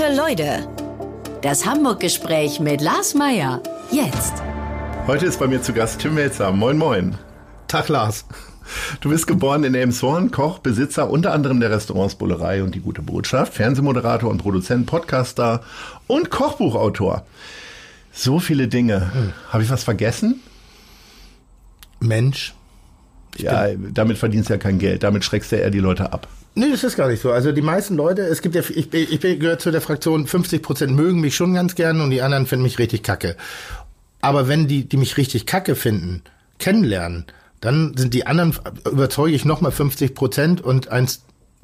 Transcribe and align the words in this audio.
Gute 0.00 0.16
Leute. 0.16 0.66
Das 1.42 1.66
Hamburg-Gespräch 1.66 2.58
mit 2.58 2.80
Lars 2.80 3.14
Meier. 3.14 3.62
Jetzt. 3.90 4.32
Heute 5.06 5.26
ist 5.26 5.38
bei 5.38 5.46
mir 5.46 5.60
zu 5.60 5.74
Gast 5.74 6.00
Tim 6.00 6.14
Melzer. 6.14 6.52
Moin, 6.52 6.78
moin. 6.78 7.18
Tag, 7.68 7.88
Lars. 7.88 8.24
Du 9.02 9.10
bist 9.10 9.26
geboren 9.26 9.62
in 9.62 9.74
Elmshorn, 9.74 10.30
Koch, 10.30 10.60
Besitzer 10.60 11.10
unter 11.10 11.34
anderem 11.34 11.60
der 11.60 11.70
Restaurants 11.70 12.14
Bullerei 12.14 12.62
und 12.62 12.74
die 12.74 12.80
Gute 12.80 13.02
Botschaft, 13.02 13.52
Fernsehmoderator 13.52 14.30
und 14.30 14.38
Produzent, 14.38 14.86
Podcaster 14.86 15.62
und 16.06 16.30
Kochbuchautor. 16.30 17.26
So 18.10 18.38
viele 18.38 18.68
Dinge. 18.68 19.12
Hm. 19.12 19.32
Habe 19.50 19.64
ich 19.64 19.70
was 19.70 19.84
vergessen? 19.84 20.40
Mensch. 21.98 22.54
Ich 23.36 23.42
ja, 23.42 23.66
damit 23.92 24.16
verdienst 24.16 24.48
du 24.48 24.54
ja 24.54 24.58
kein 24.58 24.78
Geld. 24.78 25.02
Damit 25.02 25.24
schreckst 25.24 25.52
du 25.52 25.56
ja 25.56 25.62
eher 25.64 25.70
die 25.70 25.78
Leute 25.78 26.14
ab. 26.14 26.26
Nee, 26.54 26.70
das 26.70 26.82
ist 26.84 26.96
gar 26.96 27.08
nicht 27.08 27.22
so. 27.22 27.30
Also 27.30 27.52
die 27.52 27.62
meisten 27.62 27.96
Leute, 27.96 28.22
es 28.22 28.42
gibt 28.42 28.54
ja, 28.54 28.62
ich, 28.62 28.92
ich 28.92 29.20
gehöre 29.20 29.58
zu 29.58 29.70
der 29.70 29.80
Fraktion, 29.80 30.26
50 30.26 30.62
Prozent 30.62 30.94
mögen 30.94 31.20
mich 31.20 31.36
schon 31.36 31.54
ganz 31.54 31.74
gern 31.74 32.00
und 32.00 32.10
die 32.10 32.22
anderen 32.22 32.46
finden 32.46 32.64
mich 32.64 32.78
richtig 32.78 33.02
kacke. 33.02 33.36
Aber 34.20 34.48
wenn 34.48 34.66
die, 34.66 34.88
die 34.88 34.96
mich 34.96 35.16
richtig 35.16 35.46
kacke 35.46 35.74
finden, 35.74 36.22
kennenlernen, 36.58 37.26
dann 37.60 37.96
sind 37.96 38.14
die 38.14 38.26
anderen, 38.26 38.54
überzeuge 38.90 39.34
ich 39.34 39.44
nochmal 39.44 39.72
50 39.72 40.14
Prozent 40.14 40.60
und 40.60 40.88
eins 40.88 41.22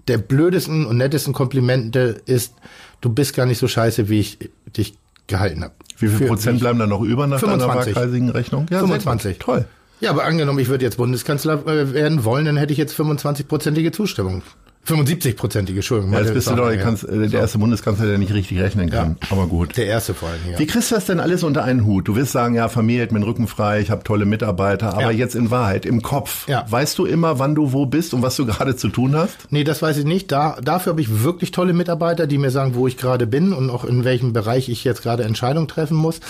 der 0.08 0.18
blödesten 0.18 0.86
und 0.86 0.98
nettesten 0.98 1.32
Komplimente 1.32 2.20
ist, 2.26 2.54
du 3.00 3.10
bist 3.10 3.34
gar 3.34 3.46
nicht 3.46 3.58
so 3.58 3.66
scheiße, 3.66 4.08
wie 4.08 4.20
ich 4.20 4.38
dich 4.76 4.96
gehalten 5.26 5.64
habe. 5.64 5.74
Wie 5.98 6.08
viel 6.08 6.18
Für 6.18 6.26
Prozent 6.26 6.60
bleiben 6.60 6.78
da 6.78 6.86
noch 6.86 7.00
über 7.00 7.26
nach 7.26 7.40
25. 7.40 7.66
deiner 7.66 7.96
waghalsigen 7.96 8.28
Rechnung? 8.30 8.66
Ja, 8.70 8.80
25. 8.80 9.38
Toll. 9.38 9.64
Ja, 10.00 10.10
aber 10.10 10.24
angenommen, 10.24 10.58
ich 10.58 10.68
würde 10.68 10.84
jetzt 10.84 10.98
Bundeskanzler 10.98 11.66
äh, 11.66 11.92
werden 11.94 12.24
wollen, 12.24 12.44
dann 12.44 12.56
hätte 12.56 12.72
ich 12.72 12.78
jetzt 12.78 12.98
25-prozentige 12.98 13.92
Zustimmung. 13.92 14.42
75-prozentige, 14.86 15.76
Entschuldigung. 15.76 16.12
Ja, 16.12 16.20
jetzt 16.20 16.34
bist 16.34 16.48
du 16.48 16.54
doch 16.54 16.68
der, 16.68 16.78
Kanz 16.78 17.00
der 17.00 17.28
so. 17.28 17.36
erste 17.36 17.58
Bundeskanzler, 17.58 18.06
der 18.06 18.18
nicht 18.18 18.32
richtig 18.32 18.60
rechnen 18.60 18.88
kann. 18.88 19.16
Ja. 19.20 19.28
Aber 19.30 19.46
gut. 19.46 19.76
Der 19.76 19.86
erste 19.86 20.14
vor 20.14 20.28
allem, 20.28 20.40
ja. 20.50 20.58
Wie 20.58 20.66
kriegst 20.66 20.90
du 20.90 20.94
das 20.94 21.06
denn 21.06 21.18
alles 21.18 21.42
unter 21.42 21.64
einen 21.64 21.84
Hut? 21.84 22.06
Du 22.06 22.14
wirst 22.14 22.32
sagen, 22.32 22.54
ja, 22.54 22.68
Familie 22.68 23.02
hat 23.02 23.12
mir 23.12 23.18
den 23.18 23.24
Rücken 23.24 23.48
frei, 23.48 23.80
ich 23.80 23.90
habe 23.90 24.04
tolle 24.04 24.26
Mitarbeiter, 24.26 24.92
aber 24.92 25.02
ja. 25.02 25.10
jetzt 25.10 25.34
in 25.34 25.50
Wahrheit, 25.50 25.86
im 25.86 26.02
Kopf, 26.02 26.46
ja. 26.48 26.64
weißt 26.68 26.96
du 26.98 27.04
immer, 27.04 27.38
wann 27.38 27.54
du 27.54 27.72
wo 27.72 27.86
bist 27.86 28.14
und 28.14 28.22
was 28.22 28.36
du 28.36 28.46
gerade 28.46 28.76
zu 28.76 28.88
tun 28.88 29.16
hast? 29.16 29.36
Nee, 29.50 29.64
das 29.64 29.82
weiß 29.82 29.96
ich 29.98 30.04
nicht. 30.04 30.30
Da, 30.30 30.56
dafür 30.62 30.92
habe 30.92 31.00
ich 31.00 31.22
wirklich 31.22 31.50
tolle 31.50 31.72
Mitarbeiter, 31.72 32.26
die 32.26 32.38
mir 32.38 32.50
sagen, 32.50 32.74
wo 32.74 32.86
ich 32.86 32.96
gerade 32.96 33.26
bin 33.26 33.52
und 33.52 33.70
auch 33.70 33.84
in 33.84 34.04
welchem 34.04 34.32
Bereich 34.32 34.68
ich 34.68 34.84
jetzt 34.84 35.02
gerade 35.02 35.24
Entscheidungen 35.24 35.68
treffen 35.68 35.96
muss. 35.96 36.20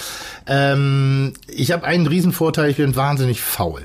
Ähm, 0.46 1.34
ich 1.48 1.72
habe 1.72 1.84
einen 1.84 2.06
Riesenvorteil, 2.06 2.70
ich 2.70 2.76
bin 2.78 2.96
wahnsinnig 2.96 3.42
faul. 3.42 3.82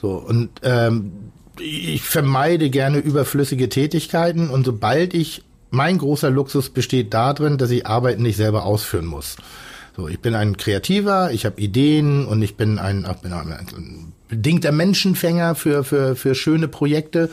So, 0.00 0.12
und 0.12 0.50
ähm, 0.62 1.27
ich 1.60 2.02
vermeide 2.02 2.70
gerne 2.70 2.98
überflüssige 2.98 3.68
Tätigkeiten 3.68 4.50
und 4.50 4.64
sobald 4.64 5.14
ich, 5.14 5.42
mein 5.70 5.98
großer 5.98 6.30
Luxus 6.30 6.70
besteht 6.70 7.12
darin, 7.12 7.58
dass 7.58 7.70
ich 7.70 7.86
Arbeiten 7.86 8.22
nicht 8.22 8.36
selber 8.36 8.64
ausführen 8.64 9.04
muss. 9.04 9.36
So, 9.98 10.06
ich 10.06 10.20
bin 10.20 10.36
ein 10.36 10.56
Kreativer, 10.56 11.32
ich 11.32 11.44
habe 11.44 11.60
Ideen 11.60 12.24
und 12.24 12.40
ich 12.40 12.56
bin 12.56 12.78
ein, 12.78 13.04
bin 13.20 13.32
ein 13.32 14.12
bedingter 14.28 14.70
Menschenfänger 14.70 15.56
für, 15.56 15.82
für, 15.82 16.14
für 16.14 16.36
schöne 16.36 16.68
Projekte. 16.68 17.30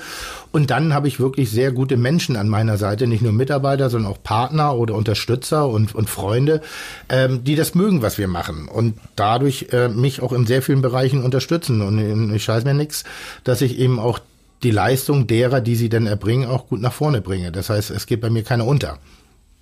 Und 0.51 0.71
dann 0.71 0.91
habe 0.91 1.07
ich 1.07 1.19
wirklich 1.19 1.51
sehr 1.51 1.71
gute 1.71 1.95
Menschen 1.95 2.35
an 2.35 2.49
meiner 2.49 2.77
Seite, 2.77 3.05
nicht 3.05 3.21
nur 3.21 3.33
Mitarbeiter, 3.33 3.91
sondern 3.91 4.11
auch 4.11 4.23
Partner 4.23 4.75
oder 4.75 4.95
Unterstützer 4.95 5.67
und, 5.67 5.93
und 5.93 6.09
Freunde, 6.09 6.61
ähm, 7.07 7.43
die 7.43 7.53
das 7.53 7.75
mögen, 7.75 8.01
was 8.01 8.17
wir 8.17 8.27
machen. 8.27 8.67
Und 8.67 8.97
dadurch 9.15 9.67
äh, 9.71 9.87
mich 9.87 10.23
auch 10.23 10.33
in 10.33 10.47
sehr 10.47 10.63
vielen 10.63 10.81
Bereichen 10.81 11.23
unterstützen. 11.23 11.83
Und 11.83 12.33
ich 12.33 12.45
scheiß 12.45 12.63
mir 12.63 12.73
nichts, 12.73 13.03
dass 13.43 13.61
ich 13.61 13.77
eben 13.77 13.99
auch 13.99 14.17
die 14.63 14.71
Leistung 14.71 15.27
derer, 15.27 15.61
die 15.61 15.75
sie 15.75 15.89
dann 15.89 16.07
erbringen, 16.07 16.49
auch 16.49 16.67
gut 16.67 16.81
nach 16.81 16.93
vorne 16.93 17.21
bringe. 17.21 17.51
Das 17.51 17.69
heißt, 17.69 17.91
es 17.91 18.07
geht 18.07 18.21
bei 18.21 18.31
mir 18.31 18.41
keiner 18.41 18.65
unter. 18.65 18.97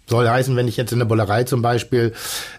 Soll 0.06 0.28
heißen, 0.28 0.56
wenn 0.56 0.68
ich 0.68 0.75
jetzt 0.75 0.91
in 0.91 1.00
der 1.00 1.06
Bullerei 1.06 1.46
zum 1.46 1.62
Beispiel 1.62 2.14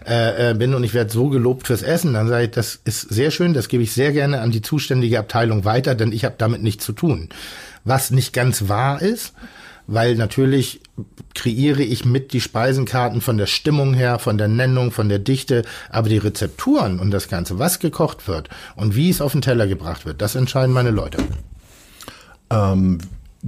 äh, 0.07 0.51
äh, 0.51 0.53
bin 0.55 0.73
und 0.73 0.83
ich 0.83 0.95
werde 0.95 1.11
so 1.11 1.29
gelobt 1.29 1.67
fürs 1.67 1.83
Essen, 1.83 2.13
dann 2.13 2.27
sage 2.27 2.45
ich, 2.45 2.51
das 2.51 2.79
ist 2.85 3.01
sehr 3.01 3.29
schön, 3.29 3.53
das 3.53 3.67
gebe 3.67 3.83
ich 3.83 3.93
sehr 3.93 4.11
gerne 4.11 4.41
an 4.41 4.51
die 4.51 4.61
zuständige 4.61 5.19
Abteilung 5.19 5.63
weiter, 5.63 5.93
denn 5.93 6.11
ich 6.11 6.25
habe 6.25 6.35
damit 6.37 6.63
nichts 6.63 6.83
zu 6.83 6.93
tun. 6.93 7.29
Was 7.83 8.09
nicht 8.09 8.33
ganz 8.33 8.67
wahr 8.67 8.99
ist, 9.01 9.33
weil 9.85 10.15
natürlich 10.15 10.81
kreiere 11.35 11.83
ich 11.83 12.05
mit 12.05 12.33
die 12.33 12.41
Speisenkarten 12.41 13.21
von 13.21 13.37
der 13.37 13.45
Stimmung 13.45 13.93
her, 13.93 14.17
von 14.17 14.37
der 14.37 14.47
Nennung, 14.47 14.91
von 14.91 15.09
der 15.09 15.19
Dichte, 15.19 15.63
aber 15.89 16.09
die 16.09 16.17
Rezepturen 16.17 16.99
und 16.99 17.11
das 17.11 17.27
Ganze, 17.27 17.59
was 17.59 17.79
gekocht 17.79 18.27
wird 18.27 18.49
und 18.75 18.95
wie 18.95 19.09
es 19.09 19.21
auf 19.21 19.33
den 19.33 19.41
Teller 19.41 19.67
gebracht 19.67 20.05
wird, 20.05 20.21
das 20.21 20.33
entscheiden 20.35 20.73
meine 20.73 20.91
Leute. 20.91 21.17
Ähm, 22.49 22.99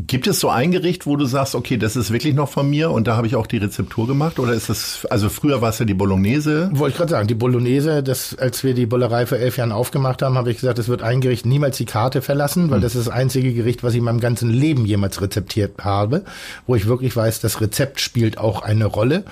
Gibt 0.06 0.28
es 0.28 0.40
so 0.40 0.50
ein 0.50 0.72
Gericht, 0.72 1.08
wo 1.08 1.16
du 1.16 1.26
sagst, 1.26 1.56
okay, 1.56 1.76
das 1.76 1.96
ist 1.96 2.14
wirklich 2.14 2.36
noch 2.36 2.50
von 2.50 2.70
mir 2.70 2.92
und 2.92 3.08
da 3.08 3.18
habe 3.18 3.26
ich 3.26 3.36
auch 3.36 3.48
die 3.48 3.58
Rezeptur 3.58 4.06
gemacht? 4.06 4.38
Oder 4.38 4.54
ist 4.54 4.70
das, 4.70 5.08
also 5.10 5.28
früher 5.28 5.60
war 5.62 5.70
es 5.70 5.80
ja 5.80 5.86
die 5.86 5.96
Bolognese? 5.96 6.70
Wollte 6.74 6.92
ich 6.92 6.98
gerade 6.98 7.10
sagen, 7.10 7.28
die 7.28 7.34
Bolognese, 7.34 8.04
das, 8.04 8.38
als 8.38 8.64
wir 8.64 8.76
die 8.76 8.86
Bullerei 8.86 9.26
vor 9.26 9.40
elf 9.40 9.58
Jahren 9.58 9.72
aufgemacht 9.72 10.22
haben, 10.22 10.38
habe 10.38 10.52
ich 10.52 10.58
gesagt, 10.58 10.78
es 10.78 10.88
wird 10.88 11.02
ein 11.02 11.20
Gericht 11.20 11.48
niemals 11.48 11.78
die 11.78 11.86
Karte 11.86 12.22
verlassen, 12.22 12.70
weil 12.70 12.78
hm. 12.78 12.84
das 12.84 12.94
ist 12.94 13.08
das 13.08 13.14
einzige 13.14 13.52
Gericht, 13.56 13.82
was 13.82 13.94
ich 13.94 13.98
in 13.98 14.04
meinem 14.04 14.20
ganzen 14.20 14.52
Leben 14.52 14.86
jemals 14.86 15.20
rezeptiert 15.20 15.84
habe, 15.84 16.26
wo 16.68 16.76
ich 16.76 16.86
wirklich 16.86 17.16
weiß, 17.16 17.40
das 17.40 17.60
Rezept 17.60 18.00
spielt 18.00 18.38
auch 18.38 18.62
eine 18.62 18.86
Rolle. 18.86 19.24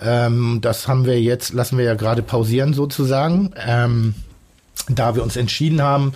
Ähm, 0.00 0.60
das 0.62 0.88
haben 0.88 1.04
wir 1.04 1.20
jetzt, 1.20 1.52
lassen 1.52 1.76
wir 1.76 1.84
ja 1.84 1.96
gerade 1.96 2.22
pausieren 2.22 2.72
sozusagen, 2.72 3.50
ähm, 3.66 4.14
da 4.88 5.14
wir 5.14 5.22
uns 5.22 5.36
entschieden 5.36 5.82
haben, 5.82 6.14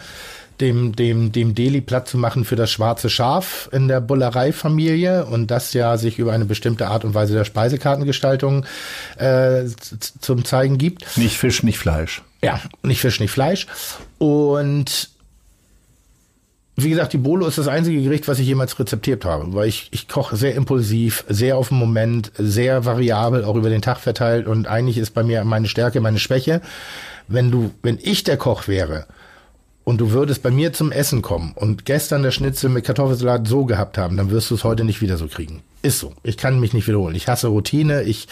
dem, 0.61 0.95
dem, 0.95 1.33
dem 1.33 1.55
Deli 1.55 1.81
Platz 1.81 2.11
zu 2.11 2.19
machen 2.19 2.45
für 2.45 2.57
das 2.57 2.71
schwarze 2.71 3.11
Schaf 3.11 3.69
in 3.73 3.89
der 3.89 4.01
Bullereifamilie 4.01 5.27
und 5.27 5.51
das 5.51 5.73
ja 5.73 5.97
sich 5.97 6.19
über 6.19 6.33
eine 6.33 6.45
bestimmte 6.45 6.89
Art 6.89 7.05
und 7.05 7.15
Weise 7.15 7.35
der 7.35 7.45
Speisekartengestaltung 7.45 8.65
äh, 9.17 9.65
zum 10.21 10.45
Zeigen 10.45 10.79
gibt. 10.79 11.17
Nicht 11.17 11.37
Fisch, 11.37 11.63
nicht 11.63 11.79
Fleisch. 11.79 12.23
Ja, 12.43 12.61
nicht 12.83 13.01
Fisch, 13.01 13.21
nicht 13.21 13.31
Fleisch. 13.31 13.67
Und 14.19 15.11
wie 16.81 16.91
gesagt, 16.91 17.13
die 17.13 17.19
Bolo 17.19 17.47
ist 17.47 17.59
das 17.59 17.67
einzige 17.67 18.01
Gericht, 18.01 18.29
was 18.29 18.39
ich 18.39 18.47
jemals 18.47 18.79
rezeptiert 18.79 19.25
habe, 19.25 19.53
weil 19.53 19.67
ich, 19.67 19.89
ich 19.91 20.07
koche 20.07 20.37
sehr 20.37 20.55
impulsiv, 20.55 21.25
sehr 21.29 21.57
auf 21.57 21.71
den 21.71 21.79
Moment, 21.79 22.31
sehr 22.39 22.85
variabel, 22.85 23.45
auch 23.45 23.57
über 23.57 23.69
den 23.69 23.83
Tag 23.83 23.99
verteilt 23.99 24.47
und 24.47 24.69
eigentlich 24.69 24.97
ist 24.97 25.13
bei 25.13 25.25
mir 25.25 25.43
meine 25.43 25.67
Stärke, 25.67 26.01
meine 26.01 26.21
Schwäche. 26.21 26.61
Wenn 27.27 27.51
du, 27.51 27.73
wenn 27.83 27.99
ich 28.01 28.23
der 28.23 28.37
Koch 28.37 28.69
wäre, 28.69 29.07
und 29.89 29.97
du 29.97 30.11
würdest 30.11 30.43
bei 30.43 30.51
mir 30.51 30.75
zum 30.75 30.93
Essen 30.93 31.23
kommen 31.23 31.53
und 31.55 31.87
gestern 31.87 32.23
der 32.23 32.31
Schnitzel 32.31 32.69
mit 32.69 32.85
Kartoffelsalat 32.85 33.49
so 33.49 33.65
gehabt 33.65 33.97
haben, 33.97 34.19
dann 34.19 34.31
wirst 34.31 34.51
du 34.51 34.55
es 34.55 34.63
heute 34.63 34.85
nicht 34.85 35.01
wieder 35.01 35.17
so 35.17 35.29
kriegen. 35.29 35.63
Ist 35.81 36.01
so. 36.01 36.13
Ich 36.23 36.37
kann 36.37 36.61
mich 36.61 36.75
nicht 36.75 36.87
wiederholen. 36.89 37.15
Ich 37.15 37.27
hasse 37.27 37.47
Routine. 37.47 38.03
Ich 38.03 38.29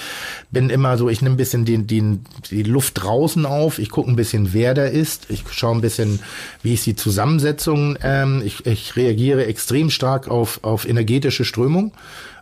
bin 0.51 0.69
immer 0.69 0.99
so, 0.99 1.09
ich 1.09 1.23
nehme 1.23 1.35
ein 1.35 1.39
bisschen 1.39 1.65
die, 1.65 1.79
die, 1.79 2.19
die 2.51 2.63
Luft 2.63 3.03
draußen 3.03 3.47
auf. 3.47 3.79
Ich 3.79 3.89
gucke 3.89 4.11
ein 4.11 4.17
bisschen, 4.17 4.53
wer 4.53 4.75
da 4.75 4.85
ist. 4.85 5.31
Ich 5.31 5.45
schaue 5.51 5.77
ein 5.77 5.81
bisschen, 5.81 6.21
wie 6.63 6.75
ist 6.75 6.85
die 6.85 6.95
Zusammensetzung. 6.95 7.97
Ähm, 8.03 8.43
ich, 8.45 8.67
ich 8.67 8.95
reagiere 8.95 9.47
extrem 9.47 9.89
stark 9.89 10.29
auf, 10.29 10.61
auf 10.63 10.87
energetische 10.87 11.47
Strömung. 11.47 11.93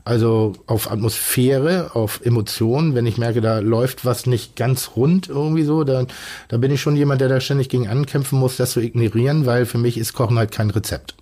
Also 0.05 0.53
auf 0.67 0.91
Atmosphäre, 0.91 1.95
auf 1.95 2.21
Emotionen. 2.25 2.95
Wenn 2.95 3.07
ich 3.07 3.17
merke, 3.17 3.41
da 3.41 3.61
läuft 3.61 4.05
was 4.05 4.27
nicht 4.27 4.55
ganz 4.55 4.91
rund 4.97 5.29
irgendwie 5.29 5.65
so, 5.65 5.83
dann, 5.83 6.09
dann 6.49 6.61
bin 6.61 6.71
ich 6.71 6.83
schon 6.83 6.97
jemand, 6.97 7.23
der 7.23 7.29
da 7.29 7.41
ständig 7.41 7.71
gegen 7.71 7.89
ankämpfen 7.89 8.39
muss, 8.39 8.59
das 8.59 8.73
zu 8.73 8.81
ignorieren, 8.81 9.47
weil 9.47 9.65
für 9.65 9.79
mich 9.79 9.97
ist 9.97 10.13
Kochen 10.13 10.39
halt 10.39 10.53
kein 10.53 10.71
Rezept. 10.71 11.15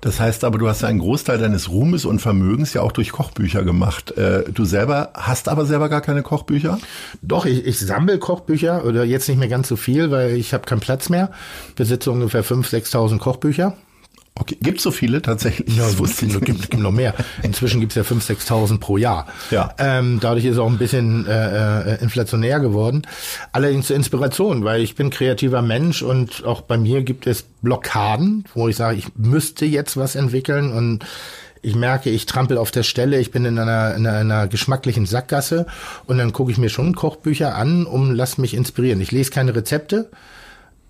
Das 0.00 0.18
heißt 0.18 0.44
aber, 0.44 0.58
du 0.58 0.66
hast 0.68 0.82
einen 0.82 0.98
Großteil 0.98 1.38
deines 1.38 1.68
Ruhmes 1.70 2.06
und 2.06 2.20
Vermögens 2.20 2.72
ja 2.72 2.80
auch 2.80 2.92
durch 2.92 3.12
Kochbücher 3.12 3.64
gemacht. 3.64 4.12
Äh, 4.12 4.44
du 4.50 4.64
selber 4.64 5.10
hast 5.14 5.48
aber 5.48 5.66
selber 5.66 5.90
gar 5.90 6.00
keine 6.00 6.22
Kochbücher? 6.22 6.78
Doch, 7.20 7.44
ich, 7.44 7.66
ich 7.66 7.78
sammle 7.78 8.18
Kochbücher 8.18 8.84
oder 8.86 9.04
jetzt 9.04 9.28
nicht 9.28 9.38
mehr 9.38 9.48
ganz 9.48 9.68
so 9.68 9.76
viel, 9.76 10.10
weil 10.10 10.36
ich 10.36 10.54
habe 10.54 10.64
keinen 10.64 10.80
Platz 10.80 11.10
mehr. 11.10 11.30
Besitze 11.76 12.10
ungefähr 12.10 12.44
5.000, 12.44 12.86
6.000 12.90 13.18
Kochbücher. 13.18 13.76
Okay, 14.34 14.56
gibt 14.62 14.80
so 14.80 14.90
viele 14.90 15.20
tatsächlich? 15.20 15.76
Ja, 15.76 15.86
es 15.86 15.96
gibt, 15.96 16.44
gibt, 16.44 16.70
gibt 16.70 16.82
noch 16.82 16.92
mehr. 16.92 17.14
Inzwischen 17.42 17.80
gibt's 17.80 17.96
ja 17.96 18.02
5.000, 18.02 18.46
6.000 18.46 18.78
pro 18.78 18.96
Jahr. 18.96 19.26
Ja. 19.50 19.74
Ähm, 19.78 20.18
dadurch 20.20 20.44
ist 20.44 20.52
es 20.52 20.58
auch 20.58 20.70
ein 20.70 20.78
bisschen 20.78 21.26
äh, 21.26 21.94
äh, 21.96 22.02
inflationär 22.02 22.60
geworden. 22.60 23.02
Allerdings 23.52 23.88
zur 23.88 23.96
Inspiration, 23.96 24.64
weil 24.64 24.82
ich 24.82 24.94
bin 24.94 25.10
kreativer 25.10 25.62
Mensch 25.62 26.02
und 26.02 26.44
auch 26.44 26.62
bei 26.62 26.78
mir 26.78 27.02
gibt 27.02 27.26
es 27.26 27.42
Blockaden, 27.60 28.44
wo 28.54 28.68
ich 28.68 28.76
sage, 28.76 28.96
ich 28.98 29.08
müsste 29.16 29.66
jetzt 29.66 29.96
was 29.96 30.14
entwickeln 30.14 30.72
und 30.72 31.04
ich 31.62 31.74
merke, 31.74 32.08
ich 32.10 32.26
trampel 32.26 32.56
auf 32.56 32.70
der 32.70 32.82
Stelle, 32.82 33.20
ich 33.20 33.30
bin 33.30 33.44
in 33.44 33.58
einer, 33.58 33.94
in 33.94 34.06
einer 34.06 34.48
geschmacklichen 34.48 35.06
Sackgasse 35.06 35.66
und 36.06 36.18
dann 36.18 36.32
gucke 36.32 36.50
ich 36.50 36.58
mir 36.58 36.70
schon 36.70 36.94
Kochbücher 36.94 37.54
an, 37.54 37.84
um 37.84 38.12
lass 38.12 38.38
mich 38.38 38.54
inspirieren. 38.54 39.00
Ich 39.00 39.12
lese 39.12 39.30
keine 39.30 39.54
Rezepte, 39.54 40.10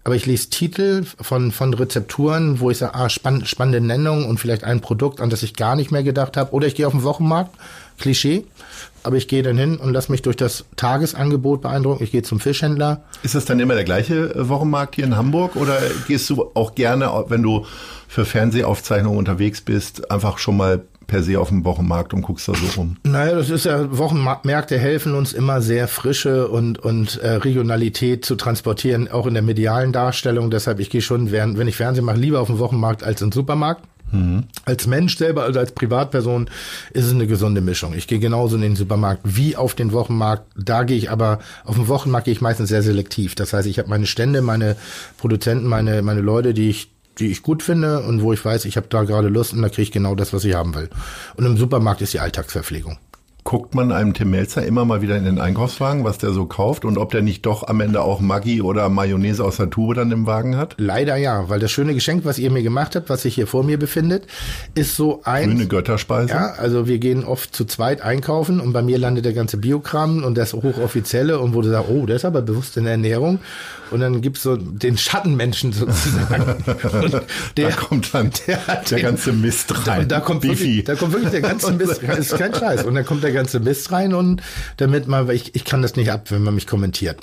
aber 0.05 0.15
ich 0.15 0.27
lese 0.27 0.49
Titel 0.49 1.05
von, 1.21 1.53
von 1.53 1.75
Rezepturen, 1.75 2.61
wo 2.61 2.71
ich 2.71 2.79
sage, 2.79 2.95
ah, 2.95 3.09
spann, 3.11 3.45
spannende 3.45 3.81
Nennung 3.81 4.27
und 4.27 4.39
vielleicht 4.41 4.65
ein 4.65 4.81
Produkt, 4.81 5.21
an 5.21 5.29
das 5.29 5.43
ich 5.43 5.55
gar 5.55 5.77
nicht 5.77 5.91
mehr 5.91 6.03
gedacht 6.03 6.37
habe. 6.37 6.53
Oder 6.53 6.67
ich 6.67 6.75
gehe 6.75 6.87
auf 6.87 6.93
den 6.93 7.03
Wochenmarkt, 7.03 7.55
Klischee, 7.99 8.47
aber 9.03 9.17
ich 9.17 9.29
gehe 9.29 9.43
dann 9.43 9.59
hin 9.59 9.77
und 9.77 9.93
lasse 9.93 10.11
mich 10.11 10.23
durch 10.23 10.37
das 10.37 10.65
Tagesangebot 10.77 11.61
beeindrucken. 11.61 12.03
Ich 12.03 12.13
gehe 12.13 12.23
zum 12.23 12.41
Fischhändler. 12.41 13.03
Ist 13.23 13.35
das 13.35 13.45
dann 13.45 13.61
immer 13.61 13.75
der 13.75 13.85
gleiche 13.85 14.35
äh, 14.35 14.49
Wochenmarkt 14.49 14.95
hier 14.95 15.05
in 15.05 15.17
Hamburg 15.17 15.57
oder 15.57 15.79
gehst 16.09 16.31
du 16.31 16.51
auch 16.55 16.75
gerne, 16.75 17.11
wenn 17.29 17.43
du 17.43 17.67
für 18.09 18.25
Fernsehaufzeichnungen 18.25 19.19
unterwegs 19.19 19.61
bist, 19.61 20.11
einfach 20.11 20.39
schon 20.39 20.57
mal 20.57 20.83
per 21.11 21.25
se 21.25 21.39
auf 21.39 21.49
dem 21.49 21.65
Wochenmarkt 21.65 22.15
und 22.15 22.23
guckst 22.23 22.49
da 22.49 22.55
so 22.55 22.81
rum? 22.81 22.97
Naja, 23.03 23.35
das 23.35 23.51
ist 23.51 23.67
ja, 23.67 23.99
Wochenmärkte 23.99 24.79
helfen 24.79 25.15
uns 25.15 25.33
immer 25.33 25.61
sehr 25.61 25.89
frische 25.89 26.49
und, 26.49 26.79
und 26.79 27.19
äh, 27.19 27.33
Regionalität 27.33 28.25
zu 28.25 28.37
transportieren, 28.37 29.11
auch 29.11 29.27
in 29.27 29.35
der 29.35 29.43
medialen 29.43 29.93
Darstellung. 29.93 30.51
Deshalb, 30.51 30.79
ich 30.79 30.89
gehe 30.89 31.03
schon, 31.03 31.33
während, 31.33 31.59
wenn 31.59 31.67
ich 31.67 31.77
Fernsehen 31.77 32.05
mache, 32.05 32.19
lieber 32.19 32.41
auf 32.41 32.47
den 32.47 32.61
Wochenmarkt 32.61 33.03
als 33.03 33.21
im 33.23 33.33
Supermarkt. 33.33 33.83
Mhm. 34.13 34.45
Als 34.65 34.87
Mensch 34.87 35.17
selber, 35.17 35.43
also 35.43 35.59
als 35.59 35.73
Privatperson, 35.73 36.49
ist 36.93 37.07
es 37.07 37.13
eine 37.13 37.27
gesunde 37.27 37.61
Mischung. 37.61 37.95
Ich 37.95 38.07
gehe 38.07 38.19
genauso 38.19 38.57
in 38.57 38.63
den 38.63 38.77
Supermarkt 38.77 39.23
wie 39.25 39.57
auf 39.57 39.75
den 39.75 39.93
Wochenmarkt. 39.93 40.45
Da 40.57 40.85
gehe 40.85 40.97
ich 40.97 41.11
aber, 41.11 41.41
auf 41.65 41.77
den 41.77 41.89
Wochenmarkt 41.89 42.27
gehe 42.27 42.33
ich 42.33 42.41
meistens 42.41 42.69
sehr 42.69 42.83
selektiv. 42.83 43.35
Das 43.35 43.53
heißt, 43.53 43.67
ich 43.67 43.79
habe 43.79 43.89
meine 43.89 44.07
Stände, 44.07 44.43
meine 44.43 44.77
Produzenten, 45.19 45.67
meine, 45.67 46.03
meine 46.03 46.21
Leute, 46.21 46.55
die 46.55 46.71
ich 46.71 46.90
die 47.19 47.31
ich 47.31 47.43
gut 47.43 47.63
finde 47.63 48.01
und 48.01 48.23
wo 48.23 48.33
ich 48.33 48.45
weiß, 48.45 48.65
ich 48.65 48.77
habe 48.77 48.87
da 48.89 49.03
gerade 49.03 49.29
Lust 49.29 49.53
und 49.53 49.63
da 49.63 49.69
kriege 49.69 49.83
ich 49.83 49.93
genau 49.93 50.15
das, 50.15 50.33
was 50.33 50.45
ich 50.45 50.55
haben 50.55 50.75
will. 50.75 50.89
Und 51.37 51.45
im 51.45 51.57
Supermarkt 51.57 52.01
ist 52.03 52.15
die 52.15 52.21
Alltagsverpflegung 52.21 52.99
guckt 53.45 53.75
man 53.75 53.91
einem 53.93 54.15
Tim 54.15 54.31
Melzer 54.31 54.65
immer 54.65 54.85
mal 54.85 55.03
wieder 55.03 55.17
in 55.17 55.25
den 55.25 55.41
Einkaufswagen, 55.41 56.05
was 56.05 56.19
der 56.19 56.31
so 56.31 56.47
kauft 56.47 56.85
und 56.85 56.99
ob 56.99 57.11
der 57.11 57.23
nicht 57.23 57.47
doch 57.47 57.67
am 57.67 57.81
Ende 57.81 58.03
auch 58.03 58.21
Maggi 58.21 58.61
oder 58.63 58.89
Mayonnaise 58.89 59.45
aus 59.45 59.57
der 59.57 59.71
Tube 59.71 59.95
dann 59.95 60.13
im 60.13 60.27
Wagen 60.27 60.57
hat? 60.57 60.75
Leider 60.79 61.17
ja, 61.17 61.49
weil 61.49 61.59
das 61.59 61.71
schöne 61.71 61.95
Geschenk, 61.95 62.25
was 62.25 62.39
ihr 62.39 62.51
mir 62.51 62.63
gemacht 62.63 62.97
habt, 62.97 63.09
was 63.09 63.23
sich 63.23 63.35
hier 63.35 63.47
vor 63.47 63.65
mir 63.65 63.79
befindet, 63.79 64.27
ist 64.75 64.97
so 64.97 65.23
ein... 65.25 65.49
Grüne 65.49 65.67
Götterspeise? 65.67 66.33
Ja, 66.33 66.53
also 66.59 66.87
wir 66.87 66.99
gehen 66.99 67.25
oft 67.25 67.55
zu 67.55 67.65
zweit 67.65 68.03
einkaufen 68.03 68.61
und 68.61 68.73
bei 68.73 68.83
mir 68.83 68.99
landet 68.99 69.25
der 69.25 69.33
ganze 69.33 69.57
Biokram 69.57 70.23
und 70.23 70.37
das 70.37 70.53
hochoffizielle 70.53 71.39
und 71.39 71.55
wo 71.55 71.63
du 71.63 71.71
sagst, 71.71 71.91
oh, 71.91 72.07
der 72.07 72.17
ist 72.17 72.25
aber 72.25 72.43
bewusst 72.43 72.77
in 72.77 72.85
der 72.85 72.93
Ernährung 72.93 73.41
und 73.91 74.01
dann 74.01 74.21
gibt's 74.21 74.43
so 74.43 74.57
den 74.57 74.97
Schattenmenschen 74.97 75.73
sozusagen. 75.73 76.65
und 77.03 77.23
der 77.57 77.71
da 77.71 77.77
kommt 77.77 78.15
dann 78.15 78.31
der, 78.47 78.59
der 78.59 78.83
den, 78.83 79.03
ganze 79.03 79.33
Mist 79.33 79.87
rein. 79.87 80.09
Da, 80.09 80.17
da 80.17 80.21
kommt 80.21 80.43
wirklich, 80.43 80.85
da 80.85 80.95
kommt 80.95 81.13
wirklich 81.13 81.31
der 81.31 81.43
ganze 81.43 81.73
Mist 81.73 82.03
rein. 82.03 82.19
ist 82.19 82.37
kein 82.37 82.55
Scheiß. 82.55 82.85
Und 82.85 82.95
dann 82.95 83.05
kommt 83.05 83.23
der 83.23 83.33
ganze 83.33 83.61
Mist 83.61 83.91
rein 83.93 84.15
und 84.15 84.43
damit 84.77 85.09
man, 85.09 85.29
ich, 85.31 85.55
ich 85.55 85.65
kann 85.65 85.83
das 85.83 85.97
nicht 85.97 86.11
ab, 86.11 86.31
wenn 86.31 86.43
man 86.43 86.55
mich 86.55 86.67
kommentiert. 86.67 87.19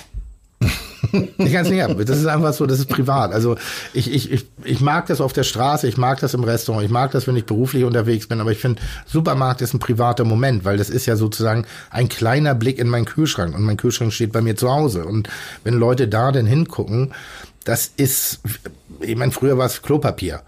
Ich 1.12 1.54
kann 1.54 1.66
es 1.66 1.70
nicht 1.70 1.84
ab. 1.84 1.96
Das 2.06 2.18
ist 2.18 2.26
einfach 2.26 2.54
so, 2.54 2.66
das 2.66 2.80
ist 2.80 2.90
privat. 2.90 3.32
Also 3.32 3.56
ich, 3.94 4.12
ich, 4.12 4.32
ich, 4.32 4.46
ich 4.64 4.82
mag 4.82 5.08
das 5.08 5.22
auf 5.22 5.34
der 5.34 5.44
Straße, 5.44 5.88
ich 5.88 5.98
mag 5.98 6.20
das 6.20 6.34
im 6.34 6.44
Restaurant, 6.44 6.86
ich 6.86 6.92
mag 6.92 7.12
das, 7.12 7.28
wenn 7.28 7.36
ich 7.36 7.46
beruflich 7.46 7.84
unterwegs 7.84 8.28
bin, 8.28 8.42
aber 8.42 8.52
ich 8.52 8.60
finde, 8.60 8.82
Supermarkt 9.06 9.62
ist 9.62 9.74
ein 9.74 9.80
privater 9.80 10.24
Moment, 10.24 10.66
weil 10.66 10.78
das 10.78 10.90
ist 10.90 11.06
ja 11.06 11.16
sozusagen 11.16 11.66
ein 11.90 12.10
kleiner 12.10 12.56
Blick 12.56 12.80
in 12.80 12.90
meinen 12.90 13.06
Kühlschrank 13.06 13.56
und 13.56 13.64
mein 13.64 13.78
Kühlschrank 13.78 14.14
steht 14.14 14.32
bei 14.32 14.42
mir 14.42 14.56
zu 14.56 14.72
Hause. 14.72 15.06
Und 15.06 15.30
wenn 15.64 15.76
Leute 15.76 16.08
da 16.08 16.32
denn 16.32 16.46
hingucken, 16.46 17.14
das 17.64 17.92
ist, 17.98 18.40
ich 19.02 19.16
meine, 19.16 19.32
früher 19.32 19.58
war 19.58 19.66
es 19.66 19.82
Klopapier 19.82 20.42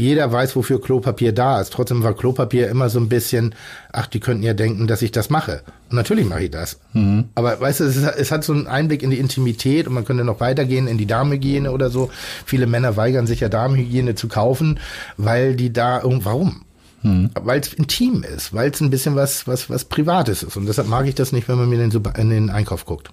jeder 0.00 0.32
weiß, 0.32 0.56
wofür 0.56 0.80
Klopapier 0.80 1.32
da 1.32 1.60
ist. 1.60 1.72
Trotzdem 1.72 2.02
war 2.02 2.14
Klopapier 2.14 2.68
immer 2.68 2.88
so 2.88 2.98
ein 2.98 3.08
bisschen, 3.08 3.54
ach, 3.92 4.06
die 4.06 4.20
könnten 4.20 4.42
ja 4.42 4.54
denken, 4.54 4.86
dass 4.86 5.02
ich 5.02 5.12
das 5.12 5.30
mache. 5.30 5.62
Und 5.90 5.96
natürlich 5.96 6.26
mache 6.26 6.44
ich 6.44 6.50
das. 6.50 6.80
Mhm. 6.92 7.26
Aber 7.34 7.60
weißt 7.60 7.80
du, 7.80 7.84
es, 7.84 7.96
es, 7.96 8.30
hat 8.30 8.44
so 8.44 8.52
einen 8.52 8.66
Einblick 8.66 9.02
in 9.02 9.10
die 9.10 9.18
Intimität 9.18 9.86
und 9.86 9.94
man 9.94 10.04
könnte 10.04 10.24
noch 10.24 10.40
weitergehen 10.40 10.86
in 10.86 10.98
die 10.98 11.06
Darmhygiene 11.06 11.70
oder 11.70 11.90
so. 11.90 12.10
Viele 12.44 12.66
Männer 12.66 12.96
weigern 12.96 13.26
sich 13.26 13.40
ja 13.40 13.48
Darmhygiene 13.48 14.14
zu 14.14 14.28
kaufen, 14.28 14.80
weil 15.16 15.54
die 15.54 15.72
da, 15.72 16.02
warum? 16.04 16.64
Hm. 17.02 17.30
Weil 17.34 17.60
es 17.60 17.72
intim 17.72 18.22
ist, 18.22 18.52
weil 18.52 18.70
es 18.70 18.80
ein 18.80 18.90
bisschen 18.90 19.16
was, 19.16 19.46
was, 19.46 19.70
was 19.70 19.86
Privates 19.86 20.42
ist. 20.42 20.56
Und 20.56 20.66
deshalb 20.66 20.86
mag 20.86 21.06
ich 21.06 21.14
das 21.14 21.32
nicht, 21.32 21.48
wenn 21.48 21.56
man 21.56 21.68
mir 21.68 21.76
in 21.76 21.80
den, 21.80 21.90
Super 21.90 22.14
in 22.18 22.28
den 22.28 22.50
Einkauf 22.50 22.84
guckt. 22.84 23.10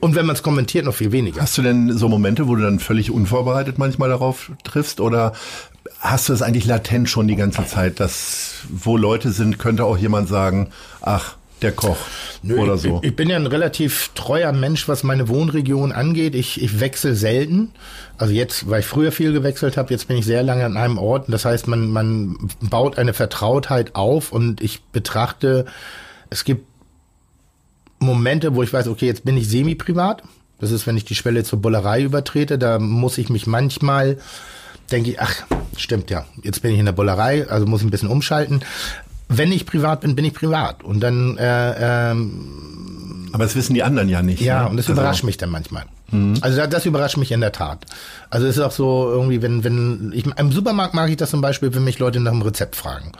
Und 0.00 0.14
wenn 0.14 0.26
man 0.26 0.36
es 0.36 0.42
kommentiert, 0.42 0.84
noch 0.84 0.94
viel 0.94 1.10
weniger. 1.10 1.40
Hast 1.40 1.56
du 1.56 1.62
denn 1.62 1.96
so 1.96 2.08
Momente, 2.08 2.48
wo 2.48 2.54
du 2.54 2.62
dann 2.62 2.80
völlig 2.80 3.10
unvorbereitet 3.10 3.78
manchmal 3.78 4.10
darauf 4.10 4.52
triffst? 4.62 5.00
Oder 5.00 5.32
hast 6.00 6.28
du 6.28 6.32
es 6.32 6.42
eigentlich 6.42 6.66
latent 6.66 7.08
schon 7.08 7.28
die 7.28 7.36
ganze 7.36 7.66
Zeit, 7.66 8.00
dass 8.00 8.54
wo 8.68 8.96
Leute 8.96 9.32
sind, 9.32 9.58
könnte 9.58 9.84
auch 9.84 9.98
jemand 9.98 10.28
sagen, 10.28 10.70
ach, 11.00 11.36
der 11.62 11.72
Koch 11.72 11.98
Nö, 12.42 12.58
oder 12.58 12.78
so. 12.78 13.00
Ich, 13.02 13.10
ich, 13.10 13.16
bin 13.16 13.28
ja 13.28 13.36
ein 13.36 13.46
relativ 13.46 14.10
treuer 14.14 14.52
Mensch, 14.52 14.88
was 14.88 15.02
meine 15.02 15.28
Wohnregion 15.28 15.92
angeht. 15.92 16.34
Ich, 16.34 16.62
ich 16.62 16.80
wechsle 16.80 17.14
selten. 17.14 17.72
Also 18.16 18.32
jetzt, 18.32 18.68
weil 18.68 18.80
ich 18.80 18.86
früher 18.86 19.12
viel 19.12 19.32
gewechselt 19.32 19.76
habe, 19.76 19.90
jetzt 19.90 20.08
bin 20.08 20.16
ich 20.16 20.24
sehr 20.24 20.42
lange 20.42 20.64
an 20.64 20.76
einem 20.76 20.98
Ort. 20.98 21.26
Das 21.28 21.44
heißt, 21.44 21.68
man, 21.68 21.88
man 21.90 22.50
baut 22.60 22.98
eine 22.98 23.12
Vertrautheit 23.12 23.94
auf 23.94 24.32
und 24.32 24.62
ich 24.62 24.82
betrachte, 24.84 25.66
es 26.30 26.44
gibt 26.44 26.66
Momente, 27.98 28.54
wo 28.54 28.62
ich 28.62 28.72
weiß, 28.72 28.88
okay, 28.88 29.06
jetzt 29.06 29.24
bin 29.24 29.36
ich 29.36 29.48
semi-privat. 29.48 30.22
Das 30.58 30.70
ist, 30.70 30.86
wenn 30.86 30.96
ich 30.96 31.04
die 31.04 31.14
Schwelle 31.14 31.44
zur 31.44 31.60
Bullerei 31.60 32.02
übertrete. 32.02 32.58
Da 32.58 32.78
muss 32.78 33.18
ich 33.18 33.28
mich 33.28 33.46
manchmal 33.46 34.18
denke 34.90 35.10
ich, 35.10 35.20
ach, 35.20 35.34
stimmt 35.76 36.10
ja, 36.10 36.26
jetzt 36.42 36.62
bin 36.62 36.72
ich 36.72 36.78
in 36.78 36.86
der 36.86 36.92
Bullerei, 36.92 37.48
also 37.48 37.66
muss 37.66 37.80
ich 37.80 37.86
ein 37.86 37.90
bisschen 37.90 38.08
umschalten. 38.08 38.62
Wenn 39.28 39.52
ich 39.52 39.64
privat 39.64 40.00
bin, 40.00 40.16
bin 40.16 40.24
ich 40.24 40.34
privat. 40.34 40.82
Und 40.82 41.00
dann 41.00 41.38
äh, 41.38 42.10
ähm, 42.10 43.30
aber 43.32 43.44
das 43.44 43.54
wissen 43.54 43.74
die 43.74 43.82
anderen 43.82 44.08
ja 44.08 44.22
nicht. 44.22 44.40
Ja, 44.40 44.64
ne? 44.64 44.70
und 44.70 44.76
das 44.76 44.88
also. 44.88 45.00
überrascht 45.00 45.24
mich 45.24 45.36
dann 45.36 45.50
manchmal. 45.50 45.84
Mhm. 46.10 46.38
Also 46.40 46.56
das, 46.56 46.68
das 46.68 46.86
überrascht 46.86 47.16
mich 47.16 47.32
in 47.32 47.40
der 47.40 47.52
Tat. 47.52 47.86
Also 48.28 48.46
es 48.46 48.56
ist 48.56 48.62
auch 48.62 48.72
so 48.72 49.08
irgendwie, 49.10 49.42
wenn, 49.42 49.62
wenn, 49.64 50.12
ich, 50.14 50.26
im 50.26 50.52
Supermarkt 50.52 50.94
mag 50.94 51.10
ich 51.10 51.16
das 51.16 51.30
zum 51.30 51.40
Beispiel, 51.40 51.74
wenn 51.74 51.84
mich 51.84 51.98
Leute 51.98 52.20
nach 52.20 52.32
dem 52.32 52.42
Rezept 52.42 52.76
fragen. 52.76 53.12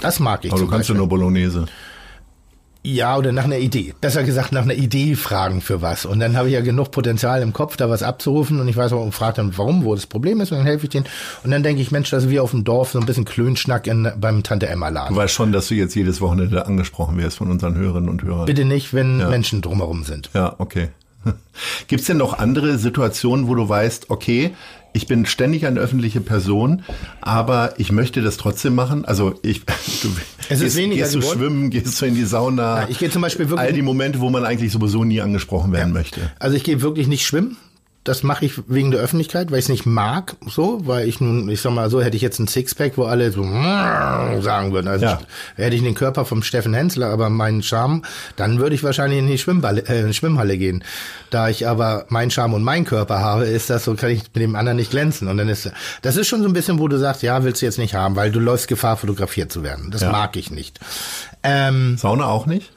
Das 0.00 0.20
mag 0.20 0.44
ich. 0.44 0.52
Aber 0.52 0.60
du 0.60 0.66
kannst 0.66 0.88
ja 0.88 0.94
nur 0.94 1.08
Bolognese. 1.08 1.66
Ja, 2.86 3.16
oder 3.16 3.32
nach 3.32 3.44
einer 3.44 3.58
Idee. 3.58 3.94
Besser 4.00 4.22
gesagt, 4.22 4.52
nach 4.52 4.62
einer 4.62 4.74
Idee 4.74 5.16
fragen 5.16 5.60
für 5.60 5.82
was. 5.82 6.06
Und 6.06 6.20
dann 6.20 6.36
habe 6.36 6.46
ich 6.46 6.54
ja 6.54 6.60
genug 6.60 6.92
Potenzial 6.92 7.42
im 7.42 7.52
Kopf, 7.52 7.76
da 7.76 7.90
was 7.90 8.04
abzurufen. 8.04 8.60
Und 8.60 8.68
ich 8.68 8.76
weiß 8.76 8.92
auch 8.92 9.02
und 9.02 9.10
frage 9.10 9.38
dann, 9.38 9.58
warum, 9.58 9.84
wo 9.84 9.92
das 9.92 10.06
Problem 10.06 10.40
ist. 10.40 10.52
Und 10.52 10.58
dann 10.58 10.66
helfe 10.66 10.84
ich 10.84 10.90
denen. 10.90 11.06
Und 11.42 11.50
dann 11.50 11.64
denke 11.64 11.82
ich, 11.82 11.90
Mensch, 11.90 12.10
das 12.10 12.24
ist 12.24 12.30
wie 12.30 12.38
auf 12.38 12.52
dem 12.52 12.62
Dorf 12.62 12.92
so 12.92 13.00
ein 13.00 13.06
bisschen 13.06 13.24
Klönschnack 13.24 13.88
in, 13.88 14.08
beim 14.20 14.44
Tante 14.44 14.68
Emma 14.68 14.88
Laden. 14.88 15.16
Du 15.16 15.20
weißt 15.20 15.34
schon, 15.34 15.50
dass 15.50 15.66
du 15.66 15.74
jetzt 15.74 15.96
jedes 15.96 16.20
Wochenende 16.20 16.64
angesprochen 16.64 17.18
wirst 17.18 17.38
von 17.38 17.50
unseren 17.50 17.74
Hörerinnen 17.74 18.08
und 18.08 18.22
Hörern. 18.22 18.46
Bitte 18.46 18.64
nicht, 18.64 18.94
wenn 18.94 19.18
ja. 19.18 19.30
Menschen 19.30 19.62
drumherum 19.62 20.04
sind. 20.04 20.30
Ja, 20.32 20.54
okay. 20.58 20.90
Gibt's 21.88 22.06
denn 22.06 22.18
noch 22.18 22.38
andere 22.38 22.78
Situationen, 22.78 23.48
wo 23.48 23.56
du 23.56 23.68
weißt, 23.68 24.10
okay, 24.10 24.54
ich 24.96 25.06
bin 25.06 25.26
ständig 25.26 25.66
eine 25.66 25.78
öffentliche 25.78 26.22
Person, 26.22 26.82
aber 27.20 27.74
ich 27.76 27.92
möchte 27.92 28.22
das 28.22 28.38
trotzdem 28.38 28.74
machen. 28.74 29.04
Also 29.04 29.38
ich, 29.42 29.64
du 30.02 30.08
es 30.48 30.62
ist 30.62 30.76
gehst, 30.76 30.90
gehst 30.90 31.14
du 31.14 31.22
schwimmen, 31.22 31.68
gehst 31.68 32.00
du 32.00 32.06
in 32.06 32.14
die 32.14 32.24
Sauna. 32.24 32.82
Ja, 32.82 32.88
ich 32.88 32.98
gehe 32.98 33.10
zum 33.10 33.20
Beispiel 33.20 33.50
wirklich 33.50 33.68
all 33.68 33.74
die 33.74 33.82
Momente, 33.82 34.20
wo 34.20 34.30
man 34.30 34.44
eigentlich 34.44 34.72
sowieso 34.72 35.04
nie 35.04 35.20
angesprochen 35.20 35.70
werden 35.72 35.88
ja. 35.88 35.94
möchte. 35.94 36.32
Also 36.38 36.56
ich 36.56 36.64
gehe 36.64 36.80
wirklich 36.80 37.08
nicht 37.08 37.26
schwimmen. 37.26 37.58
Das 38.06 38.22
mache 38.22 38.44
ich 38.44 38.52
wegen 38.68 38.92
der 38.92 39.00
Öffentlichkeit, 39.00 39.50
weil 39.50 39.58
ich 39.58 39.64
es 39.64 39.68
nicht 39.68 39.84
mag, 39.84 40.36
so, 40.46 40.86
weil 40.86 41.08
ich 41.08 41.20
nun, 41.20 41.48
ich 41.48 41.60
sag 41.60 41.72
mal 41.72 41.90
so, 41.90 42.00
hätte 42.00 42.14
ich 42.14 42.22
jetzt 42.22 42.38
ein 42.38 42.46
Sixpack, 42.46 42.96
wo 42.96 43.04
alle 43.04 43.32
so 43.32 43.42
sagen 44.40 44.72
würden. 44.72 44.86
Also 44.86 45.06
ja. 45.06 45.18
hätte 45.56 45.74
ich 45.74 45.82
den 45.82 45.96
Körper 45.96 46.24
vom 46.24 46.44
Steffen 46.44 46.72
Hensler, 46.72 47.08
aber 47.08 47.30
meinen 47.30 47.64
Charme, 47.64 48.02
dann 48.36 48.60
würde 48.60 48.76
ich 48.76 48.84
wahrscheinlich 48.84 49.18
in 49.18 49.26
die 49.26 49.38
Schwimmballe, 49.38 49.84
äh, 49.86 50.12
Schwimmhalle 50.12 50.56
gehen. 50.56 50.84
Da 51.30 51.48
ich 51.48 51.66
aber 51.66 52.06
meinen 52.08 52.30
Charme 52.30 52.54
und 52.54 52.62
meinen 52.62 52.84
Körper 52.84 53.18
habe, 53.18 53.46
ist 53.46 53.70
das 53.70 53.82
so, 53.82 53.94
kann 53.94 54.10
ich 54.10 54.22
mit 54.32 54.42
dem 54.42 54.54
anderen 54.54 54.76
nicht 54.76 54.92
glänzen. 54.92 55.26
Und 55.26 55.36
dann 55.38 55.48
ist 55.48 55.68
das 56.02 56.16
ist 56.16 56.28
schon 56.28 56.42
so 56.42 56.48
ein 56.48 56.52
bisschen, 56.52 56.78
wo 56.78 56.86
du 56.86 56.98
sagst, 56.98 57.24
ja, 57.24 57.42
willst 57.42 57.60
du 57.60 57.66
jetzt 57.66 57.78
nicht 57.78 57.94
haben, 57.94 58.14
weil 58.14 58.30
du 58.30 58.38
läufst 58.38 58.68
Gefahr, 58.68 58.96
fotografiert 58.96 59.50
zu 59.50 59.64
werden. 59.64 59.90
Das 59.90 60.02
ja. 60.02 60.12
mag 60.12 60.36
ich 60.36 60.52
nicht. 60.52 60.78
Ähm, 61.42 61.96
Sauna 61.98 62.26
auch 62.26 62.46
nicht? 62.46 62.70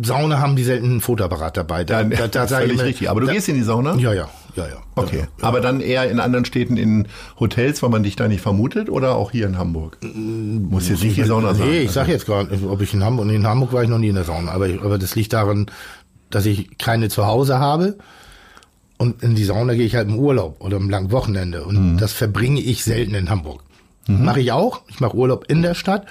Sauna 0.00 0.40
haben 0.40 0.56
die 0.56 0.64
selten 0.64 0.86
einen 0.86 1.00
Fotoapparat 1.00 1.56
dabei. 1.56 1.84
Da, 1.84 2.04
da, 2.04 2.28
da 2.28 2.46
völlig 2.46 2.74
immer, 2.74 2.84
richtig. 2.84 3.10
Aber 3.10 3.20
du 3.20 3.26
da, 3.26 3.32
gehst 3.32 3.48
in 3.48 3.56
die 3.56 3.62
Sauna? 3.62 3.96
Ja, 3.96 4.12
ja, 4.12 4.28
ja, 4.56 4.66
ja. 4.66 4.76
Okay. 4.94 5.16
Ja, 5.16 5.22
ja. 5.22 5.28
Aber 5.42 5.60
dann 5.60 5.80
eher 5.80 6.10
in 6.10 6.20
anderen 6.20 6.44
Städten 6.44 6.76
in 6.76 7.08
Hotels, 7.38 7.82
weil 7.82 7.90
man 7.90 8.02
dich 8.02 8.16
da 8.16 8.28
nicht 8.28 8.40
vermutet, 8.40 8.88
oder 8.88 9.14
auch 9.16 9.30
hier 9.30 9.46
in 9.46 9.58
Hamburg? 9.58 9.98
Muss 10.02 10.88
jetzt 10.88 11.02
nicht 11.02 11.16
die 11.16 11.24
Sauna 11.24 11.54
sein. 11.54 11.68
Nee, 11.68 11.80
ich 11.82 11.90
sag 11.90 12.08
jetzt 12.08 12.26
gerade, 12.26 12.56
ob 12.68 12.80
ich 12.80 12.94
in 12.94 13.04
Hamburg, 13.04 13.28
in 13.28 13.46
Hamburg 13.46 13.72
war 13.72 13.82
ich 13.82 13.88
noch 13.88 13.98
nie 13.98 14.08
in 14.08 14.14
der 14.14 14.24
Sauna, 14.24 14.52
aber, 14.52 14.66
aber 14.82 14.98
das 14.98 15.14
liegt 15.16 15.32
daran, 15.32 15.66
dass 16.30 16.46
ich 16.46 16.78
keine 16.78 17.08
zu 17.08 17.26
Hause 17.26 17.58
habe. 17.58 17.96
Und 18.96 19.22
in 19.22 19.34
die 19.34 19.44
Sauna 19.44 19.74
gehe 19.74 19.86
ich 19.86 19.96
halt 19.96 20.08
im 20.08 20.18
Urlaub 20.18 20.60
oder 20.60 20.76
im 20.76 20.88
langen 20.88 21.10
Wochenende. 21.10 21.64
Und 21.64 21.94
mhm. 21.94 21.98
das 21.98 22.12
verbringe 22.12 22.60
ich 22.60 22.84
selten 22.84 23.14
in 23.14 23.28
Hamburg. 23.28 23.62
Mhm. 24.06 24.24
Mache 24.24 24.40
ich 24.40 24.52
auch. 24.52 24.82
Ich 24.88 25.00
mache 25.00 25.16
Urlaub 25.16 25.44
in 25.48 25.62
der 25.62 25.74
Stadt, 25.74 26.06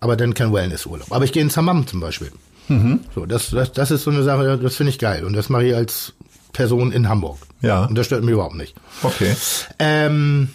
aber 0.00 0.16
dann 0.16 0.34
kein 0.34 0.52
Wellnessurlaub. 0.52 1.12
Aber 1.12 1.24
ich 1.24 1.32
gehe 1.32 1.42
ins 1.42 1.56
Hammam 1.56 1.86
zum 1.86 2.00
Beispiel. 2.00 2.32
Mhm. 2.68 3.00
So, 3.14 3.26
das, 3.26 3.50
das, 3.50 3.72
das 3.72 3.90
ist 3.90 4.04
so 4.04 4.10
eine 4.10 4.22
Sache, 4.22 4.58
das 4.58 4.76
finde 4.76 4.90
ich 4.90 4.98
geil. 4.98 5.24
Und 5.24 5.34
das 5.34 5.48
mache 5.48 5.64
ich 5.64 5.74
als 5.74 6.14
Person 6.52 6.92
in 6.92 7.08
Hamburg. 7.08 7.38
Ja. 7.60 7.84
Und 7.84 7.96
das 7.96 8.06
stört 8.06 8.24
mich 8.24 8.32
überhaupt 8.32 8.54
nicht. 8.54 8.74
Okay. 9.02 9.34
Ähm, 9.78 10.48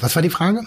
was 0.00 0.14
war 0.14 0.22
die 0.22 0.30
Frage? 0.30 0.62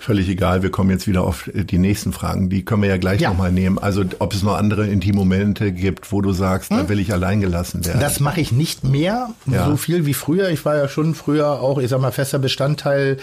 Völlig 0.00 0.28
egal, 0.28 0.62
wir 0.62 0.70
kommen 0.70 0.90
jetzt 0.90 1.08
wieder 1.08 1.24
auf 1.24 1.50
die 1.52 1.76
nächsten 1.76 2.12
Fragen. 2.12 2.48
Die 2.48 2.64
können 2.64 2.82
wir 2.82 2.88
ja 2.88 2.98
gleich 2.98 3.20
ja. 3.20 3.30
nochmal 3.30 3.50
nehmen. 3.50 3.78
Also 3.78 4.04
ob 4.20 4.32
es 4.32 4.44
noch 4.44 4.56
andere 4.56 4.86
Intimomente 4.86 5.72
gibt, 5.72 6.12
wo 6.12 6.20
du 6.20 6.32
sagst, 6.32 6.70
hm? 6.70 6.76
da 6.76 6.88
will 6.88 7.00
ich 7.00 7.12
allein 7.12 7.40
gelassen 7.40 7.84
werden. 7.84 8.00
Das 8.00 8.20
mache 8.20 8.40
ich 8.40 8.52
nicht 8.52 8.84
mehr 8.84 9.30
ja. 9.46 9.66
so 9.66 9.76
viel 9.76 10.06
wie 10.06 10.14
früher. 10.14 10.50
Ich 10.50 10.64
war 10.64 10.76
ja 10.76 10.88
schon 10.88 11.16
früher 11.16 11.60
auch, 11.60 11.78
ich 11.78 11.90
sag 11.90 12.00
mal, 12.00 12.12
fester 12.12 12.38
Bestandteil 12.38 13.16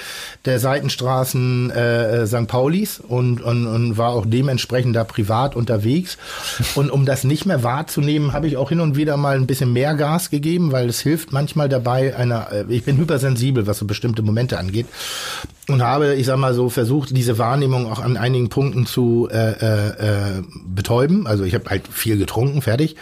der 0.43 0.59
Seitenstraßen 0.59 1.71
äh, 1.71 2.27
St. 2.27 2.47
Paulis 2.47 2.99
und, 2.99 3.41
und, 3.41 3.67
und 3.67 3.97
war 3.97 4.09
auch 4.09 4.25
dementsprechend 4.27 4.97
da 4.97 5.05
privat 5.05 5.55
unterwegs. 5.55 6.17
Und 6.75 6.91
um 6.91 7.05
das 7.05 7.23
nicht 7.23 7.45
mehr 7.45 7.63
wahrzunehmen, 7.63 8.33
habe 8.33 8.47
ich 8.47 8.57
auch 8.57 8.67
hin 8.67 8.81
und 8.81 8.97
wieder 8.97 9.15
mal 9.15 9.37
ein 9.37 9.47
bisschen 9.47 9.71
mehr 9.71 9.95
Gas 9.95 10.29
gegeben, 10.29 10.73
weil 10.73 10.89
es 10.89 10.99
hilft 10.99 11.31
manchmal 11.31 11.69
dabei, 11.69 12.17
einer, 12.17 12.51
äh, 12.51 12.65
ich 12.67 12.83
bin 12.83 12.97
hypersensibel, 12.97 13.65
was 13.65 13.77
so 13.77 13.85
bestimmte 13.85 14.23
Momente 14.23 14.59
angeht 14.59 14.87
und 15.67 15.81
habe, 15.81 16.13
ich 16.13 16.25
sag 16.27 16.37
mal 16.37 16.53
so, 16.53 16.64
so 16.65 16.69
versucht, 16.69 17.15
diese 17.15 17.37
Wahrnehmung 17.37 17.91
auch 17.91 17.99
an 17.99 18.17
einigen 18.17 18.49
Punkten 18.49 18.87
zu 18.87 19.29
äh, 19.31 19.51
äh, 19.51 19.89
äh, 20.37 20.43
betäuben. 20.65 21.27
Also 21.27 21.43
ich 21.43 21.53
habe 21.53 21.69
halt 21.69 21.87
viel 21.87 22.17
getrunken, 22.17 22.63
fertig. 22.63 22.95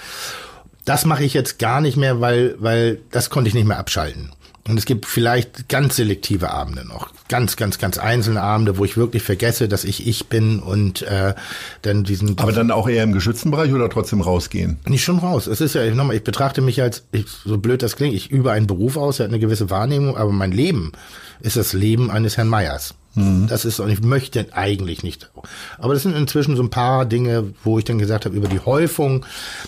Das 0.84 1.06
mache 1.06 1.24
ich 1.24 1.34
jetzt 1.34 1.60
gar 1.60 1.80
nicht 1.80 1.96
mehr, 1.96 2.20
weil, 2.20 2.56
weil 2.60 3.00
das 3.12 3.30
konnte 3.30 3.48
ich 3.48 3.54
nicht 3.54 3.68
mehr 3.68 3.80
abschalten. 3.80 4.32
Und 4.68 4.78
es 4.78 4.86
gibt 4.86 5.06
vielleicht 5.06 5.68
ganz 5.68 5.98
selektive 5.98 6.52
Abende 6.52 6.86
noch, 6.88 7.10
ganz, 7.28 7.58
ganz, 7.58 7.80
ganz 7.80 7.98
einzelne 7.98 8.42
Abende, 8.42 8.78
wo 8.78 8.86
ich 8.86 8.96
wirklich 8.96 9.22
vergesse, 9.22 9.68
dass 9.68 9.84
ich 9.84 10.08
ich 10.08 10.28
bin 10.28 10.60
und 10.60 11.02
äh, 11.02 11.34
dann 11.82 12.06
diesen. 12.06 12.38
Aber 12.40 12.54
dann 12.54 12.72
auch 12.72 12.88
eher 12.88 13.04
im 13.04 13.12
geschützten 13.12 13.52
Bereich 13.52 13.74
oder 13.74 13.90
trotzdem 13.90 14.22
rausgehen? 14.22 14.78
Nicht 14.88 15.04
schon 15.04 15.20
raus. 15.20 15.48
Es 15.48 15.60
ist 15.60 15.76
ja 15.76 15.90
nochmal, 15.94 16.16
ich 16.16 16.24
betrachte 16.24 16.62
mich 16.62 16.82
als, 16.82 17.04
ich, 17.12 17.26
so 17.28 17.58
blöd 17.58 17.82
das 17.82 17.98
klingt, 17.98 18.14
ich 18.14 18.32
übe 18.32 18.52
einen 18.52 18.68
Beruf 18.68 18.96
aus, 18.96 19.20
er 19.20 19.26
hat 19.26 19.32
eine 19.32 19.40
gewisse 19.40 19.70
Wahrnehmung, 19.70 20.16
aber 20.16 20.32
mein 20.32 20.54
Leben 20.54 20.94
ist 21.42 21.58
das 21.58 21.74
Leben 21.74 22.10
eines 22.10 22.38
Herrn 22.38 22.48
Meyers. 22.48 22.96
Mhm. 23.16 23.48
Das 23.48 23.66
ist, 23.66 23.80
ich 23.80 24.02
möchte 24.02 24.48
eigentlich 24.52 25.04
nicht. 25.04 25.32
Aber 25.78 25.94
das 25.94 26.04
sind 26.04 26.16
inzwischen 26.16 26.56
so 26.56 26.64
ein 26.64 26.70
paar 26.70 27.06
Dinge, 27.06 27.54
wo 27.64 27.78
ich 27.78 27.86
dann 27.86 28.00
gesagt 28.00 28.26
habe, 28.26 28.36
über 28.36 28.48
die 28.48 28.60
Häufung 28.60 29.26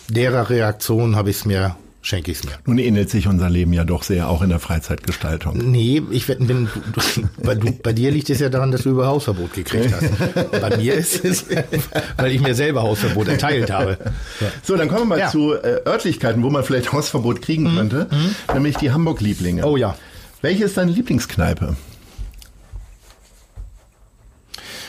derer 0.10 0.50
Reaktionen 0.50 1.16
habe 1.16 1.30
ich 1.30 1.38
es 1.38 1.46
mir 1.46 1.76
schenke 2.06 2.32
ich 2.32 2.38
es 2.38 2.44
mir. 2.44 2.52
Nun 2.66 2.78
ähnelt 2.78 3.10
sich 3.10 3.28
unser 3.28 3.50
Leben 3.50 3.74
ja 3.74 3.84
doch 3.84 4.04
sehr, 4.04 4.30
auch 4.30 4.44
in 4.44 4.50
der 4.50 4.60
Freizeitgestaltung. 4.60 5.58
Nee, 5.58 6.04
ich 6.12 6.28
bin, 6.28 6.48
du, 6.48 6.68
bei, 7.44 7.56
du, 7.56 7.72
bei 7.72 7.94
dir 7.94 8.12
liegt 8.12 8.30
es 8.30 8.40
ja 8.40 8.50
daran, 8.50 8.72
dass 8.72 8.84
du 8.84 8.92
über 8.92 9.08
Hausverbot 9.08 9.54
gekriegt 9.54 9.92
hast. 9.92 10.52
bei 10.62 10.78
mir 10.78 10.94
ist 10.94 11.26
es, 11.26 11.46
weil 12.18 12.32
ich 12.32 12.42
mir 12.42 12.54
selber 12.54 12.84
Hausverbot 12.84 13.28
erteilt 13.28 13.72
habe. 13.72 13.98
Ja. 14.40 14.48
So, 14.62 14.78
dann 14.78 14.88
kommen 14.88 15.02
wir 15.02 15.06
mal 15.06 15.20
ja. 15.20 15.30
zu 15.30 15.54
äh, 15.54 15.82
Örtlichkeiten, 15.88 16.44
wo 16.44 16.52
man 16.52 16.64
vielleicht 16.64 16.94
Hausverbot 16.94 17.42
kriegen 17.42 17.72
mhm. 17.72 17.78
könnte, 17.78 18.08
mhm. 18.12 18.54
nämlich 18.54 18.78
die 18.78 18.92
Hamburg-Lieblinge. 18.92 19.66
Oh 19.66 19.76
ja. 19.76 19.98
Welche 20.44 20.66
ist 20.66 20.78
deine 20.78 20.92
Lieblingskneipe? 20.92 21.76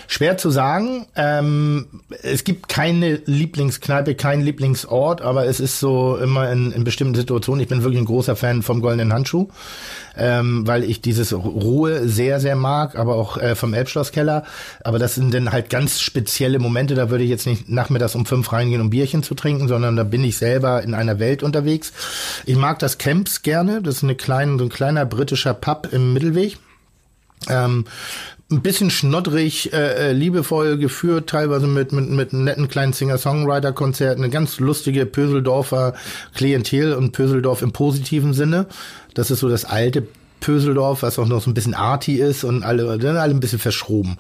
Schwer 0.09 0.37
zu 0.37 0.51
sagen. 0.51 1.07
Ähm, 1.17 1.87
es 2.23 2.45
gibt 2.45 2.69
keine 2.69 3.21
Lieblingskneipe, 3.27 4.15
keinen 4.15 4.43
Lieblingsort, 4.43 5.23
aber 5.23 5.47
es 5.47 5.61
ist 5.61 5.81
so 5.81 6.17
immer 6.17 6.51
in, 6.51 6.73
in 6.73 6.85
bestimmten 6.85 7.15
Situationen. 7.15 7.63
Ich 7.63 7.69
bin 7.69 7.83
wirklich 7.83 8.01
ein 8.01 8.07
großer 8.07 8.37
Fan 8.37 8.63
vom 8.63 8.81
Goldenen 8.81 9.13
Handschuh, 9.13 9.49
ähm, 10.17 10.67
weil 10.67 10.85
ich 10.85 11.01
dieses 11.01 11.33
Ruhe 11.33 12.09
sehr, 12.09 12.41
sehr 12.41 12.57
mag, 12.57 12.97
aber 12.97 13.17
auch 13.17 13.37
äh, 13.37 13.55
vom 13.55 13.75
Elbschlosskeller. 13.75 14.45
Aber 14.85 14.99
das 14.99 15.17
sind 15.17 15.35
dann 15.35 15.53
halt 15.53 15.71
ganz 15.71 16.01
spezielle 16.01 16.59
Momente. 16.59 16.95
Da 16.95 17.11
würde 17.11 17.25
ich 17.25 17.31
jetzt 17.31 17.47
nicht 17.47 17.69
nachmittags 17.69 18.15
um 18.15 18.27
fünf 18.27 18.53
reingehen, 18.53 18.81
um 18.81 18.91
Bierchen 18.91 19.23
zu 19.23 19.35
trinken, 19.35 19.69
sondern 19.69 19.97
da 19.97 20.05
bin 20.05 20.25
ich 20.25 20.39
selber 20.39 20.83
in 20.83 20.95
einer 20.95 21.19
Welt 21.19 21.43
unterwegs. 21.43 21.93
Ich 22.45 22.57
mag 22.57 22.79
das 22.79 22.99
Camps 22.99 23.43
gerne. 23.43 23.83
Das 23.83 23.97
ist 23.97 24.05
eine 24.05 24.15
kleine, 24.15 24.59
so 24.59 24.65
ein 24.65 24.71
kleiner 24.71 25.05
britischer 25.05 25.55
Pub 25.55 25.89
im 25.93 26.13
Mittelweg. 26.13 26.59
Ähm, 27.49 27.85
ein 28.51 28.63
bisschen 28.63 28.91
schnoddrig, 28.91 29.73
äh, 29.73 30.11
äh, 30.11 30.13
liebevoll 30.13 30.79
geführt, 30.79 31.29
teilweise 31.29 31.67
mit, 31.67 31.91
mit, 31.93 32.09
mit 32.11 32.33
netten 32.33 32.69
kleinen 32.69 32.93
Singer-Songwriter-Konzerten, 32.93 34.23
eine 34.23 34.31
ganz 34.31 34.61
lustige 34.61 35.05
Pöseldorfer 35.05 35.95
Klientel 36.35 36.93
und 36.95 37.11
Pöseldorf 37.11 37.63
im 37.63 37.73
positiven 37.73 38.35
Sinne. 38.35 38.67
Das 39.15 39.33
ist 39.33 39.41
so 39.41 39.49
das 39.49 39.65
alte 39.65 40.07
Pöseldorf, 40.39 41.03
was 41.03 41.19
auch 41.19 41.27
noch 41.27 41.43
so 41.43 41.51
ein 41.51 41.55
bisschen 41.55 41.75
arty 41.75 42.21
ist 42.21 42.45
und 42.45 42.63
alle, 42.63 42.99
dann 42.99 43.17
alle 43.17 43.35
ein 43.35 43.41
bisschen 43.41 43.59
verschroben. 43.59 44.17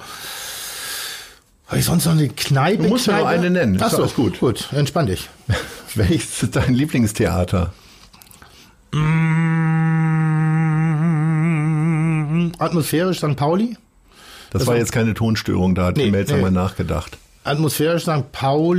Habe 1.69 1.79
ich 1.79 1.85
sonst 1.85 2.07
noch 2.07 2.13
eine 2.13 2.29
Kneipe? 2.29 2.83
Du 2.83 2.89
musst 2.89 3.07
ja 3.07 3.19
noch 3.19 3.27
eine 3.27 3.51
nennen. 3.51 3.79
Ach 3.81 3.93
so, 3.93 4.07
gut. 4.07 4.41
Gut, 4.41 4.69
entspann 4.73 5.07
dich. 5.07 5.29
Welches 5.95 6.43
ist 6.43 6.57
dein 6.57 6.75
Lieblingstheater? 6.75 7.73
Mmh, 8.93 9.03
atmosphärisch 12.59 13.19
St. 13.19 13.37
Pauli. 13.37 13.77
Das, 14.51 14.61
das 14.61 14.67
war 14.67 14.77
jetzt 14.77 14.93
keine 14.93 15.15
Tonstörung, 15.15 15.75
da 15.75 15.87
hat 15.87 15.97
nee, 15.97 16.11
Melzer 16.11 16.37
nee. 16.37 16.43
mal 16.43 16.51
nachgedacht. 16.51 17.19
Atmosphärisch 17.47 18.03
St. 18.03 18.33
Pauli 18.33 18.75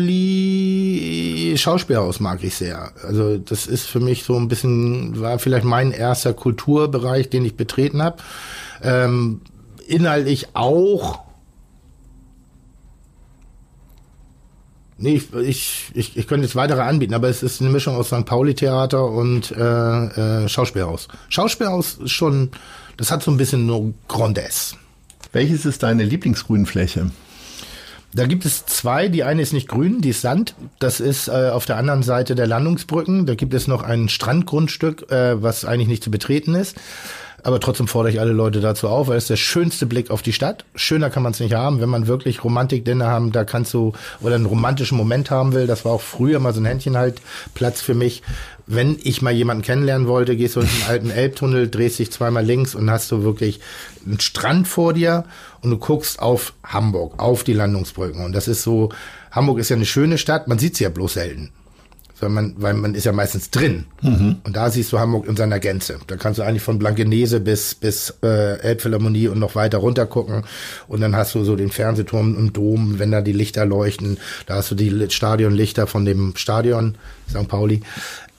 Schauspielhaus 1.57 2.19
mag 2.19 2.43
ich 2.43 2.55
sehr. 2.55 2.91
Also 3.01 3.37
das 3.37 3.65
ist 3.65 3.85
für 3.85 4.01
mich 4.01 4.23
so 4.23 4.35
ein 4.35 4.49
bisschen, 4.49 5.21
war 5.21 5.39
vielleicht 5.39 5.63
mein 5.63 5.91
erster 5.91 6.33
Kulturbereich, 6.33 7.29
den 7.29 7.45
ich 7.45 7.55
betreten 7.55 8.03
habe. 8.03 8.17
Ähm, 8.83 9.39
inhaltlich 9.87 10.49
auch. 10.53 11.19
Nee, 14.97 15.15
ich, 15.15 15.33
ich, 15.33 15.91
ich, 15.93 16.17
ich 16.17 16.27
könnte 16.27 16.45
jetzt 16.45 16.57
weitere 16.57 16.81
anbieten, 16.81 17.13
aber 17.13 17.29
es 17.29 17.43
ist 17.43 17.61
eine 17.61 17.69
Mischung 17.69 17.95
aus 17.95 18.07
St. 18.07 18.25
Pauli 18.25 18.53
Theater 18.53 19.05
und 19.05 19.51
äh, 19.51 20.43
äh, 20.43 20.49
Schauspielhaus. 20.49 21.07
Schauspielhaus 21.29 21.99
ist 22.03 22.11
schon, 22.11 22.49
das 22.97 23.11
hat 23.11 23.23
so 23.23 23.31
ein 23.31 23.37
bisschen 23.37 23.65
nur 23.65 23.93
Grandesse. 24.09 24.75
Welches 25.31 25.65
ist 25.65 25.83
deine 25.83 26.03
Lieblingsgrünfläche? 26.03 27.11
Da 28.13 28.25
gibt 28.25 28.45
es 28.45 28.65
zwei. 28.65 29.09
Die 29.09 29.23
eine 29.23 29.41
ist 29.41 29.53
nicht 29.53 29.67
grün, 29.67 30.01
die 30.01 30.09
ist 30.09 30.21
Sand. 30.21 30.55
Das 30.79 30.99
ist 30.99 31.27
äh, 31.27 31.49
auf 31.51 31.65
der 31.65 31.77
anderen 31.77 32.03
Seite 32.03 32.35
der 32.35 32.47
Landungsbrücken. 32.47 33.25
Da 33.25 33.35
gibt 33.35 33.53
es 33.53 33.67
noch 33.67 33.83
ein 33.83 34.09
Strandgrundstück, 34.09 35.11
äh, 35.11 35.41
was 35.41 35.65
eigentlich 35.65 35.89
nicht 35.89 36.03
zu 36.03 36.11
betreten 36.11 36.55
ist. 36.55 36.77
Aber 37.43 37.59
trotzdem 37.59 37.87
fordere 37.87 38.11
ich 38.11 38.19
alle 38.19 38.33
Leute 38.33 38.61
dazu 38.61 38.87
auf, 38.87 39.07
weil 39.07 39.17
es 39.17 39.27
der 39.27 39.35
schönste 39.35 39.85
Blick 39.85 40.09
auf 40.09 40.21
die 40.21 40.33
Stadt. 40.33 40.65
Schöner 40.75 41.09
kann 41.09 41.23
man 41.23 41.33
es 41.33 41.39
nicht 41.39 41.53
haben, 41.53 41.79
wenn 41.79 41.89
man 41.89 42.07
wirklich 42.07 42.43
Romantik-Dinner 42.43 43.07
haben, 43.07 43.31
da 43.31 43.43
kannst 43.43 43.73
du, 43.73 43.93
oder 44.21 44.35
einen 44.35 44.47
romantischen 44.47 44.97
Moment 44.97 45.29
haben 45.29 45.53
will. 45.53 45.67
Das 45.67 45.85
war 45.85 45.91
auch 45.93 46.01
früher 46.01 46.39
mal 46.39 46.53
so 46.53 46.61
ein 46.61 46.65
Händchenhaltplatz 46.65 47.81
für 47.81 47.93
mich. 47.93 48.23
Wenn 48.65 48.97
ich 49.01 49.21
mal 49.21 49.31
jemanden 49.31 49.63
kennenlernen 49.63 50.07
wollte, 50.07 50.35
gehst 50.35 50.55
du 50.55 50.61
in 50.61 50.67
den 50.67 50.87
alten 50.89 51.09
Elbtunnel, 51.09 51.69
drehst 51.69 51.99
dich 51.99 52.11
zweimal 52.11 52.43
links 52.43 52.75
und 52.75 52.89
hast 52.89 53.11
du 53.11 53.23
wirklich 53.23 53.61
einen 54.05 54.19
Strand 54.19 54.67
vor 54.67 54.93
dir 54.93 55.23
und 55.61 55.69
du 55.69 55.77
guckst 55.77 56.19
auf 56.19 56.53
Hamburg, 56.65 57.13
auf 57.17 57.43
die 57.43 57.53
Landungsbrücken. 57.53 58.25
Und 58.25 58.33
das 58.33 58.47
ist 58.47 58.63
so, 58.63 58.89
Hamburg 59.31 59.59
ist 59.59 59.69
ja 59.69 59.75
eine 59.75 59.85
schöne 59.85 60.17
Stadt, 60.17 60.47
man 60.47 60.59
sieht 60.59 60.75
sie 60.75 60.83
ja 60.83 60.89
bloß 60.89 61.13
selten 61.13 61.51
weil 62.19 62.29
man, 62.29 62.55
weil 62.57 62.73
man 62.73 62.95
ist 62.95 63.05
ja 63.05 63.11
meistens 63.11 63.51
drin. 63.51 63.85
Mhm. 64.01 64.37
Und 64.43 64.55
da 64.55 64.69
siehst 64.69 64.91
du 64.91 64.99
Hamburg 64.99 65.27
in 65.27 65.35
seiner 65.35 65.59
Gänze. 65.59 65.99
Da 66.07 66.15
kannst 66.17 66.39
du 66.39 66.43
eigentlich 66.43 66.63
von 66.63 66.79
Blankenese 66.79 67.39
bis, 67.39 67.75
bis 67.75 68.13
äh, 68.23 68.59
Elbphilharmonie 68.59 69.27
und 69.27 69.39
noch 69.39 69.55
weiter 69.55 69.77
runter 69.79 70.05
gucken. 70.05 70.43
Und 70.87 71.01
dann 71.01 71.15
hast 71.15 71.35
du 71.35 71.43
so 71.43 71.55
den 71.55 71.69
Fernsehturm 71.69 72.35
und 72.35 72.55
Dom, 72.57 72.99
wenn 72.99 73.11
da 73.11 73.21
die 73.21 73.33
Lichter 73.33 73.65
leuchten. 73.65 74.17
Da 74.45 74.55
hast 74.55 74.71
du 74.71 74.75
die 74.75 75.09
Stadionlichter 75.09 75.87
von 75.87 76.05
dem 76.05 76.33
Stadion 76.35 76.95
St. 77.29 77.47
Pauli. 77.47 77.81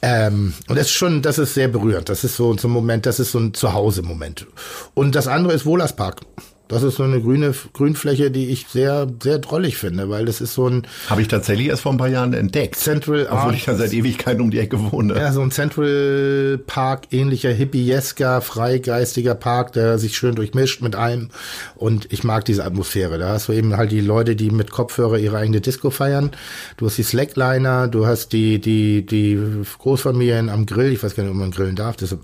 Ähm, 0.01 0.55
und 0.69 0.77
das 0.77 0.87
ist 0.87 0.93
schon, 0.93 1.23
das 1.23 1.39
ist 1.39 1.55
sehr 1.55 1.69
berührend. 1.69 2.09
Das 2.09 2.25
ist 2.25 2.37
so, 2.37 2.57
so 2.57 2.69
ein 2.69 2.73
Moment, 2.73 3.07
das 3.07 3.19
ist 3.19 3.33
so 3.33 3.39
ein 3.39 3.55
Zuhause-Moment. 3.55 4.47
Und 4.95 5.15
das 5.15 5.27
andere 5.27 5.55
ist 5.55 5.67
Wohlerspark. 5.67 6.21
Das 6.69 6.83
ist 6.83 6.97
so 6.97 7.03
eine 7.03 7.21
grüne 7.21 7.55
Grünfläche, 7.73 8.31
die 8.31 8.51
ich 8.51 8.67
sehr, 8.69 9.07
sehr 9.23 9.39
drollig 9.39 9.79
finde, 9.79 10.11
weil 10.11 10.27
das 10.27 10.41
ist 10.41 10.55
so 10.55 10.69
ein. 10.69 10.87
Habe 11.09 11.23
ich 11.23 11.29
tatsächlich 11.29 11.69
erst 11.69 11.83
vor 11.83 11.93
ein 11.93 11.99
paar 11.99 12.09
Jahren 12.09 12.35
entdeckt. 12.35 12.77
Central 12.77 13.27
Obwohl 13.31 13.55
ich 13.55 13.65
da 13.65 13.75
seit 13.75 13.93
Ewigkeiten 13.93 14.43
um 14.43 14.51
die 14.51 14.59
Ecke 14.59 14.79
wohne. 14.93 15.15
Ja, 15.15 15.33
so 15.33 15.41
ein 15.41 15.51
Central 15.51 16.61
Park 16.67 17.09
ähnlicher 17.11 17.51
hippiesker, 17.51 18.43
freigeistiger 18.43 19.35
Park, 19.35 19.73
der 19.73 19.99
sich 19.99 20.17
schön 20.17 20.35
durchmischt 20.35 20.83
mit 20.83 20.95
allem. 20.95 21.31
Und 21.75 22.13
ich 22.13 22.23
mag 22.23 22.45
diese 22.45 22.65
Atmosphäre. 22.65 23.19
Da 23.19 23.31
hast 23.31 23.49
du 23.49 23.53
eben 23.53 23.77
halt 23.77 23.91
die 23.91 24.01
Leute, 24.01 24.37
die 24.37 24.51
mit 24.51 24.71
Kopfhörer 24.71 25.19
ihre 25.19 25.39
eigene 25.39 25.61
Disco 25.63 25.91
feiern. 25.91 26.31
Du 26.77 26.87
hast 26.87 26.99
die 26.99 27.03
Slackliner, 27.03 27.89
du 27.89 28.07
hast 28.07 28.33
die, 28.33 28.61
die, 28.61 29.07
die 29.07 29.39
Großfamilien 29.79 30.51
am 30.51 30.67
Grill. 30.67 30.93
Ich 30.93 31.03
weiß 31.03 31.15
gar 31.15 31.23
nicht, 31.23 31.33
ob 31.33 31.39
man 31.39 31.51
grillen 31.51 31.77
darf. 31.77 31.97
Deshalb 31.97 32.21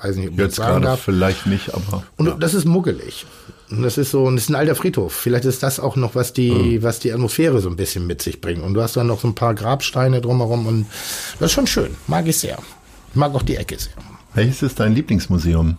weiß 0.00 0.16
nicht, 0.16 0.30
ob 0.30 0.38
Jetzt 0.38 0.56
gerade 0.56 0.80
darf. 0.80 1.00
vielleicht 1.00 1.46
nicht, 1.46 1.74
aber. 1.74 2.04
Und 2.16 2.26
ja. 2.26 2.34
das 2.34 2.54
ist 2.54 2.64
muggelig. 2.64 3.26
Und 3.70 3.82
das 3.82 3.96
ist 3.96 4.10
so, 4.10 4.24
und 4.24 4.36
das 4.36 4.44
ist 4.44 4.50
ein 4.50 4.54
alter 4.54 4.74
Friedhof. 4.74 5.14
Vielleicht 5.14 5.46
ist 5.46 5.62
das 5.62 5.80
auch 5.80 5.96
noch, 5.96 6.14
was 6.14 6.32
die, 6.32 6.50
mhm. 6.50 6.82
was 6.82 6.98
die 6.98 7.12
Atmosphäre 7.12 7.60
so 7.60 7.70
ein 7.70 7.76
bisschen 7.76 8.06
mit 8.06 8.20
sich 8.20 8.40
bringt. 8.40 8.62
Und 8.62 8.74
du 8.74 8.82
hast 8.82 8.96
dann 8.96 9.06
noch 9.06 9.20
so 9.20 9.28
ein 9.28 9.34
paar 9.34 9.54
Grabsteine 9.54 10.20
drumherum 10.20 10.66
und 10.66 10.86
das 11.40 11.50
ist 11.50 11.52
schon 11.52 11.66
schön. 11.66 11.96
Mag 12.06 12.26
ich 12.26 12.36
sehr. 12.36 12.58
Ich 13.10 13.16
mag 13.16 13.34
auch 13.34 13.42
die 13.42 13.56
Ecke 13.56 13.78
sehr. 13.78 13.92
Welches 14.34 14.62
ist 14.62 14.80
dein 14.80 14.94
Lieblingsmuseum? 14.94 15.76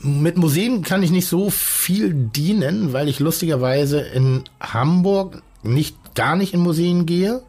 Mit 0.00 0.36
Museen 0.36 0.82
kann 0.82 1.02
ich 1.02 1.10
nicht 1.10 1.28
so 1.28 1.50
viel 1.50 2.12
dienen, 2.12 2.92
weil 2.92 3.08
ich 3.08 3.20
lustigerweise 3.20 4.00
in 4.00 4.44
Hamburg 4.60 5.42
nicht, 5.62 5.96
gar 6.14 6.36
nicht 6.36 6.54
in 6.54 6.60
Museen 6.60 7.06
gehe 7.06 7.42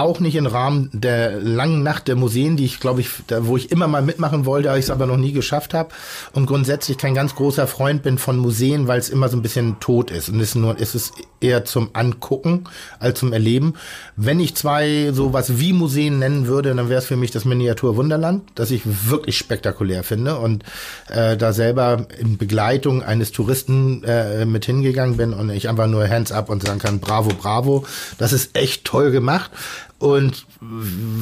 auch 0.00 0.20
nicht 0.20 0.36
im 0.36 0.46
Rahmen 0.46 0.90
der 0.92 1.40
langen 1.40 1.82
Nacht 1.82 2.08
der 2.08 2.16
Museen, 2.16 2.56
die 2.56 2.64
ich 2.64 2.80
glaube 2.80 3.00
ich, 3.00 3.10
da, 3.26 3.46
wo 3.46 3.56
ich 3.56 3.70
immer 3.70 3.88
mal 3.88 4.02
mitmachen 4.02 4.46
wollte, 4.46 4.70
ich 4.70 4.84
es 4.84 4.90
aber 4.90 5.06
noch 5.06 5.16
nie 5.16 5.32
geschafft 5.32 5.74
habe 5.74 5.90
und 6.32 6.46
grundsätzlich 6.46 6.98
kein 6.98 7.14
ganz 7.14 7.34
großer 7.34 7.66
Freund 7.66 8.02
bin 8.02 8.18
von 8.18 8.36
Museen, 8.38 8.88
weil 8.88 8.98
es 8.98 9.08
immer 9.08 9.28
so 9.28 9.36
ein 9.36 9.42
bisschen 9.42 9.78
tot 9.80 10.10
ist 10.10 10.28
und 10.28 10.40
es 10.40 10.50
ist 10.50 10.54
nur 10.56 10.80
es 10.80 10.94
ist 10.94 11.12
eher 11.40 11.64
zum 11.64 11.90
Angucken 11.92 12.64
als 12.98 13.18
zum 13.18 13.32
Erleben. 13.32 13.74
Wenn 14.16 14.40
ich 14.40 14.54
zwei 14.54 15.10
sowas 15.12 15.58
wie 15.58 15.72
Museen 15.72 16.18
nennen 16.18 16.46
würde, 16.46 16.74
dann 16.74 16.88
wäre 16.88 16.98
es 16.98 17.06
für 17.06 17.16
mich 17.16 17.30
das 17.30 17.44
Miniatur 17.44 17.96
Wunderland, 17.96 18.42
das 18.54 18.70
ich 18.70 18.82
wirklich 19.08 19.36
spektakulär 19.38 20.02
finde 20.04 20.36
und 20.38 20.64
äh, 21.08 21.36
da 21.36 21.52
selber 21.52 22.06
in 22.18 22.36
Begleitung 22.36 23.02
eines 23.02 23.32
Touristen 23.32 24.04
äh, 24.04 24.44
mit 24.44 24.64
hingegangen 24.66 25.16
bin 25.16 25.32
und 25.32 25.50
ich 25.50 25.68
einfach 25.68 25.86
nur 25.86 26.08
Hands 26.08 26.30
up 26.32 26.50
und 26.50 26.62
sagen 26.62 26.78
kann, 26.78 27.00
bravo, 27.00 27.30
bravo, 27.30 27.84
das 28.18 28.32
ist 28.32 28.56
echt 28.56 28.84
toll 28.84 29.10
gemacht. 29.10 29.50
Und 30.00 30.46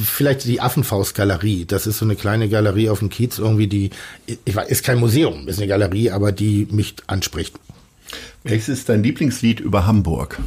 vielleicht 0.03 0.45
die 0.45 0.61
Affenfaustgalerie. 0.61 1.65
Das 1.65 1.85
ist 1.85 1.99
so 1.99 2.05
eine 2.05 2.15
kleine 2.15 2.49
Galerie 2.49 2.89
auf 2.89 2.99
dem 2.99 3.09
Kiez 3.09 3.37
irgendwie, 3.37 3.67
die 3.67 3.91
ich 4.25 4.55
weiß, 4.55 4.69
ist 4.69 4.83
kein 4.83 4.99
Museum, 4.99 5.47
ist 5.47 5.59
eine 5.59 5.67
Galerie, 5.67 6.11
aber 6.11 6.31
die 6.31 6.65
mich 6.71 6.95
anspricht. 7.05 7.59
Welches 8.43 8.69
ist 8.69 8.89
dein 8.89 9.03
Lieblingslied 9.03 9.59
über 9.59 9.85
Hamburg? 9.85 10.39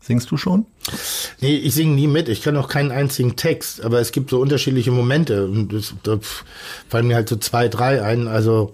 Singst 0.00 0.30
du 0.30 0.36
schon? 0.36 0.66
Nee, 1.40 1.56
ich 1.56 1.74
singe 1.74 1.94
nie 1.94 2.06
mit. 2.06 2.28
Ich 2.28 2.42
kann 2.42 2.56
auch 2.56 2.68
keinen 2.68 2.90
einzigen 2.90 3.36
Text, 3.36 3.84
aber 3.84 4.00
es 4.00 4.12
gibt 4.12 4.30
so 4.30 4.40
unterschiedliche 4.40 4.90
Momente. 4.90 5.46
Und 5.46 5.72
das, 5.72 5.94
da 6.02 6.18
fallen 6.88 7.08
mir 7.08 7.14
halt 7.14 7.28
so 7.28 7.36
zwei, 7.36 7.68
drei 7.68 8.02
ein. 8.02 8.26
Also, 8.26 8.72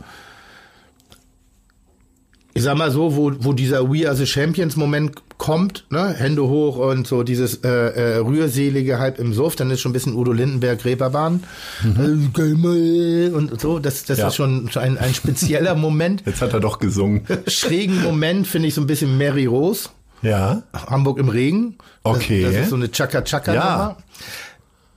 ich 2.54 2.62
sag 2.62 2.76
mal 2.76 2.90
so, 2.90 3.16
wo, 3.16 3.32
wo 3.40 3.52
dieser 3.52 3.90
We 3.90 4.06
Are 4.06 4.16
the 4.16 4.26
Champions 4.26 4.76
Moment 4.76 5.14
kommt, 5.38 5.86
ne, 5.90 6.14
Hände 6.16 6.44
hoch 6.44 6.76
und 6.76 7.04
so 7.06 7.24
dieses 7.24 7.64
äh, 7.64 7.68
äh, 7.68 8.16
rührselige 8.18 9.00
halb 9.00 9.18
im 9.18 9.32
Suff, 9.32 9.56
dann 9.56 9.70
ist 9.72 9.80
schon 9.80 9.90
ein 9.90 9.92
bisschen 9.92 10.14
Udo 10.14 10.30
Lindenberg 10.30 10.84
Reeperbahn 10.84 11.42
mhm. 11.82 13.32
und 13.34 13.60
so, 13.60 13.80
das, 13.80 14.04
das 14.04 14.18
ja. 14.18 14.28
ist 14.28 14.36
schon 14.36 14.70
ein, 14.76 14.98
ein 14.98 15.14
spezieller 15.14 15.74
Moment. 15.74 16.22
Jetzt 16.26 16.42
hat 16.42 16.52
er 16.52 16.60
doch 16.60 16.78
gesungen. 16.78 17.26
Schrägen 17.48 18.02
Moment 18.02 18.46
finde 18.46 18.68
ich 18.68 18.74
so 18.74 18.82
ein 18.82 18.86
bisschen 18.86 19.18
Mary 19.18 19.46
Rose. 19.46 19.88
Ja. 20.22 20.62
Hamburg 20.72 21.18
im 21.18 21.28
Regen. 21.28 21.76
Okay. 22.02 22.42
Das, 22.42 22.52
das 22.52 22.62
ist 22.62 22.70
so 22.70 22.76
eine 22.76 22.90
Chaka-Chaka. 22.90 23.54
Ja. 23.54 23.96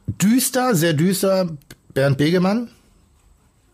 Düster, 0.07 0.75
sehr 0.75 0.93
düster, 0.93 1.49
Bernd 1.93 2.17
Begemann. 2.17 2.69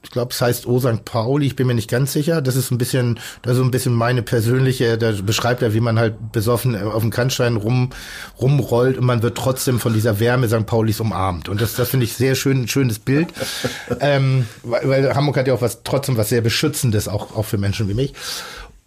Ich 0.03 0.09
glaube, 0.09 0.31
es 0.31 0.41
heißt 0.41 0.65
O 0.65 0.79
St. 0.79 1.05
Pauli, 1.05 1.45
ich 1.45 1.55
bin 1.55 1.67
mir 1.67 1.75
nicht 1.75 1.89
ganz 1.89 2.11
sicher. 2.11 2.41
Das 2.41 2.55
ist 2.55 2.71
ein 2.71 2.79
bisschen, 2.79 3.19
das 3.43 3.53
ist 3.53 3.59
so 3.59 3.63
ein 3.63 3.69
bisschen 3.69 3.93
meine 3.93 4.23
persönliche, 4.23 4.97
da 4.97 5.11
beschreibt 5.11 5.61
er, 5.61 5.75
wie 5.75 5.79
man 5.79 5.99
halt 5.99 6.31
besoffen 6.31 6.75
auf 6.75 7.03
dem 7.03 7.11
Kannstein 7.11 7.55
rum, 7.55 7.91
rumrollt 8.39 8.97
und 8.97 9.05
man 9.05 9.21
wird 9.21 9.37
trotzdem 9.37 9.79
von 9.79 9.93
dieser 9.93 10.19
Wärme 10.19 10.47
St. 10.47 10.65
Paulis 10.65 10.99
umarmt. 10.99 11.49
Und 11.49 11.61
das, 11.61 11.75
das 11.75 11.89
finde 11.89 12.05
ich 12.05 12.13
sehr 12.13 12.33
schön, 12.33 12.63
ein 12.63 12.67
schönes 12.67 12.97
Bild. 12.97 13.27
ähm, 13.99 14.47
weil, 14.63 14.89
weil 14.89 15.15
Hamburg 15.15 15.37
hat 15.37 15.47
ja 15.47 15.53
auch 15.53 15.61
was, 15.61 15.83
trotzdem 15.83 16.17
was 16.17 16.29
sehr 16.29 16.41
Beschützendes, 16.41 17.07
auch, 17.07 17.35
auch 17.35 17.45
für 17.45 17.59
Menschen 17.59 17.87
wie 17.87 17.93
mich. 17.93 18.13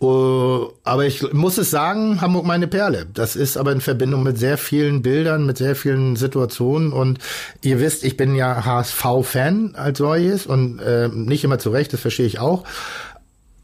Uh, 0.04 0.72
aber 0.82 1.06
ich 1.06 1.32
muss 1.32 1.56
es 1.56 1.70
sagen, 1.70 2.20
Hamburg 2.20 2.44
meine 2.44 2.66
Perle. 2.66 3.06
Das 3.14 3.36
ist 3.36 3.56
aber 3.56 3.72
in 3.72 3.80
Verbindung 3.80 4.22
mit 4.22 4.36
sehr 4.36 4.58
vielen 4.58 5.00
Bildern, 5.00 5.46
mit 5.46 5.56
sehr 5.56 5.74
vielen 5.74 6.16
Situationen. 6.16 6.92
Und 6.92 7.20
ihr 7.62 7.80
wisst, 7.80 8.04
ich 8.04 8.18
bin 8.18 8.34
ja 8.34 8.66
HSV-Fan 8.66 9.76
als 9.76 9.96
solches 9.96 10.44
und 10.44 10.78
äh, 10.80 11.08
nicht 11.08 11.42
immer 11.42 11.58
zurecht, 11.58 11.94
das 11.94 12.00
verstehe 12.00 12.26
ich 12.26 12.38
auch. 12.38 12.64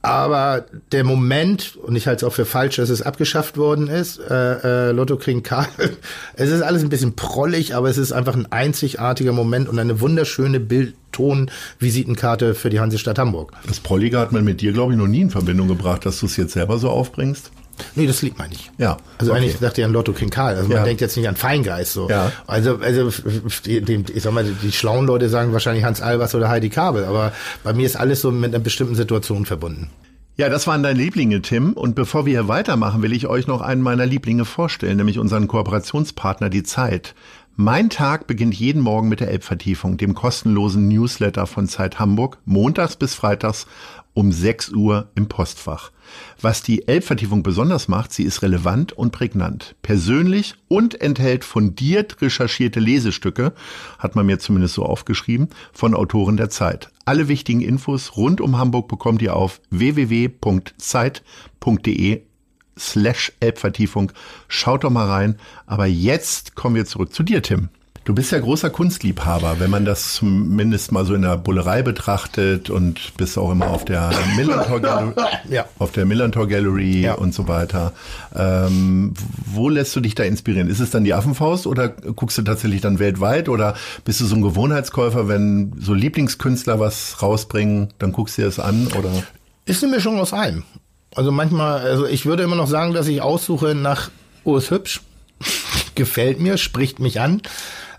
Aber 0.03 0.65
der 0.93 1.05
Moment, 1.05 1.77
und 1.77 1.95
ich 1.95 2.07
halte 2.07 2.25
es 2.25 2.31
auch 2.31 2.35
für 2.35 2.47
falsch, 2.47 2.77
dass 2.77 2.89
es 2.89 3.03
abgeschafft 3.03 3.59
worden 3.59 3.89
ist, 3.89 4.19
äh, 4.19 4.89
äh, 4.89 4.93
Lotto 4.93 5.19
kriegen 5.19 5.43
Karl, 5.43 5.69
es 6.35 6.51
ist 6.51 6.63
alles 6.63 6.83
ein 6.83 6.89
bisschen 6.89 7.17
prollig, 7.17 7.75
aber 7.75 7.91
es 7.91 7.99
ist 7.99 8.13
einfach 8.13 8.35
ein 8.35 8.51
einzigartiger 8.51 9.33
Moment 9.33 9.69
und 9.69 9.79
eine 9.79 10.01
wunderschöne 10.01 10.59
Bildton-Visitenkarte 10.59 12.55
für 12.55 12.71
die 12.71 12.81
Hansestadt 12.81 13.19
Hamburg. 13.19 13.53
Das 13.67 13.81
Prollige 13.81 14.19
hat 14.19 14.33
man 14.33 14.43
mit 14.43 14.63
dir, 14.63 14.73
glaube 14.73 14.93
ich, 14.93 14.99
noch 14.99 15.07
nie 15.07 15.21
in 15.21 15.31
Verbindung 15.31 15.69
gebracht, 15.69 16.07
dass 16.07 16.21
du 16.21 16.27
es 16.27 16.37
jetzt 16.39 16.55
selber 16.55 16.79
so 16.79 16.89
aufbringst. 16.89 17.51
Nee, 17.95 18.07
das 18.07 18.23
liegt 18.23 18.39
meine 18.39 18.55
ich. 18.55 18.71
Ja. 18.79 18.97
Also 19.19 19.33
okay. 19.33 19.41
eigentlich 19.41 19.59
dachte 19.59 19.81
ich 19.81 19.85
an 19.85 19.93
Lotto 19.93 20.13
King 20.13 20.31
Karl. 20.31 20.57
Also 20.57 20.69
man 20.69 20.79
ja. 20.79 20.85
denkt 20.85 21.01
jetzt 21.01 21.17
nicht 21.17 21.29
an 21.29 21.37
Feingeist 21.37 21.93
so. 21.93 22.09
Ja. 22.09 22.33
Also, 22.47 22.79
also 22.79 23.11
die, 23.65 23.83
die, 23.83 24.05
ich 24.13 24.23
sag 24.23 24.33
mal, 24.33 24.45
die 24.45 24.73
schlauen 24.73 25.07
Leute 25.07 25.29
sagen 25.29 25.53
wahrscheinlich 25.53 25.85
Hans 25.85 26.01
Albers 26.01 26.35
oder 26.35 26.49
Heidi 26.49 26.71
Kabel, 26.71 27.05
aber 27.05 27.33
bei 27.63 27.73
mir 27.73 27.87
ist 27.87 27.97
alles 27.97 28.21
so 28.21 28.31
mit 28.31 28.55
einer 28.55 28.63
bestimmten 28.63 28.95
Situation 28.95 29.47
verbunden. 29.47 29.91
Ja, 30.37 30.49
das 30.49 30.67
waren 30.67 30.83
deine 30.83 30.99
Lieblinge, 30.99 31.43
Tim. 31.43 31.75
Und 31.75 31.95
bevor 31.95 32.25
wir 32.25 32.33
hier 32.33 32.49
weitermachen, 32.49 33.03
will 33.03 33.13
ich 33.13 33.27
euch 33.27 33.47
noch 33.47 33.61
einen 33.61 33.83
meiner 33.83 34.07
Lieblinge 34.07 34.47
vorstellen, 34.47 34.97
nämlich 34.97 35.19
unseren 35.19 35.49
Kooperationspartner 35.49 36.49
Die 36.49 36.63
Zeit. 36.63 37.15
Mein 37.57 37.91
Tag 37.91 38.27
beginnt 38.27 38.55
jeden 38.55 38.81
Morgen 38.81 39.11
mit 39.11 39.21
der 39.21 39.29
Elbvertiefung, 39.29 39.99
dem 39.99 40.15
kostenlosen 40.15 40.89
Newsletter 40.89 41.47
von 41.47 41.69
Zeit 41.69 41.99
Hamburg, 41.99 42.39
montags 42.47 42.97
bis 42.97 43.13
freitags 43.13 43.67
um 44.15 44.33
6 44.33 44.71
Uhr 44.71 45.11
im 45.15 45.29
Postfach. 45.29 45.91
Was 46.41 46.63
die 46.63 46.89
Elbvertiefung 46.89 47.43
besonders 47.43 47.89
macht, 47.89 48.13
sie 48.13 48.25
ist 48.25 48.43
relevant 48.43 48.93
und 48.93 49.13
prägnant, 49.13 49.77
persönlich 49.83 50.55
und 50.69 51.01
enthält 51.01 51.45
fundiert 51.45 52.21
recherchierte 52.21 52.81
Lesestücke, 52.81 53.53
hat 53.99 54.17
man 54.17 54.27
mir 54.27 54.39
zumindest 54.39 54.75
so 54.75 54.85
aufgeschrieben, 54.85 55.49
von 55.73 55.95
Autoren 55.95 56.37
der 56.37 56.51
Zeit. 56.51 56.91
Alle 57.05 57.29
wichtigen 57.29 57.61
Infos 57.61 58.17
rund 58.17 58.41
um 58.41 58.59
Hamburg 58.59 58.89
bekommt 58.89 59.23
ihr 59.23 59.37
auf 59.37 59.61
www.zeit.de 59.71 60.33
slash 62.79 63.33
Elbvertiefung. 63.41 64.13
Schaut 64.49 64.85
doch 64.85 64.91
mal 64.91 65.07
rein. 65.07 65.37
Aber 65.67 65.87
jetzt 65.87 66.55
kommen 66.55 66.75
wir 66.75 66.87
zurück 66.87 67.13
zu 67.13 67.23
dir, 67.23 67.43
Tim. 67.43 67.69
Du 68.05 68.15
bist 68.15 68.33
ja 68.33 68.39
großer 68.39 68.71
Kunstliebhaber, 68.71 69.61
wenn 69.61 69.71
man 69.71 69.85
das 69.85 70.15
zumindest 70.15 70.91
mal 70.91 71.05
so 71.05 71.15
in 71.15 71.21
der 71.21 71.37
Bullerei 71.37 71.83
betrachtet 71.83 72.71
und 72.71 73.15
bist 73.19 73.37
auch 73.37 73.53
immer 73.53 73.69
auf 73.69 73.85
der 73.85 74.11
Millantor 74.37 74.81
Gallery, 74.81 75.15
ja. 75.51 75.67
auf 75.79 75.93
der 75.93 76.07
Millantor 76.07 76.49
Gallery 76.49 77.03
ja. 77.03 77.15
und 77.15 77.35
so 77.35 77.47
weiter. 77.47 77.93
Ähm, 78.35 79.13
wo 79.45 79.69
lässt 79.69 79.95
du 79.95 80.01
dich 80.01 80.15
da 80.15 80.25
inspirieren? 80.25 80.71
Ist 80.71 80.81
es 80.81 80.91
dann 80.91 81.05
die 81.05 81.13
Affenfaust 81.13 81.67
oder 81.67 81.91
guckst 81.91 82.39
du 82.39 82.43
tatsächlich 82.43 82.81
dann 82.81 82.99
weltweit 82.99 83.51
oder 83.51 83.75
bist 84.07 84.21
du 84.23 84.25
so 84.25 84.35
ein 84.35 84.43
Gewohnheitskäufer, 84.43 85.29
wenn 85.29 85.75
so 85.79 85.93
Lieblingskünstler 85.93 86.81
was 86.81 87.21
rausbringen, 87.21 87.93
dann 87.99 88.13
guckst 88.13 88.39
du 88.39 88.43
dir 88.43 88.47
das 88.47 88.59
an 88.59 88.89
oder? 88.99 89.11
Ist 89.67 89.85
eine 89.85 89.95
Mischung 89.95 90.19
aus 90.19 90.33
allem. 90.33 90.65
Also 91.15 91.33
manchmal, 91.33 91.81
also 91.81 92.07
ich 92.07 92.25
würde 92.25 92.45
immer 92.45 92.57
noch 92.57 92.69
sagen, 92.69 92.95
dass 92.95 93.09
ich 93.09 93.21
aussuche 93.21 93.75
nach, 93.75 94.11
oh, 94.45 94.57
ist 94.57 94.71
hübsch, 94.71 95.03
gefällt 95.95 96.41
mir, 96.41 96.57
spricht 96.57 97.01
mich 97.01 97.21
an. 97.21 97.43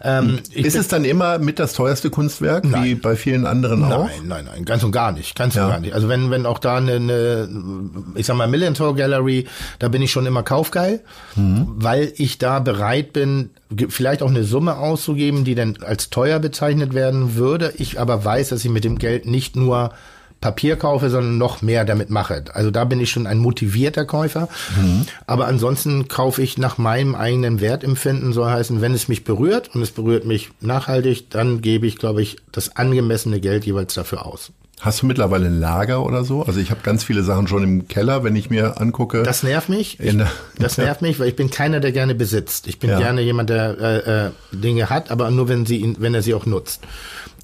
Ähm, 0.04 0.40
ist 0.52 0.76
es 0.76 0.88
dann 0.88 1.06
immer 1.06 1.38
mit 1.38 1.60
das 1.60 1.74
teuerste 1.74 2.10
Kunstwerk, 2.10 2.66
nein. 2.66 2.84
wie 2.84 2.96
bei 2.96 3.16
vielen 3.16 3.46
anderen 3.46 3.82
nein, 3.82 3.92
auch? 3.92 4.08
Nein, 4.08 4.28
nein, 4.28 4.46
nein, 4.46 4.66
ganz 4.66 4.84
und 4.84 4.92
gar 4.92 5.12
nicht, 5.12 5.36
ganz 5.36 5.54
ja. 5.54 5.66
und 5.66 5.72
gar 5.72 5.80
nicht. 5.80 5.94
Also 5.94 6.10
wenn, 6.10 6.32
wenn 6.32 6.48
auch 6.48 6.58
da 6.58 6.78
eine, 6.78 6.96
eine 6.96 7.50
ich 8.16 8.26
sag 8.26 8.36
mal, 8.36 8.48
Millentor 8.48 8.96
Gallery, 8.96 9.48
da 9.78 9.90
bin 9.90 10.02
ich 10.02 10.12
schon 10.12 10.26
immer 10.26 10.42
kaufgeil, 10.42 11.02
mhm. 11.36 11.68
weil 11.76 12.14
ich 12.16 12.40
da 12.40 12.60
bereit 12.60 13.14
bin, 13.14 13.52
vielleicht 13.90 14.24
auch 14.24 14.30
eine 14.30 14.44
Summe 14.44 14.78
auszugeben, 14.78 15.44
die 15.44 15.54
dann 15.54 15.78
als 15.86 16.10
teuer 16.10 16.40
bezeichnet 16.40 16.96
werden 16.96 17.36
würde. 17.36 17.74
Ich 17.78 18.00
aber 18.00 18.26
weiß, 18.26 18.50
dass 18.50 18.66
ich 18.66 18.72
mit 18.72 18.84
dem 18.84 18.98
Geld 18.98 19.28
nicht 19.28 19.56
nur 19.56 19.92
Papier 20.42 20.76
kaufe, 20.76 21.10
sondern 21.12 21.38
noch 21.38 21.62
mehr 21.62 21.86
damit 21.86 22.10
mache. 22.10 22.44
Also 22.54 22.72
da 22.72 22.84
bin 22.84 23.00
ich 23.00 23.12
schon 23.12 23.28
ein 23.28 23.38
motivierter 23.38 24.06
Käufer. 24.06 24.50
Mhm. 24.76 25.06
Aber 25.28 25.48
ansonsten 25.48 26.08
kaufe 26.08 26.42
ich 26.42 26.58
nach 26.58 26.80
meinem 26.80 27.14
eigenen 27.14 27.62
Wertempfinden, 27.62 28.34
soll 28.34 28.50
heißen, 28.50 28.82
wenn 28.82 28.94
es 28.94 29.08
mich 29.08 29.24
berührt 29.24 29.74
und 29.76 29.84
es 29.84 29.92
berührt 29.92 30.26
mich 30.26 30.50
nachhaltig, 30.60 31.30
dann 31.30 31.62
gebe 31.62 31.86
ich, 31.86 31.98
glaube 31.98 32.24
ich, 32.24 32.38
das 32.52 32.76
angemessene 32.76 33.40
Geld 33.40 33.66
jeweils 33.66 33.94
dafür 33.94 34.26
aus. 34.26 34.52
Hast 34.82 35.04
du 35.04 35.06
mittlerweile 35.06 35.46
ein 35.46 35.60
Lager 35.60 36.04
oder 36.04 36.24
so? 36.24 36.42
Also 36.42 36.60
ich 36.60 36.72
habe 36.72 36.82
ganz 36.82 37.04
viele 37.04 37.22
Sachen 37.22 37.48
schon 37.48 37.64
im 37.64 37.88
Keller, 37.88 38.24
wenn 38.24 38.36
ich 38.36 38.50
mir 38.50 38.82
angucke. 38.82 39.22
Das 39.22 39.44
nervt 39.44 39.70
mich. 39.70 40.00
Ich, 40.02 40.18
das 40.58 40.78
nervt 40.78 41.04
mich, 41.04 41.20
weil 41.20 41.28
ich 41.28 41.36
bin 41.36 41.52
keiner, 41.52 41.80
der 41.80 41.92
gerne 41.92 42.16
besitzt. 42.16 42.68
Ich 42.68 42.80
bin 42.80 42.90
ja. 42.90 42.98
gerne 42.98 43.22
jemand, 43.22 43.52
der 43.52 43.78
äh, 43.80 44.26
äh, 44.26 44.32
Dinge 44.52 44.90
hat, 44.90 45.12
aber 45.12 45.30
nur 45.30 45.48
wenn 45.48 45.68
sie 45.68 45.78
ihn, 45.78 45.98
wenn 46.00 46.16
er 46.16 46.24
sie 46.24 46.34
auch 46.34 46.48
nutzt. 46.48 46.82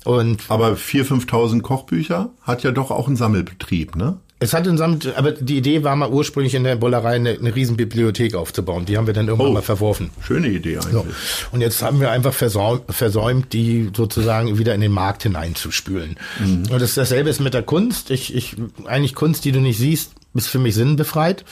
Und 0.07 0.43
aber 0.47 0.75
4.000, 0.75 1.27
5.000 1.27 1.61
Kochbücher 1.63 2.29
hat 2.41 2.63
ja 2.63 2.71
doch 2.71 2.91
auch 2.91 3.07
einen 3.07 3.17
Sammelbetrieb, 3.17 3.97
ne? 3.97 4.15
Es 4.39 4.53
hat 4.53 4.65
einen 4.65 4.77
Sammel, 4.77 4.99
aber 5.17 5.33
die 5.33 5.57
Idee 5.57 5.83
war 5.83 5.97
mal 5.97 6.09
ursprünglich 6.09 6.55
in 6.55 6.63
der 6.63 6.77
Bullerei 6.77 7.15
eine, 7.15 7.31
eine 7.31 7.53
riesen 7.53 7.75
Bibliothek 7.75 8.33
aufzubauen. 8.33 8.85
Die 8.85 8.95
haben 8.95 9.05
wir 9.05 9.13
dann 9.13 9.27
irgendwann 9.27 9.49
oh, 9.49 9.53
mal 9.53 9.61
verworfen. 9.61 10.11
Schöne 10.21 10.47
Idee 10.47 10.77
eigentlich. 10.77 10.93
So. 10.93 11.05
Und 11.51 11.59
jetzt 11.59 11.81
haben 11.81 11.99
wir 11.99 12.11
einfach 12.11 12.33
versäumt, 12.33 12.83
versäumt, 12.87 13.51
die 13.51 13.89
sozusagen 13.93 14.57
wieder 14.57 14.73
in 14.75 14.79
den 14.79 14.93
Markt 14.93 15.23
hineinzuspülen. 15.23 16.15
Mhm. 16.39 16.71
Und 16.71 16.81
das, 16.81 16.93
dasselbe 16.93 17.29
ist 17.29 17.41
mit 17.41 17.53
der 17.53 17.63
Kunst. 17.63 18.09
Ich, 18.09 18.33
ich, 18.33 18.55
eigentlich 18.85 19.13
Kunst, 19.13 19.43
die 19.43 19.51
du 19.51 19.59
nicht 19.59 19.77
siehst, 19.77 20.13
ist 20.35 20.47
für 20.47 20.59
mich 20.59 20.75
sinnbefreit. 20.75 21.43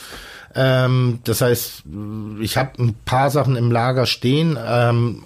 Ähm, 0.54 1.18
das 1.24 1.42
heißt, 1.42 1.82
ich 2.40 2.56
habe 2.56 2.82
ein 2.82 2.94
paar 3.04 3.30
Sachen 3.30 3.56
im 3.56 3.70
Lager 3.70 4.06
stehen. 4.06 4.56
Ähm, 4.64 5.24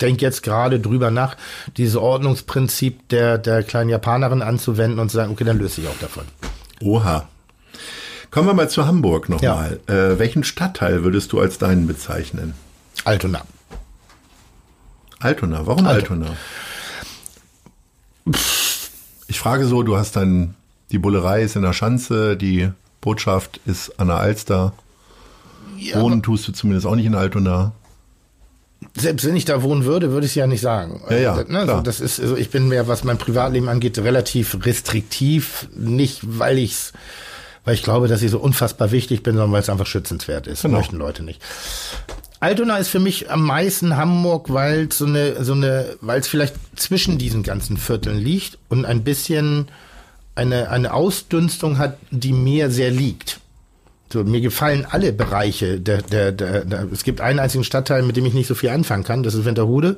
denke 0.00 0.22
jetzt 0.22 0.42
gerade 0.42 0.80
drüber 0.80 1.10
nach, 1.10 1.36
dieses 1.76 1.96
Ordnungsprinzip 1.96 3.08
der, 3.08 3.38
der 3.38 3.62
kleinen 3.62 3.90
Japanerin 3.90 4.42
anzuwenden 4.42 4.98
und 4.98 5.10
zu 5.10 5.16
sagen, 5.16 5.32
okay, 5.32 5.44
dann 5.44 5.58
löse 5.58 5.80
ich 5.80 5.88
auch 5.88 5.98
davon. 6.00 6.24
Oha. 6.82 7.28
Kommen 8.30 8.48
wir 8.48 8.54
mal 8.54 8.68
zu 8.68 8.86
Hamburg 8.86 9.28
nochmal. 9.28 9.80
Ja. 9.88 9.94
Äh, 9.94 10.18
welchen 10.18 10.44
Stadtteil 10.44 11.04
würdest 11.04 11.32
du 11.32 11.40
als 11.40 11.58
deinen 11.58 11.86
bezeichnen? 11.86 12.54
Altona. 13.04 13.42
Altona, 15.20 15.66
warum 15.66 15.86
Altona? 15.86 16.26
Altona? 16.26 16.36
Ich 19.28 19.38
frage 19.38 19.66
so, 19.66 19.82
du 19.82 19.96
hast 19.96 20.16
dann, 20.16 20.54
die 20.90 20.98
Bullerei 20.98 21.42
ist 21.42 21.56
in 21.56 21.62
der 21.62 21.72
Schanze, 21.72 22.36
die 22.36 22.70
Botschaft 23.00 23.60
ist 23.64 23.98
an 23.98 24.08
der 24.08 24.18
Alster. 24.18 24.72
Ja, 25.78 26.00
Wohnen 26.00 26.22
tust 26.22 26.46
du 26.48 26.52
zumindest 26.52 26.86
auch 26.86 26.96
nicht 26.96 27.06
in 27.06 27.14
Altona 27.14 27.72
selbst 28.96 29.26
wenn 29.26 29.36
ich 29.36 29.44
da 29.44 29.62
wohnen 29.62 29.84
würde, 29.84 30.10
würde 30.10 30.26
ich 30.26 30.32
es 30.32 30.36
ja 30.36 30.46
nicht 30.46 30.60
sagen. 30.60 31.02
Ja, 31.10 31.16
ja, 31.16 31.44
ne? 31.46 31.60
also 31.60 31.80
das 31.80 32.00
ist, 32.00 32.20
also 32.20 32.36
ich 32.36 32.50
bin 32.50 32.68
mehr, 32.68 32.88
was 32.88 33.04
mein 33.04 33.18
Privatleben 33.18 33.68
angeht, 33.68 33.98
relativ 33.98 34.56
restriktiv. 34.64 35.68
Nicht, 35.74 36.20
weil 36.22 36.58
ich's, 36.58 36.92
weil 37.64 37.74
ich 37.74 37.82
glaube, 37.82 38.08
dass 38.08 38.22
ich 38.22 38.30
so 38.30 38.38
unfassbar 38.38 38.92
wichtig 38.92 39.22
bin, 39.22 39.34
sondern 39.34 39.52
weil 39.52 39.62
es 39.62 39.68
einfach 39.68 39.86
schützenswert 39.86 40.46
ist. 40.46 40.62
Genau. 40.62 40.78
Möchten 40.78 40.96
Leute 40.96 41.22
nicht. 41.22 41.42
Altona 42.40 42.76
ist 42.76 42.88
für 42.88 43.00
mich 43.00 43.30
am 43.30 43.42
meisten 43.42 43.96
Hamburg, 43.96 44.52
weil 44.52 44.92
so 44.92 45.06
eine, 45.06 45.42
so 45.44 45.54
eine, 45.54 45.96
weil 46.00 46.20
es 46.20 46.28
vielleicht 46.28 46.54
zwischen 46.76 47.18
diesen 47.18 47.42
ganzen 47.42 47.76
Vierteln 47.76 48.18
liegt 48.18 48.58
und 48.68 48.84
ein 48.84 49.04
bisschen 49.04 49.68
eine, 50.34 50.70
eine 50.70 50.92
Ausdünstung 50.92 51.78
hat, 51.78 51.98
die 52.10 52.32
mir 52.32 52.70
sehr 52.70 52.90
liegt. 52.90 53.40
So, 54.12 54.22
mir 54.22 54.40
gefallen 54.40 54.86
alle 54.88 55.12
Bereiche. 55.12 55.80
Der, 55.80 56.00
der, 56.00 56.30
der, 56.30 56.64
der, 56.64 56.86
es 56.92 57.02
gibt 57.02 57.20
einen 57.20 57.40
einzigen 57.40 57.64
Stadtteil, 57.64 58.02
mit 58.04 58.16
dem 58.16 58.24
ich 58.24 58.34
nicht 58.34 58.46
so 58.46 58.54
viel 58.54 58.68
anfangen 58.68 59.02
kann. 59.02 59.24
Das 59.24 59.34
ist 59.34 59.44
Winterhude. 59.44 59.96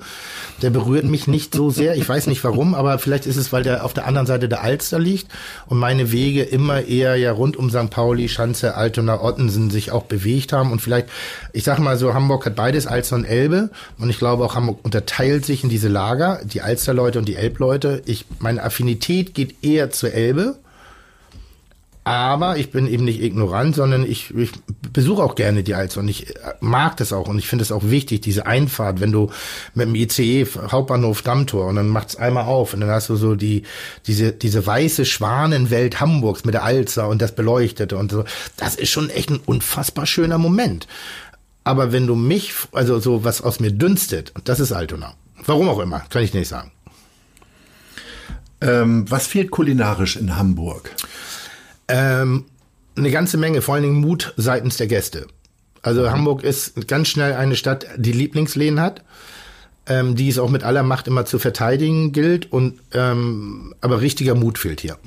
Der 0.62 0.71
berührt 0.71 1.05
mich 1.05 1.27
nicht 1.27 1.55
so 1.55 1.68
sehr. 1.68 1.94
Ich 1.94 2.09
weiß 2.09 2.27
nicht 2.27 2.42
warum, 2.42 2.75
aber 2.75 2.99
vielleicht 2.99 3.27
ist 3.27 3.37
es, 3.37 3.53
weil 3.53 3.64
der 3.64 3.85
auf 3.85 3.92
der 3.92 4.07
anderen 4.07 4.27
Seite 4.27 4.49
der 4.49 4.62
Alster 4.62 4.99
liegt 4.99 5.27
und 5.66 5.79
meine 5.79 6.11
Wege 6.11 6.42
immer 6.42 6.83
eher 6.83 7.16
ja 7.16 7.33
rund 7.33 7.59
um 7.59 7.68
St. 7.68 7.90
Pauli, 7.90 8.31
Schanze, 8.31 8.77
Altona, 8.77 9.23
Ottensen 9.23 9.71
sich 9.71 9.92
auch 9.92 10.05
bewegt 10.05 10.55
haben. 10.55 10.73
Und 10.73 10.81
vielleicht, 10.81 11.09
ich 11.53 11.64
sag 11.64 11.79
mal 11.79 11.99
so, 11.99 12.14
Hamburg 12.14 12.47
hat 12.47 12.57
beides, 12.57 12.87
Alster 12.87 13.16
und 13.16 13.27
Elbe. 13.27 13.68
Und 13.99 14.09
ich 14.09 14.18
glaube 14.18 14.42
auch 14.42 14.55
Hamburg 14.55 14.79
unterteilt 14.85 15.44
sich 15.44 15.64
in 15.64 15.68
diese 15.68 15.88
Lager, 15.88 16.40
die 16.44 16.62
Alsterleute 16.62 17.18
und 17.18 17.29
die 17.29 17.37
Elbleute. 17.37 18.01
Ich, 18.07 18.25
meine 18.38 18.62
Affinität 18.62 19.35
geht 19.35 19.62
eher 19.62 19.90
zur 19.90 20.14
Elbe 20.14 20.57
aber 22.09 22.57
ich 22.57 22.71
bin 22.71 22.88
eben 22.88 23.05
nicht 23.05 23.21
ignorant, 23.21 23.75
sondern 23.75 24.07
ich, 24.11 24.35
ich 24.35 24.53
besuche 24.94 25.23
auch 25.23 25.35
gerne 25.35 25.62
die 25.62 25.75
Alster 25.75 26.01
und 26.01 26.09
ich 26.09 26.33
mag 26.59 26.97
das 26.97 27.12
auch 27.12 27.29
und 27.29 27.38
ich 27.38 27.47
finde 27.47 27.64
es 27.64 27.71
auch 27.71 27.85
wichtig, 27.85 28.23
diese 28.23 28.47
Einfahrt, 28.47 29.01
wenn 29.01 29.12
du 29.12 29.31
mit 29.75 29.88
dem 29.88 29.94
ICE 29.94 30.47
Hauptbahnhof 30.73 31.21
Dammtor 31.21 31.66
und 31.66 31.77
dann 31.77 31.88
macht's 31.88 32.16
einmal 32.16 32.47
auf 32.47 32.73
und 32.73 32.81
dann 32.81 32.88
hast 32.88 33.11
du 33.11 33.16
so 33.16 33.35
die, 33.35 33.64
diese, 34.07 34.33
diese 34.33 34.66
weiße 34.66 35.05
Schwanenwelt 35.05 36.01
Hamburgs 36.01 36.47
mit 36.47 36.55
der 36.55 36.64
Alster 36.64 37.09
und 37.09 37.21
das 37.21 37.35
Beleuchtete 37.35 37.99
und 37.99 38.11
so. 38.11 38.25
Das 38.57 38.75
ist 38.75 38.88
schon 38.88 39.11
echt 39.11 39.29
ein 39.29 39.40
unfassbar 39.44 40.07
schöner 40.07 40.38
Moment. 40.38 40.87
Aber 41.62 41.92
wenn 41.92 42.07
du 42.07 42.14
mich, 42.14 42.55
also 42.73 43.01
so 43.01 43.23
was 43.23 43.42
aus 43.42 43.61
mir 43.61 43.71
dünstet, 43.71 44.33
das 44.44 44.61
ist 44.61 44.73
Altona. 44.73 45.12
Warum 45.44 45.68
auch 45.68 45.81
immer, 45.81 46.01
kann 46.09 46.23
ich 46.23 46.33
nicht 46.33 46.49
sagen. 46.49 46.73
Ähm, 48.62 49.05
was 49.11 49.27
fehlt 49.27 49.51
kulinarisch 49.51 50.16
in 50.16 50.38
Hamburg? 50.38 50.90
Ähm, 51.88 52.44
eine 52.96 53.11
ganze 53.11 53.37
Menge, 53.37 53.62
vor 53.62 53.74
allen 53.74 53.85
Dingen 53.85 54.01
Mut 54.01 54.35
seitens 54.37 54.77
der 54.77 54.87
Gäste. 54.87 55.27
Also 55.83 56.03
mhm. 56.03 56.11
Hamburg 56.11 56.42
ist 56.42 56.87
ganz 56.88 57.09
schnell 57.09 57.35
eine 57.35 57.57
Stadt, 57.57 57.87
die 57.96 58.12
Lieblingslehen 58.12 58.81
hat, 58.81 59.03
ähm, 59.87 60.16
die 60.16 60.29
es 60.29 60.38
auch 60.38 60.51
mit 60.51 60.64
aller 60.64 60.83
Macht 60.83 61.07
immer 61.07 61.24
zu 61.24 61.38
verteidigen 61.38 62.12
gilt. 62.12 62.53
Und 62.53 62.81
ähm, 62.92 63.74
aber 63.81 64.01
richtiger 64.01 64.35
Mut 64.35 64.59
fehlt 64.59 64.81
hier 64.81 64.98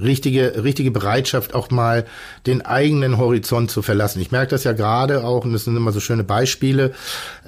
richtige, 0.00 0.62
richtige 0.62 0.90
Bereitschaft, 0.90 1.54
auch 1.54 1.70
mal 1.70 2.04
den 2.46 2.62
eigenen 2.62 3.18
Horizont 3.18 3.70
zu 3.70 3.82
verlassen. 3.82 4.20
Ich 4.20 4.30
merke 4.30 4.50
das 4.50 4.64
ja 4.64 4.72
gerade 4.72 5.24
auch, 5.24 5.44
und 5.44 5.52
das 5.52 5.64
sind 5.64 5.76
immer 5.76 5.92
so 5.92 6.00
schöne 6.00 6.24
Beispiele. 6.24 6.92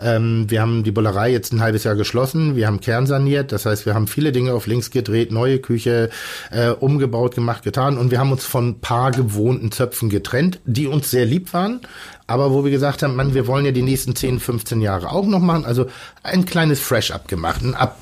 Ähm, 0.00 0.46
wir 0.48 0.60
haben 0.60 0.84
die 0.84 0.92
Bollerei 0.92 1.30
jetzt 1.30 1.52
ein 1.52 1.60
halbes 1.60 1.84
Jahr 1.84 1.96
geschlossen, 1.96 2.56
wir 2.56 2.66
haben 2.66 2.80
kernsaniert, 2.80 3.52
das 3.52 3.66
heißt, 3.66 3.86
wir 3.86 3.94
haben 3.94 4.06
viele 4.06 4.32
Dinge 4.32 4.52
auf 4.52 4.66
links 4.66 4.90
gedreht, 4.90 5.32
neue 5.32 5.58
Küche 5.58 6.10
äh, 6.50 6.70
umgebaut, 6.70 7.34
gemacht, 7.34 7.62
getan 7.62 7.98
und 7.98 8.10
wir 8.10 8.18
haben 8.18 8.32
uns 8.32 8.44
von 8.44 8.80
paar 8.80 9.10
gewohnten 9.10 9.72
Zöpfen 9.72 10.08
getrennt, 10.08 10.60
die 10.64 10.86
uns 10.86 11.10
sehr 11.10 11.26
lieb 11.26 11.52
waren, 11.52 11.80
aber 12.26 12.52
wo 12.52 12.64
wir 12.64 12.70
gesagt 12.70 13.02
haben, 13.02 13.16
man, 13.16 13.34
wir 13.34 13.46
wollen 13.46 13.64
ja 13.64 13.72
die 13.72 13.82
nächsten 13.82 14.16
10, 14.16 14.40
15 14.40 14.80
Jahre 14.80 15.10
auch 15.10 15.26
noch 15.26 15.40
machen, 15.40 15.64
also 15.64 15.86
ein 16.22 16.44
kleines 16.44 16.80
Fresh-Up 16.80 17.28
gemacht, 17.28 17.62
ein 17.62 17.74
Up 17.74 17.98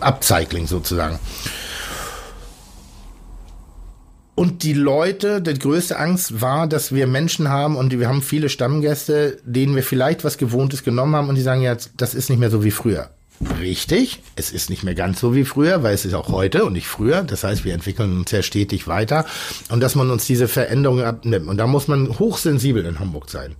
Upcycling 0.00 0.66
sozusagen. 0.66 1.18
Und 4.38 4.62
die 4.62 4.72
Leute, 4.72 5.42
die 5.42 5.58
größte 5.58 5.98
Angst 5.98 6.40
war, 6.40 6.68
dass 6.68 6.94
wir 6.94 7.08
Menschen 7.08 7.48
haben 7.48 7.74
und 7.74 7.90
wir 7.98 8.08
haben 8.08 8.22
viele 8.22 8.48
Stammgäste, 8.48 9.38
denen 9.44 9.74
wir 9.74 9.82
vielleicht 9.82 10.22
was 10.22 10.38
Gewohntes 10.38 10.84
genommen 10.84 11.16
haben 11.16 11.28
und 11.28 11.34
die 11.34 11.42
sagen 11.42 11.60
jetzt, 11.60 11.90
das 11.96 12.14
ist 12.14 12.30
nicht 12.30 12.38
mehr 12.38 12.48
so 12.48 12.62
wie 12.62 12.70
früher. 12.70 13.10
Richtig, 13.58 14.22
es 14.36 14.52
ist 14.52 14.70
nicht 14.70 14.84
mehr 14.84 14.94
ganz 14.94 15.18
so 15.18 15.34
wie 15.34 15.44
früher, 15.44 15.82
weil 15.82 15.92
es 15.92 16.04
ist 16.04 16.14
auch 16.14 16.28
heute 16.28 16.64
und 16.64 16.74
nicht 16.74 16.86
früher. 16.86 17.24
Das 17.24 17.42
heißt, 17.42 17.64
wir 17.64 17.74
entwickeln 17.74 18.16
uns 18.16 18.30
sehr 18.30 18.44
stetig 18.44 18.86
weiter 18.86 19.26
und 19.70 19.80
dass 19.80 19.96
man 19.96 20.08
uns 20.08 20.24
diese 20.24 20.46
Veränderungen 20.46 21.04
abnimmt. 21.04 21.48
Und 21.48 21.56
da 21.56 21.66
muss 21.66 21.88
man 21.88 22.20
hochsensibel 22.20 22.86
in 22.86 23.00
Hamburg 23.00 23.30
sein. 23.30 23.56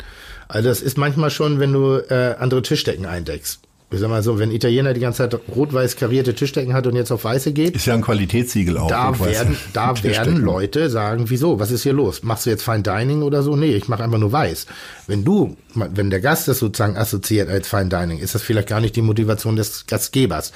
Also 0.46 0.68
das 0.68 0.80
ist 0.80 0.96
manchmal 0.96 1.30
schon, 1.30 1.58
wenn 1.58 1.72
du 1.72 1.96
äh, 2.08 2.36
andere 2.38 2.62
Tischdecken 2.62 3.04
eindeckst 3.04 3.67
ich 3.90 4.01
sag 4.01 4.11
mal 4.11 4.22
so, 4.22 4.38
wenn 4.38 4.51
Italiener 4.51 4.92
die 4.92 5.01
ganze 5.01 5.29
Zeit 5.29 5.40
rot-weiß 5.55 5.96
karierte 5.96 6.35
Tischdecken 6.35 6.74
hat 6.74 6.87
und 6.87 6.94
jetzt 6.94 7.11
auf 7.11 7.24
weiße 7.24 7.53
geht. 7.53 7.74
Ist 7.74 7.87
ja 7.87 7.94
ein 7.94 8.03
Qualitätssiegel 8.03 8.77
auch. 8.77 8.88
Da 8.88 9.18
werden, 9.18 9.57
da 9.72 9.94
werden 10.03 10.37
Leute 10.37 10.90
sagen, 10.90 11.31
wieso, 11.31 11.59
was 11.59 11.70
ist 11.70 11.85
hier 11.85 11.94
los? 11.94 12.22
Machst 12.22 12.44
du 12.44 12.51
jetzt 12.51 12.62
Fine 12.62 12.83
Dining 12.83 13.22
oder 13.22 13.42
so? 13.42 13.57
Nee, 13.57 13.74
ich 13.74 13.88
mache 13.88 14.05
einfach 14.05 14.18
nur 14.18 14.31
weiß. 14.31 14.66
Wenn 15.07 15.24
du, 15.24 15.57
wenn 15.74 16.11
der 16.11 16.20
Gast 16.20 16.48
das 16.48 16.59
sozusagen 16.59 16.98
assoziiert 16.98 17.48
als 17.48 17.66
Fine 17.66 17.88
Dining, 17.88 18.18
ist 18.18 18.35
das 18.35 18.42
vielleicht 18.42 18.68
gar 18.68 18.81
nicht 18.81 18.94
die 18.94 19.03
Motivation 19.03 19.57
des 19.57 19.87
Gastgebers. 19.87 20.53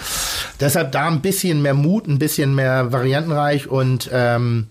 Deshalb 0.60 0.92
da 0.92 1.08
ein 1.08 1.22
bisschen 1.22 1.62
mehr 1.62 1.74
Mut, 1.74 2.08
ein 2.08 2.18
bisschen 2.18 2.54
mehr 2.54 2.92
variantenreich 2.92 3.66
und 3.66 4.10
ähm, 4.12 4.66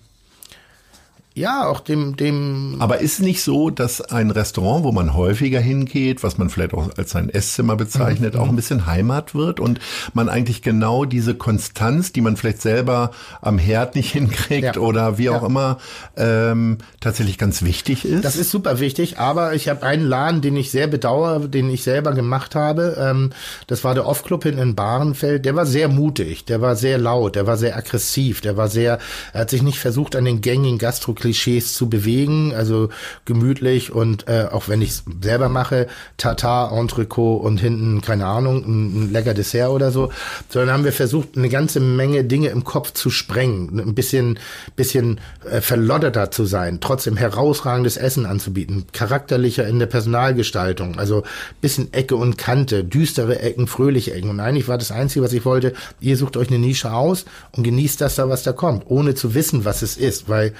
ja, 1.34 1.66
auch 1.66 1.80
dem, 1.80 2.16
dem. 2.16 2.76
Aber 2.78 2.98
ist 2.98 3.20
nicht 3.20 3.42
so, 3.42 3.70
dass 3.70 4.00
ein 4.00 4.30
Restaurant, 4.30 4.84
wo 4.84 4.92
man 4.92 5.14
häufiger 5.14 5.60
hingeht, 5.60 6.22
was 6.22 6.36
man 6.36 6.50
vielleicht 6.50 6.74
auch 6.74 6.90
als 6.98 7.10
sein 7.10 7.30
Esszimmer 7.30 7.76
bezeichnet, 7.76 8.34
mhm. 8.34 8.40
auch 8.40 8.48
ein 8.48 8.56
bisschen 8.56 8.86
Heimat 8.86 9.34
wird 9.34 9.58
und 9.58 9.80
man 10.12 10.28
eigentlich 10.28 10.60
genau 10.60 11.04
diese 11.06 11.34
Konstanz, 11.34 12.12
die 12.12 12.20
man 12.20 12.36
vielleicht 12.36 12.60
selber 12.60 13.12
am 13.40 13.56
Herd 13.56 13.94
nicht 13.94 14.12
hinkriegt 14.12 14.76
ja. 14.76 14.82
oder 14.82 15.16
wie 15.16 15.30
auch 15.30 15.42
ja. 15.42 15.46
immer, 15.46 15.78
ähm, 16.16 16.78
tatsächlich 17.00 17.38
ganz 17.38 17.62
wichtig 17.62 18.04
ist? 18.04 18.24
Das 18.24 18.36
ist 18.36 18.50
super 18.50 18.78
wichtig, 18.78 19.18
aber 19.18 19.54
ich 19.54 19.68
habe 19.68 19.84
einen 19.84 20.04
Laden, 20.04 20.42
den 20.42 20.56
ich 20.56 20.70
sehr 20.70 20.86
bedauere, 20.86 21.48
den 21.48 21.70
ich 21.70 21.82
selber 21.82 22.12
gemacht 22.12 22.54
habe. 22.54 22.96
Ähm, 22.98 23.30
das 23.68 23.84
war 23.84 23.94
der 23.94 24.06
Off-Club 24.06 24.44
in 24.44 24.74
Bahrenfeld. 24.74 25.44
Der 25.46 25.56
war 25.56 25.64
sehr 25.64 25.88
mutig, 25.88 26.44
der 26.44 26.60
war 26.60 26.76
sehr 26.76 26.98
laut, 26.98 27.36
der 27.36 27.46
war 27.46 27.56
sehr 27.56 27.76
aggressiv, 27.76 28.42
der 28.42 28.56
war 28.56 28.68
sehr, 28.68 28.98
er 29.32 29.40
hat 29.40 29.50
sich 29.50 29.62
nicht 29.62 29.78
versucht, 29.78 30.14
an 30.14 30.26
den 30.26 30.42
gängigen 30.42 30.78
Gastro 30.78 31.14
Klischees 31.22 31.74
zu 31.74 31.88
bewegen, 31.88 32.52
also 32.52 32.88
gemütlich 33.26 33.92
und 33.92 34.26
äh, 34.26 34.48
auch 34.50 34.68
wenn 34.68 34.82
ich 34.82 34.90
es 34.90 35.04
selber 35.22 35.48
mache, 35.48 35.86
Tatar, 36.16 36.72
Entrecot 36.72 37.42
und 37.42 37.58
hinten, 37.58 38.00
keine 38.00 38.26
Ahnung, 38.26 38.64
ein, 38.64 39.04
ein 39.04 39.12
lecker 39.12 39.34
Dessert 39.34 39.70
oder 39.70 39.92
so, 39.92 40.10
sondern 40.48 40.74
haben 40.74 40.84
wir 40.84 40.92
versucht, 40.92 41.36
eine 41.36 41.48
ganze 41.48 41.78
Menge 41.78 42.24
Dinge 42.24 42.48
im 42.48 42.64
Kopf 42.64 42.92
zu 42.92 43.08
sprengen, 43.08 43.78
ein 43.78 43.94
bisschen, 43.94 44.40
bisschen 44.74 45.20
äh, 45.48 45.60
verlodderter 45.60 46.32
zu 46.32 46.44
sein, 46.44 46.80
trotzdem 46.80 47.16
herausragendes 47.16 47.96
Essen 47.96 48.26
anzubieten, 48.26 48.86
charakterlicher 48.92 49.64
in 49.68 49.78
der 49.78 49.86
Personalgestaltung, 49.86 50.98
also 50.98 51.22
bisschen 51.60 51.92
Ecke 51.92 52.16
und 52.16 52.36
Kante, 52.36 52.82
düstere 52.82 53.38
Ecken, 53.38 53.68
fröhliche 53.68 54.12
Ecken. 54.12 54.28
Und 54.28 54.40
eigentlich 54.40 54.66
war 54.66 54.78
das 54.78 54.90
Einzige, 54.90 55.24
was 55.24 55.32
ich 55.32 55.44
wollte, 55.44 55.72
ihr 56.00 56.16
sucht 56.16 56.36
euch 56.36 56.48
eine 56.48 56.58
Nische 56.58 56.92
aus 56.92 57.26
und 57.52 57.62
genießt 57.62 58.00
das 58.00 58.16
da, 58.16 58.28
was 58.28 58.42
da 58.42 58.52
kommt, 58.52 58.86
ohne 58.86 59.14
zu 59.14 59.34
wissen, 59.34 59.64
was 59.64 59.82
es 59.82 59.96
ist, 59.96 60.28
weil 60.28 60.52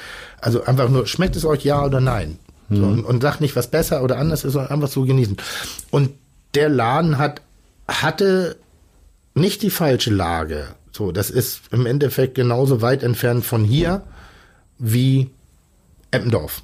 also 0.42 0.64
einfach 0.64 0.88
nur, 0.88 1.07
schmeckt 1.07 1.37
es 1.37 1.44
euch 1.44 1.64
ja 1.64 1.85
oder 1.85 2.00
nein? 2.00 2.38
Mhm. 2.68 2.76
So, 2.76 2.83
und, 2.85 3.05
und 3.05 3.22
sagt 3.22 3.40
nicht, 3.40 3.57
was 3.57 3.68
besser 3.68 4.02
oder 4.02 4.18
anders 4.18 4.44
ist, 4.44 4.52
sondern 4.52 4.72
einfach 4.72 4.88
so 4.88 5.02
genießen. 5.05 5.37
Und 5.90 6.11
der 6.55 6.68
Laden 6.68 7.16
hat, 7.16 7.40
hatte 7.88 8.57
nicht 9.35 9.62
die 9.62 9.70
falsche 9.70 10.11
Lage. 10.11 10.66
So, 10.90 11.12
das 11.12 11.31
ist 11.31 11.62
im 11.70 11.87
Endeffekt 11.87 12.35
genauso 12.35 12.83
weit 12.83 13.02
entfernt 13.02 13.44
von 13.44 13.64
hier 13.64 14.02
wie 14.78 15.31
Eppendorf. 16.11 16.62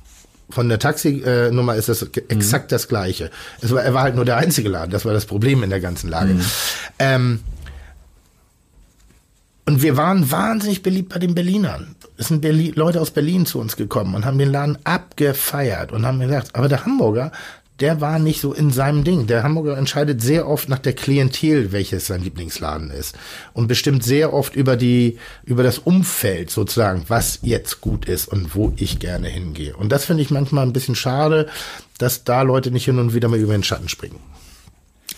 Von 0.50 0.68
der 0.68 0.78
Taxinummer 0.78 1.76
ist 1.76 1.88
das 1.88 2.02
exakt 2.28 2.70
mhm. 2.70 2.74
das 2.74 2.88
Gleiche. 2.88 3.30
War, 3.62 3.82
er 3.82 3.94
war 3.94 4.02
halt 4.02 4.16
nur 4.16 4.24
der 4.24 4.38
einzige 4.38 4.68
Laden. 4.68 4.90
Das 4.90 5.04
war 5.04 5.12
das 5.12 5.26
Problem 5.26 5.62
in 5.62 5.70
der 5.70 5.80
ganzen 5.80 6.10
Lage. 6.10 6.34
Mhm. 6.34 6.44
Ähm, 6.98 7.40
und 9.68 9.83
wir 9.83 9.98
waren 9.98 10.31
wahnsinnig 10.31 10.83
beliebt 10.83 11.11
bei 11.11 11.18
den 11.18 11.35
Berlinern. 11.35 11.94
Es 12.16 12.28
sind 12.28 12.40
Berlin, 12.40 12.72
Leute 12.74 13.02
aus 13.02 13.11
Berlin 13.11 13.44
zu 13.44 13.61
uns 13.61 13.76
gekommen 13.76 14.14
und 14.14 14.24
haben 14.24 14.38
den 14.38 14.50
Laden 14.50 14.78
abgefeiert 14.85 15.92
und 15.92 16.07
haben 16.07 16.20
gesagt, 16.20 16.57
aber 16.57 16.70
der 16.70 16.87
Hamburger, 16.87 17.33
der 17.78 18.00
war 18.00 18.18
nicht 18.18 18.40
so 18.40 18.54
in 18.54 18.70
seinem 18.70 19.04
Ding. 19.04 19.26
Der 19.26 19.42
Hamburger 19.42 19.76
entscheidet 19.76 20.22
sehr 20.22 20.48
oft 20.48 20.70
nach 20.70 20.78
der 20.78 20.94
Klientel, 20.94 21.70
welches 21.70 22.07
sein 22.07 22.22
Lieblingsladen 22.22 22.90
ist. 22.90 23.14
Und 23.52 23.68
bestimmt 23.68 24.02
sehr 24.02 24.33
oft 24.33 24.57
über 24.57 24.74
die, 24.74 25.18
über 25.44 25.62
das 25.62 25.78
Umfeld 25.78 26.48
sozusagen, 26.50 27.04
was 27.09 27.40
jetzt 27.42 27.83
gut 27.83 28.07
ist 28.07 28.26
und 28.26 28.54
wo 28.54 28.72
ich 28.76 28.98
gerne 28.98 29.28
hingehe. 29.28 29.76
Und 29.76 29.92
das 29.92 30.07
finde 30.07 30.22
ich 30.22 30.31
manchmal 30.31 30.64
ein 30.64 30.72
bisschen 30.72 30.94
schade, 30.94 31.46
dass 31.98 32.24
da 32.24 32.40
Leute 32.40 32.70
nicht 32.70 32.87
hin 32.87 32.98
und 32.98 33.12
wieder 33.12 33.28
mal 33.28 33.38
über 33.38 33.52
den 33.52 33.64
Schatten 33.64 33.90
springen. 33.90 34.18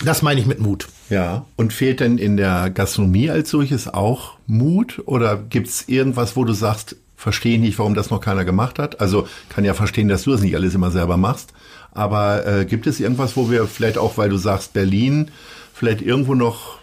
Das 0.03 0.23
meine 0.23 0.41
ich 0.41 0.47
mit 0.47 0.61
Mut. 0.61 0.89
Ja, 1.11 1.45
und 1.57 1.73
fehlt 1.73 2.01
denn 2.01 2.19
in 2.19 2.37
der 2.37 2.71
Gastronomie 2.71 3.31
als 3.31 3.51
solches 3.51 3.89
auch 3.89 4.35
Mut? 4.47 5.03
Oder 5.07 5.37
gibt's 5.37 5.85
irgendwas, 5.89 6.37
wo 6.37 6.45
du 6.45 6.53
sagst, 6.53 6.97
verstehe 7.17 7.61
nicht, 7.61 7.79
warum 7.79 7.95
das 7.95 8.11
noch 8.11 8.21
keiner 8.21 8.45
gemacht 8.45 8.79
hat? 8.79 9.01
Also 9.01 9.29
kann 9.51 9.65
ja 9.65 9.75
verstehen, 9.75 10.09
dass 10.09 10.23
du 10.23 10.33
das 10.33 10.41
nicht 10.41 10.55
alles 10.55 10.75
immer 10.75 10.91
selber 10.91 11.17
machst. 11.17 11.53
Aber 11.93 12.47
äh, 12.47 12.65
gibt 12.65 12.87
es 12.87 13.01
irgendwas, 13.01 13.37
wo 13.37 13.51
wir 13.51 13.67
vielleicht 13.67 13.99
auch, 13.99 14.17
weil 14.17 14.31
du 14.31 14.39
sagst, 14.39 14.73
Berlin 14.73 15.31
vielleicht 15.75 16.01
irgendwo 16.01 16.35
noch 16.35 16.79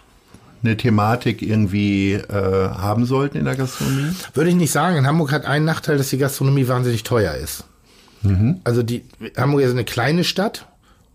eine 0.62 0.76
Thematik 0.76 1.42
irgendwie 1.42 2.12
äh, 2.14 2.68
haben 2.68 3.04
sollten 3.04 3.38
in 3.38 3.44
der 3.44 3.56
Gastronomie? 3.56 4.12
Würde 4.34 4.50
ich 4.50 4.56
nicht 4.56 4.72
sagen. 4.72 4.96
In 4.96 5.06
Hamburg 5.06 5.32
hat 5.32 5.44
einen 5.44 5.64
Nachteil, 5.64 5.98
dass 5.98 6.10
die 6.10 6.18
Gastronomie 6.18 6.68
wahnsinnig 6.68 7.04
teuer 7.04 7.34
ist. 7.34 7.64
Mhm. 8.22 8.60
Also 8.64 8.82
die 8.82 9.04
Hamburg 9.36 9.62
ist 9.62 9.70
eine 9.70 9.84
kleine 9.84 10.24
Stadt 10.24 10.66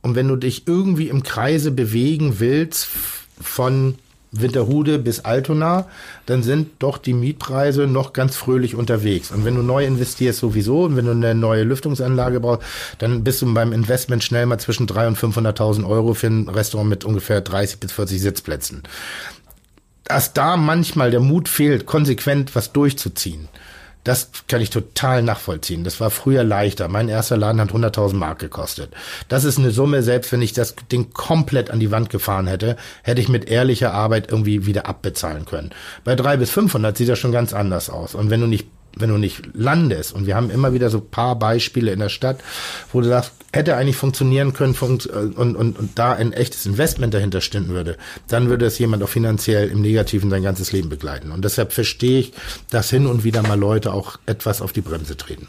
und 0.04 0.16
wenn 0.16 0.28
du 0.28 0.36
dich 0.36 0.68
irgendwie 0.68 1.08
im 1.08 1.24
Kreise 1.24 1.72
bewegen 1.72 2.40
willst 2.40 2.88
von 3.42 3.96
Winterhude 4.34 5.00
bis 5.00 5.22
Altona, 5.22 5.88
dann 6.26 6.44
sind 6.44 6.72
doch 6.80 6.98
die 6.98 7.14
Mietpreise 7.14 7.88
noch 7.88 8.14
ganz 8.14 8.36
fröhlich 8.36 8.76
unterwegs. 8.76 9.32
Und 9.32 9.46
wenn 9.46 9.56
du 9.56 9.62
neu 9.62 9.86
investierst 9.86 10.40
sowieso 10.40 10.84
und 10.84 10.98
wenn 10.98 11.06
du 11.06 11.12
eine 11.12 11.36
neue 11.36 11.64
Lüftungsanlage 11.64 12.40
brauchst, 12.40 12.68
dann 12.98 13.24
bist 13.24 13.42
du 13.42 13.54
beim 13.54 13.72
Investment 13.72 14.24
schnell 14.24 14.46
mal 14.46 14.60
zwischen 14.60 14.88
300.000 14.88 15.08
und 15.08 15.18
500.000 15.18 15.88
Euro 15.88 16.14
für 16.14 16.28
ein 16.28 16.50
Restaurant 16.50 16.90
mit 16.90 17.06
ungefähr 17.06 17.42
30 17.42 17.80
bis 17.80 17.92
40 17.94 18.22
Sitzplätzen. 18.22 18.84
Dass 20.04 20.34
da 20.34 20.58
manchmal 20.58 21.12
der 21.12 21.22
Mut 21.22 21.48
fehlt, 21.48 21.86
konsequent 21.86 22.56
was 22.56 22.74
durchzuziehen 22.74 23.48
das 24.04 24.30
kann 24.48 24.62
ich 24.62 24.70
total 24.70 25.24
nachvollziehen. 25.24 25.84
Das 25.84 26.00
war 26.00 26.10
früher 26.10 26.44
leichter. 26.44 26.88
Mein 26.88 27.10
erster 27.10 27.38
Laden 27.38 27.62
hat 27.62 27.72
100.000 27.72 28.14
Mark 28.16 28.40
gekostet. 28.40 28.94
Das 29.30 29.46
ist 29.46 29.58
eine 29.58 29.72
Summe, 29.72 30.04
selbst 30.04 30.32
wenn 30.32 30.42
ich 30.42 30.54
das 30.54 30.76
Ding 30.92 31.14
komplett 31.14 31.72
an 31.72 31.80
die 31.80 31.92
Wand 31.92 32.10
gefahren 32.10 32.48
hätte, 32.48 32.76
hätte 33.04 33.22
ich 33.22 33.30
mit 33.30 33.50
ehrlicher 33.50 33.94
Arbeit 33.94 34.32
irgendwie 34.32 34.66
wieder 34.66 34.88
abbezahlen 34.88 35.46
können. 35.46 35.72
Bei 36.04 36.16
drei 36.16 36.38
bis 36.38 36.50
500 36.50 36.98
sieht 36.98 37.10
das 37.10 37.20
schon 37.20 37.32
ganz 37.32 37.54
anders 37.54 37.90
aus. 37.90 38.14
Und 38.14 38.30
wenn 38.30 38.42
du 38.42 38.48
nicht 38.48 38.68
wenn 38.98 39.10
du 39.10 39.18
nicht 39.18 39.42
landest, 39.54 40.14
und 40.14 40.28
wir 40.28 40.36
haben 40.36 40.50
immer 40.50 40.74
wieder 40.74 40.90
so 40.90 41.02
paar 41.02 41.38
Beispiele 41.38 41.92
in 41.92 42.00
der 42.00 42.10
Stadt, 42.10 42.40
wo 42.92 43.02
du 43.02 43.08
sagst, 43.08 43.34
hätte 43.52 43.76
eigentlich 43.76 43.98
funktionieren 43.98 44.54
können 44.54 44.76
und, 44.80 45.06
und, 45.06 45.56
und, 45.56 45.80
und 45.80 45.90
da 45.96 46.14
ein 46.14 46.34
echtes 46.34 46.66
Investment 46.66 47.14
dahinter 47.14 47.42
stehen 47.42 47.70
würde, 47.70 47.98
dann 48.28 48.50
würde 48.50 48.66
es 48.66 48.80
jemand 48.80 49.04
auch 49.04 49.10
finanziell 49.10 49.70
im 49.70 49.82
Negativen 49.82 50.30
sein 50.30 50.44
ganzes 50.44 50.72
Leben 50.72 50.90
begleiten. 50.90 51.32
Und 51.32 51.46
deshalb 51.46 51.72
verstehe 51.72 52.20
ich, 52.20 52.34
dass 52.70 52.90
hin 52.90 53.06
und 53.06 53.24
wieder 53.24 53.44
mal 53.44 53.60
Leute 53.60 53.94
auch 53.94 54.18
etwas 54.26 54.62
auf 54.62 54.74
die 54.74 54.82
Bremse 54.82 55.18
treten. 55.18 55.48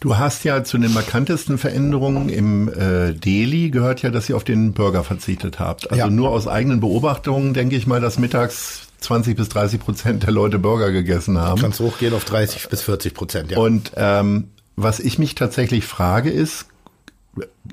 Du 0.00 0.16
hast 0.16 0.44
ja 0.44 0.64
zu 0.64 0.78
den 0.78 0.94
markantesten 0.94 1.58
Veränderungen 1.58 2.30
im 2.30 2.68
äh, 2.68 3.12
Delhi 3.12 3.68
gehört 3.68 4.00
ja, 4.00 4.08
dass 4.08 4.30
ihr 4.30 4.36
auf 4.36 4.44
den 4.44 4.72
Burger 4.72 5.04
verzichtet 5.04 5.60
habt. 5.60 5.90
Also 5.90 6.04
ja. 6.04 6.10
nur 6.10 6.30
aus 6.30 6.48
eigenen 6.48 6.80
Beobachtungen 6.80 7.52
denke 7.52 7.76
ich 7.76 7.86
mal, 7.86 8.00
dass 8.00 8.18
mittags 8.18 8.89
20 9.00 9.36
bis 9.36 9.48
30 9.48 9.80
Prozent 9.80 10.22
der 10.22 10.30
Leute 10.30 10.58
Burger 10.58 10.92
gegessen 10.92 11.38
haben. 11.38 11.60
Kann 11.60 11.70
es 11.70 11.80
hochgehen 11.80 12.14
auf 12.14 12.24
30 12.24 12.68
bis 12.68 12.82
40 12.82 13.14
Prozent, 13.14 13.50
ja. 13.50 13.58
Und 13.58 13.92
ähm, 13.96 14.48
was 14.76 15.00
ich 15.00 15.18
mich 15.18 15.34
tatsächlich 15.34 15.84
frage 15.86 16.30
ist, 16.30 16.66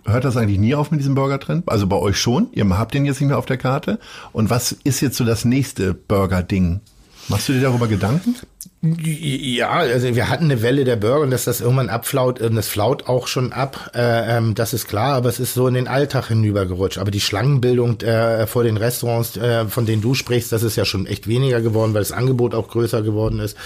hört 0.06 0.26
das 0.26 0.38
eigentlich 0.38 0.60
nie 0.60 0.76
auf 0.76 0.92
mit 0.92 1.00
diesem 1.00 1.16
Burger-Trend? 1.16 1.70
Also 1.70 1.88
bei 1.88 1.98
euch 1.98 2.18
schon? 2.18 2.48
Ihr 2.52 2.68
habt 2.78 2.94
den 2.94 3.06
jetzt 3.06 3.20
nicht 3.20 3.30
mehr 3.30 3.38
auf 3.38 3.46
der 3.46 3.58
Karte. 3.58 4.00
Und 4.32 4.50
was 4.50 4.72
ist 4.72 5.02
jetzt 5.02 5.18
so 5.18 5.24
das 5.24 5.46
nächste 5.46 5.94
Burger-Ding? 5.94 6.82
Machst 7.30 7.50
du 7.50 7.54
dir 7.54 7.62
darüber 7.62 7.88
Gedanken? 7.88 8.36
Ja, 8.82 9.72
also 9.72 10.16
wir 10.16 10.30
hatten 10.30 10.46
eine 10.46 10.62
Welle 10.62 10.84
der 10.84 10.96
Burger 10.96 11.22
und 11.22 11.32
dass 11.32 11.46
das 11.46 11.62
irgendwann 11.62 11.90
abflaut, 11.90 12.40
ähm, 12.42 12.56
das 12.56 12.68
flaut 12.68 13.08
auch 13.08 13.28
schon 13.28 13.52
ab, 13.52 13.92
äh, 13.96 14.38
ähm, 14.38 14.56
das 14.56 14.74
ist 14.74 14.88
klar, 14.88 15.16
aber 15.16 15.30
es 15.30 15.40
ist 15.40 15.56
so 15.56 15.68
in 15.68 15.74
den 15.74 15.88
Alltag 15.88 16.28
hinübergerutscht. 16.28 16.98
Aber 16.98 17.12
die 17.12 17.20
Schlangenbildung 17.20 18.00
äh, 18.02 18.48
vor 18.48 18.64
den 18.64 18.78
Restaurants, 18.78 19.36
äh, 19.36 19.66
von 19.66 19.86
denen 19.86 20.02
du 20.02 20.14
sprichst, 20.14 20.52
das 20.52 20.64
ist 20.64 20.76
ja 20.76 20.86
schon 20.86 21.06
echt 21.06 21.28
weniger 21.28 21.62
geworden, 21.62 21.94
weil 21.94 22.02
das 22.02 22.12
Angebot 22.12 22.54
auch 22.54 22.68
größer 22.68 23.02
geworden 23.02 23.40
ist. 23.40 23.58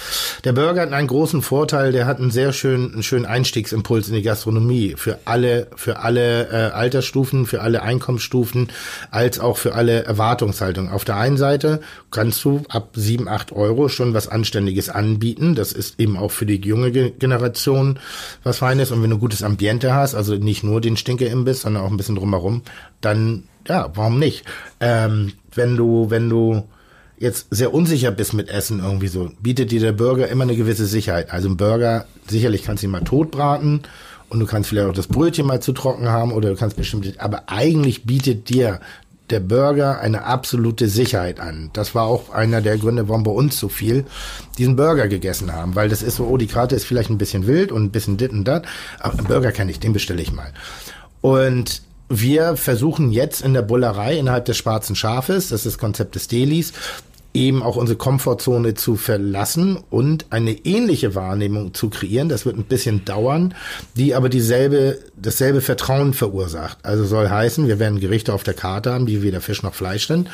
Der 0.43 0.54
Burger 0.54 0.82
hat 0.82 0.93
einen 0.93 1.08
großen 1.08 1.41
Vorteil, 1.41 1.91
der 1.91 2.06
hat 2.06 2.19
einen 2.19 2.32
sehr 2.32 2.51
schönen, 2.51 2.93
einen 2.93 3.04
schönen 3.04 3.25
Einstiegsimpuls 3.25 4.08
in 4.08 4.15
die 4.15 4.23
Gastronomie 4.23 4.95
für 4.97 5.19
alle, 5.25 5.67
für 5.75 5.99
alle 5.99 6.49
äh, 6.49 6.71
Altersstufen, 6.71 7.45
für 7.45 7.62
alle 7.62 7.84
Einkommensstufen, 7.84 8.69
als 9.12 9.39
auch 9.39 9.58
für 9.58 9.75
alle 9.75 10.04
Erwartungshaltungen. 10.04 10.91
Auf 10.91 11.06
der 11.06 11.17
einen 11.17 11.38
Seite 11.38 11.82
kannst 12.12 12.43
du 12.43 12.63
ab 12.69 12.89
sieben, 12.93 13.27
acht 13.27 13.51
Euro 13.51 13.88
schon 13.89 14.13
was 14.13 14.27
Anständiges 14.27 14.80
anbieten. 14.89 15.55
Das 15.55 15.71
ist 15.71 15.99
eben 15.99 16.17
auch 16.17 16.31
für 16.31 16.45
die 16.45 16.59
junge 16.61 16.91
Generation 16.91 17.99
was 18.43 18.59
Feines. 18.59 18.91
Und 18.91 19.03
wenn 19.03 19.09
du 19.09 19.17
gutes 19.17 19.43
Ambiente 19.43 19.93
hast, 19.93 20.15
also 20.15 20.35
nicht 20.35 20.63
nur 20.63 20.81
den 20.81 20.97
Stinkeimbiss, 20.97 21.61
sondern 21.61 21.83
auch 21.83 21.91
ein 21.91 21.97
bisschen 21.97 22.15
drumherum, 22.15 22.61
dann, 23.01 23.43
ja, 23.67 23.89
warum 23.93 24.19
nicht? 24.19 24.45
Ähm, 24.79 25.33
wenn 25.53 25.77
du, 25.77 26.09
wenn 26.09 26.29
du 26.29 26.63
jetzt 27.21 27.47
sehr 27.51 27.73
unsicher 27.73 28.11
bist 28.11 28.33
mit 28.33 28.49
Essen 28.49 28.79
irgendwie 28.79 29.07
so, 29.07 29.31
bietet 29.41 29.71
dir 29.71 29.79
der 29.79 29.91
Burger 29.91 30.27
immer 30.27 30.43
eine 30.43 30.55
gewisse 30.55 30.87
Sicherheit. 30.87 31.31
Also 31.31 31.49
ein 31.49 31.57
Burger, 31.57 32.05
sicherlich 32.27 32.63
kannst 32.63 32.81
du 32.81 32.87
ihn 32.87 32.91
mal 32.91 33.03
totbraten 33.03 33.81
und 34.29 34.39
du 34.39 34.45
kannst 34.47 34.69
vielleicht 34.69 34.89
auch 34.89 34.93
das 34.93 35.07
Brötchen 35.07 35.45
mal 35.45 35.61
zu 35.61 35.71
trocken 35.71 36.09
haben 36.09 36.31
oder 36.31 36.49
du 36.49 36.55
kannst 36.55 36.77
bestimmt, 36.77 37.19
aber 37.19 37.43
eigentlich 37.47 38.05
bietet 38.05 38.49
dir 38.49 38.79
der 39.31 39.39
Burger 39.39 39.99
eine 39.99 40.23
absolute 40.23 40.87
Sicherheit 40.87 41.39
an. 41.39 41.69
Das 41.73 41.95
war 41.95 42.05
auch 42.05 42.29
einer 42.31 42.61
der 42.61 42.77
Gründe, 42.77 43.07
warum 43.07 43.23
bei 43.23 43.31
uns 43.31 43.57
so 43.59 43.69
viel 43.69 44.05
diesen 44.57 44.75
Burger 44.75 45.07
gegessen 45.07 45.53
haben, 45.53 45.75
weil 45.75 45.89
das 45.89 46.03
ist 46.03 46.17
so, 46.17 46.25
oh, 46.25 46.37
die 46.37 46.47
Karte 46.47 46.75
ist 46.75 46.85
vielleicht 46.85 47.09
ein 47.09 47.17
bisschen 47.17 47.47
wild 47.47 47.71
und 47.71 47.83
ein 47.83 47.91
bisschen 47.91 48.17
dit 48.17 48.31
und 48.31 48.45
dat, 48.45 48.65
aber 48.99 49.17
einen 49.17 49.27
Burger 49.27 49.51
kenne 49.51 49.71
ich, 49.71 49.79
den 49.79 49.93
bestelle 49.93 50.21
ich 50.21 50.31
mal. 50.31 50.51
Und 51.21 51.81
wir 52.09 52.57
versuchen 52.57 53.11
jetzt 53.11 53.41
in 53.41 53.53
der 53.53 53.61
Bullerei 53.61 54.17
innerhalb 54.17 54.45
des 54.45 54.57
schwarzen 54.57 54.95
Schafes, 54.95 55.49
das 55.49 55.65
ist 55.65 55.75
das 55.75 55.77
Konzept 55.77 56.15
des 56.15 56.27
Delis, 56.27 56.73
eben 57.33 57.63
auch 57.63 57.75
unsere 57.77 57.97
Komfortzone 57.97 58.73
zu 58.73 58.95
verlassen 58.95 59.79
und 59.89 60.25
eine 60.31 60.51
ähnliche 60.51 61.15
Wahrnehmung 61.15 61.73
zu 61.73 61.89
kreieren. 61.89 62.29
Das 62.29 62.45
wird 62.45 62.57
ein 62.57 62.65
bisschen 62.65 63.05
dauern, 63.05 63.53
die 63.95 64.15
aber 64.15 64.29
dieselbe, 64.29 64.99
dasselbe 65.15 65.61
Vertrauen 65.61 66.13
verursacht. 66.13 66.79
Also 66.83 67.05
soll 67.05 67.29
heißen, 67.29 67.67
wir 67.67 67.79
werden 67.79 67.99
Gerichte 67.99 68.33
auf 68.33 68.43
der 68.43 68.53
Karte 68.53 68.91
haben, 68.93 69.05
die 69.05 69.23
weder 69.23 69.41
Fisch 69.41 69.63
noch 69.63 69.73
Fleisch 69.73 70.07
sind, 70.07 70.29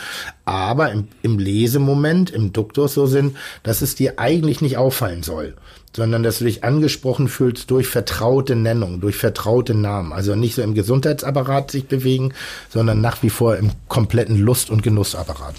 aber 0.46 0.92
im, 0.92 1.08
im 1.22 1.38
Lesemoment, 1.38 2.32
im 2.32 2.54
Duktus 2.54 2.96
so 2.96 3.06
sind, 3.06 3.38
dass 3.64 3.82
es 3.82 3.96
dir 3.96 4.18
eigentlich 4.18 4.62
nicht 4.62 4.78
auffallen 4.78 5.24
soll 5.24 5.56
sondern 5.96 6.22
dass 6.22 6.38
du 6.38 6.46
dich 6.46 6.64
angesprochen 6.64 7.28
fühlst 7.28 7.72
durch 7.72 7.88
vertraute 7.88 8.56
Nennung, 8.56 9.02
durch 9.02 9.16
vertraute 9.16 9.74
Namen. 9.74 10.14
Also 10.14 10.36
nicht 10.36 10.54
so 10.54 10.62
im 10.62 10.76
Gesundheitsapparat 10.76 11.72
sich 11.72 11.88
bewegen, 11.88 12.36
sondern 12.70 13.02
nach 13.02 13.24
wie 13.24 13.32
vor 13.32 13.56
im 13.58 13.72
kompletten 13.88 14.38
Lust- 14.38 14.70
und 14.70 14.84
Genussapparat. 14.84 15.56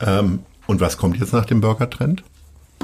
Ähm, 0.00 0.38
und 0.66 0.80
was 0.80 0.96
kommt 0.96 1.18
jetzt 1.18 1.32
nach 1.32 1.46
dem 1.46 1.60
Burger-Trend? 1.60 2.22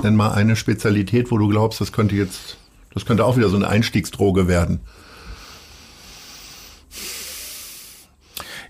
Nenn 0.02 0.16
mal 0.16 0.32
eine 0.32 0.56
Spezialität, 0.56 1.30
wo 1.30 1.38
du 1.38 1.48
glaubst, 1.48 1.80
das 1.80 1.92
könnte 1.92 2.14
jetzt, 2.14 2.56
das 2.94 3.04
könnte 3.04 3.24
auch 3.24 3.36
wieder 3.36 3.48
so 3.48 3.56
eine 3.56 3.68
Einstiegsdroge 3.68 4.48
werden. 4.48 4.80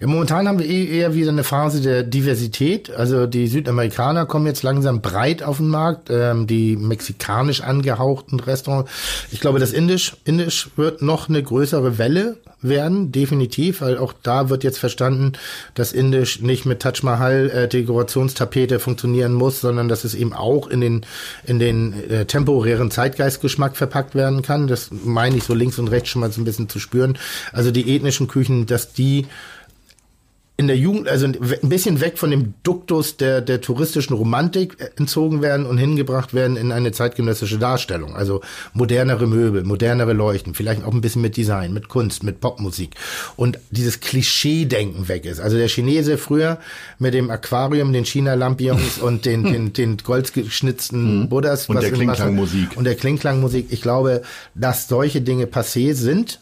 Ja, 0.03 0.09
momentan 0.09 0.49
haben 0.49 0.59
wir 0.59 0.67
eh 0.67 0.99
eher 0.99 1.15
wieder 1.15 1.31
eine 1.31 1.45
Phase 1.45 1.81
der 1.81 2.03
Diversität. 2.03 2.91
Also 2.91 3.29
die 3.29 3.47
Südamerikaner 3.47 4.27
kommen 4.27 4.47
jetzt 4.47 4.65
langsam 4.65 5.01
breit 5.01 5.45
auf 5.45 5.59
den 5.59 5.69
Markt, 5.69 6.11
ähm, 6.11 6.49
die 6.49 6.75
mexikanisch 6.75 7.61
angehauchten 7.61 8.41
Restaurants. 8.41 8.91
Ich 9.31 9.39
glaube, 9.39 9.61
das 9.61 9.73
Indisch, 9.73 10.17
Indisch 10.25 10.71
wird 10.75 11.03
noch 11.03 11.29
eine 11.29 11.41
größere 11.41 11.99
Welle 11.99 12.39
werden, 12.63 13.13
definitiv, 13.13 13.81
weil 13.81 13.97
auch 13.97 14.13
da 14.25 14.49
wird 14.49 14.65
jetzt 14.65 14.79
verstanden, 14.79 15.35
dass 15.75 15.93
Indisch 15.93 16.41
nicht 16.41 16.67
mit 16.67 16.81
Taj 16.81 17.03
Mahal 17.03 17.49
äh, 17.51 17.69
Dekorationstapete 17.69 18.81
funktionieren 18.81 19.33
muss, 19.33 19.61
sondern 19.61 19.89
dass 19.89 20.03
es 20.03 20.17
eben 20.17 20.33
auch 20.33 20.67
in 20.67 20.81
den 20.81 21.07
in 21.45 21.61
den 21.61 22.11
äh, 22.11 22.25
temporären 22.25 22.91
Zeitgeistgeschmack 22.91 23.77
verpackt 23.77 24.17
werden 24.17 24.43
kann. 24.43 24.67
Das 24.67 24.91
meine 24.91 25.37
ich 25.37 25.45
so 25.45 25.55
links 25.55 25.79
und 25.79 25.87
rechts 25.87 26.09
schon 26.09 26.23
mal 26.23 26.33
so 26.33 26.41
ein 26.41 26.45
bisschen 26.45 26.69
zu 26.69 26.81
spüren. 26.81 27.19
Also 27.53 27.71
die 27.71 27.95
ethnischen 27.95 28.27
Küchen, 28.27 28.67
dass 28.67 28.93
die 28.93 29.27
in 30.63 30.69
der 30.69 30.79
Jugend, 30.79 31.09
also 31.09 31.27
ein 31.27 31.69
bisschen 31.69 32.01
weg 32.01 32.19
von 32.19 32.31
dem 32.31 32.55
Duktus 32.63 33.17
der, 33.17 33.41
der 33.41 33.61
touristischen 33.61 34.15
Romantik 34.15 34.77
äh, 34.79 34.91
entzogen 34.97 35.43
werden 35.43 35.67
und 35.67 35.77
hingebracht 35.77 36.35
werden 36.35 36.57
in 36.57 36.71
eine 36.71 36.93
zeitgenössische 36.93 37.59
Darstellung. 37.59 38.15
Also 38.15 38.43
modernere 38.73 39.27
Möbel, 39.27 39.65
modernere 39.65 40.13
Leuchten, 40.13 40.55
vielleicht 40.55 40.85
auch 40.85 40.93
ein 40.93 41.01
bisschen 41.01 41.21
mit 41.21 41.37
Design, 41.37 41.73
mit 41.73 41.89
Kunst, 41.89 42.23
mit 42.23 42.41
Popmusik. 42.41 42.95
Und 43.35 43.59
dieses 43.71 43.99
Klischee-Denken 43.99 45.09
weg 45.09 45.25
ist. 45.25 45.41
Also 45.41 45.57
der 45.57 45.67
Chinese 45.67 46.17
früher 46.17 46.59
mit 47.01 47.13
dem 47.13 47.29
Aquarium, 47.31 47.93
den 47.93 48.05
China-Lampions 48.05 48.99
und 48.99 49.27
den, 49.27 49.43
den, 49.53 49.73
den 49.73 49.97
goldgeschnitzten 49.97 51.23
mhm. 51.23 51.29
Buddhas. 51.29 51.69
Und 51.69 51.83
der 51.83 51.91
Klingklangmusik. 51.91 52.77
Und 52.77 52.85
der 52.85 52.95
Klingklangmusik. 52.95 53.67
Ich 53.71 53.83
glaube, 53.83 54.23
dass 54.55 54.87
solche 54.87 55.23
Dinge 55.23 55.47
passé 55.47 55.95
sind 55.95 56.39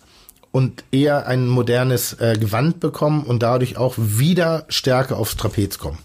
und 0.53 0.85
eher 0.91 1.27
ein 1.27 1.47
modernes 1.47 2.15
äh, 2.15 2.37
Gewand 2.39 2.81
bekommen 2.81 3.25
und 3.25 3.43
dadurch 3.43 3.77
auch 3.77 3.95
wieder 3.97 4.67
stärker 4.69 5.17
aufs 5.17 5.37
Trapez 5.37 5.79
kommen. 5.79 5.99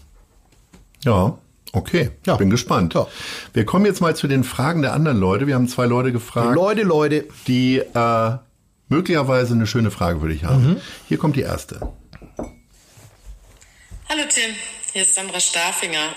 Ja, 1.04 1.38
okay. 1.72 2.10
Ja. 2.26 2.36
Bin 2.36 2.50
gespannt. 2.50 2.94
Ja. 2.94 3.06
Wir 3.52 3.64
kommen 3.64 3.86
jetzt 3.86 4.00
mal 4.00 4.14
zu 4.16 4.28
den 4.28 4.44
Fragen 4.44 4.82
der 4.82 4.92
anderen 4.92 5.18
Leute. 5.18 5.46
Wir 5.46 5.54
haben 5.54 5.68
zwei 5.68 5.86
Leute 5.86 6.12
gefragt. 6.12 6.54
Leute, 6.54 6.82
Leute. 6.82 7.26
Die 7.46 7.78
äh, 7.78 8.32
möglicherweise 8.88 9.54
eine 9.54 9.66
schöne 9.66 9.90
Frage 9.90 10.20
würde 10.20 10.34
ich 10.34 10.44
haben. 10.44 10.66
Mhm. 10.66 10.80
Hier 11.08 11.18
kommt 11.18 11.36
die 11.36 11.42
erste. 11.42 11.92
Hallo 14.08 14.22
Tim, 14.28 14.54
hier 14.92 15.02
ist 15.02 15.16
Sandra 15.16 15.40
Stafinger, 15.40 16.14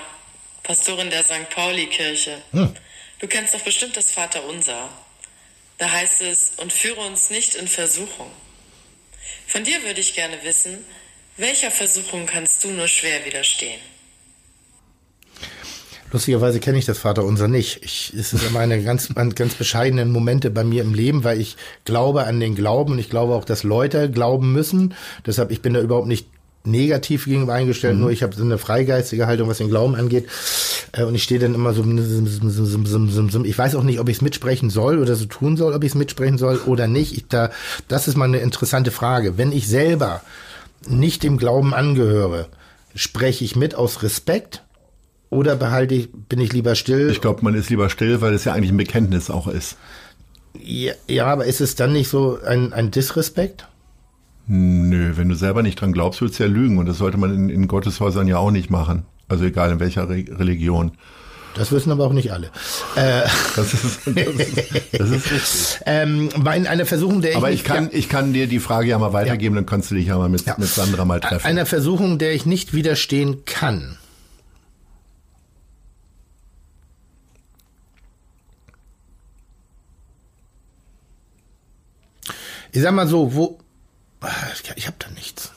Pastorin 0.61 1.09
der 1.09 1.23
St. 1.23 1.49
Pauli-Kirche. 1.49 2.37
Hm. 2.51 2.69
Du 3.19 3.27
kennst 3.27 3.55
doch 3.55 3.61
bestimmt 3.61 3.97
das 3.97 4.11
Vaterunser. 4.11 4.89
Da 5.79 5.91
heißt 5.91 6.21
es, 6.21 6.51
und 6.57 6.71
führe 6.71 7.01
uns 7.01 7.31
nicht 7.31 7.55
in 7.55 7.67
Versuchung. 7.67 8.29
Von 9.47 9.63
dir 9.63 9.81
würde 9.83 9.99
ich 9.99 10.13
gerne 10.13 10.37
wissen, 10.43 10.85
Welcher 11.39 11.71
Versuchung 11.71 12.25
kannst 12.25 12.65
du 12.65 12.69
nur 12.69 12.89
schwer 12.89 13.25
widerstehen? 13.25 13.79
Lustigerweise 16.11 16.59
kenne 16.59 16.77
ich 16.77 16.85
das 16.85 16.97
Vaterunser 16.97 17.47
nicht. 17.47 17.81
Ich, 17.81 18.13
es 18.13 18.33
ist 18.33 18.43
immer 18.45 18.59
eine 18.59 18.83
ganz, 18.83 19.07
ganz 19.35 19.53
bescheidenen 19.53 20.11
Momente 20.11 20.49
bei 20.49 20.65
mir 20.65 20.81
im 20.81 20.93
Leben, 20.93 21.23
weil 21.23 21.39
ich 21.39 21.55
glaube 21.85 22.25
an 22.25 22.41
den 22.41 22.55
Glauben 22.55 22.93
und 22.93 22.99
ich 22.99 23.09
glaube 23.09 23.35
auch, 23.35 23.45
dass 23.45 23.63
Leute 23.63 24.11
glauben 24.11 24.51
müssen. 24.51 24.95
Deshalb, 25.25 25.51
ich 25.51 25.61
bin 25.61 25.73
da 25.73 25.79
überhaupt 25.79 26.07
nicht 26.07 26.27
negativ 26.63 27.25
gegenüber 27.25 27.53
eingestellt, 27.53 27.95
mhm. 27.95 28.01
nur 28.01 28.11
ich 28.11 28.23
habe 28.23 28.35
so 28.35 28.43
eine 28.43 28.57
freigeistige 28.57 29.27
Haltung, 29.27 29.47
was 29.47 29.59
den 29.59 29.69
Glauben 29.69 29.95
angeht. 29.95 30.27
Äh, 30.91 31.03
und 31.03 31.15
ich 31.15 31.23
stehe 31.23 31.39
dann 31.39 31.55
immer 31.55 31.73
so, 31.73 31.83
ich 31.83 33.57
weiß 33.57 33.75
auch 33.75 33.83
nicht, 33.83 33.99
ob 33.99 34.09
ich 34.09 34.17
es 34.17 34.21
mitsprechen 34.21 34.69
soll 34.69 34.99
oder 34.99 35.15
so 35.15 35.25
tun 35.25 35.57
soll, 35.57 35.73
ob 35.73 35.83
ich 35.83 35.91
es 35.91 35.95
mitsprechen 35.95 36.37
soll 36.37 36.57
oder 36.65 36.87
nicht. 36.87 37.13
Ich, 37.13 37.27
da, 37.27 37.51
das 37.87 38.07
ist 38.07 38.17
mal 38.17 38.25
eine 38.25 38.39
interessante 38.39 38.91
Frage. 38.91 39.37
Wenn 39.37 39.51
ich 39.51 39.67
selber 39.67 40.21
nicht 40.87 41.23
dem 41.23 41.37
Glauben 41.37 41.73
angehöre, 41.73 42.47
spreche 42.95 43.43
ich 43.45 43.55
mit 43.55 43.75
aus 43.75 44.03
Respekt 44.03 44.63
oder 45.29 45.55
behalte 45.55 45.95
ich, 45.95 46.09
bin 46.11 46.39
ich 46.39 46.53
lieber 46.53 46.75
still? 46.75 47.09
Ich 47.09 47.21
glaube, 47.21 47.43
man 47.43 47.53
ist 47.53 47.69
lieber 47.69 47.89
still, 47.89 48.21
weil 48.21 48.33
es 48.33 48.45
ja 48.45 48.53
eigentlich 48.53 48.71
ein 48.71 48.77
Bekenntnis 48.77 49.29
auch 49.29 49.47
ist. 49.47 49.77
Ja, 50.59 50.93
ja, 51.07 51.27
aber 51.27 51.45
ist 51.45 51.61
es 51.61 51.75
dann 51.75 51.93
nicht 51.93 52.09
so 52.09 52.39
ein, 52.43 52.73
ein 52.73 52.91
Disrespekt? 52.91 53.67
Nö, 54.51 55.11
wenn 55.15 55.29
du 55.29 55.35
selber 55.35 55.61
nicht 55.61 55.79
dran 55.79 55.93
glaubst, 55.93 56.21
würdest 56.21 56.39
du 56.39 56.43
ja 56.43 56.49
lügen. 56.49 56.79
Und 56.79 56.87
das 56.87 56.97
sollte 56.97 57.17
man 57.17 57.31
in, 57.31 57.49
in 57.49 57.67
Gotteshäusern 57.67 58.27
ja 58.27 58.39
auch 58.39 58.49
nicht 58.49 58.71
machen. 58.71 59.05
Also 59.27 59.45
egal 59.45 59.71
in 59.71 59.79
welcher 59.79 60.09
Re 60.09 60.25
Religion. 60.27 60.91
Das 61.53 61.71
wissen 61.71 61.91
aber 61.91 62.05
auch 62.05 62.13
nicht 62.13 62.31
alle. 62.31 62.47
Äh, 62.95 63.21
das, 63.55 63.73
ist, 63.75 63.99
das, 64.07 64.15
ist, 64.15 64.57
das 64.91 65.09
ist 65.11 65.31
richtig. 65.31 65.79
Ähm, 65.85 66.29
war 66.35 66.55
in 66.55 66.65
einer 66.65 66.87
Versuchung, 66.87 67.21
der 67.21 67.31
ich. 67.31 67.37
Aber 67.37 67.51
ich 67.51 67.63
kann, 67.63 67.89
ich 67.91 68.09
kann 68.09 68.33
dir 68.33 68.47
die 68.47 68.59
Frage 68.59 68.89
ja 68.89 68.97
mal 68.97 69.13
weitergeben, 69.13 69.53
ja. 69.53 69.61
dann 69.61 69.67
kannst 69.67 69.91
du 69.91 69.95
dich 69.95 70.07
ja 70.07 70.17
mal 70.17 70.29
mit, 70.29 70.43
ja. 70.47 70.55
mit 70.57 70.67
Sandra 70.67 71.05
mal 71.05 71.19
treffen. 71.19 71.45
Einer 71.45 71.67
Versuchung, 71.67 72.17
der 72.17 72.33
ich 72.33 72.47
nicht 72.47 72.73
widerstehen 72.73 73.45
kann. 73.45 73.97
Ich 82.71 82.81
sag 82.81 82.93
mal 82.93 83.07
so, 83.07 83.35
wo. 83.35 83.59
Ich 84.75 84.87
habe 84.87 84.97
da 84.99 85.09
nichts. 85.09 85.51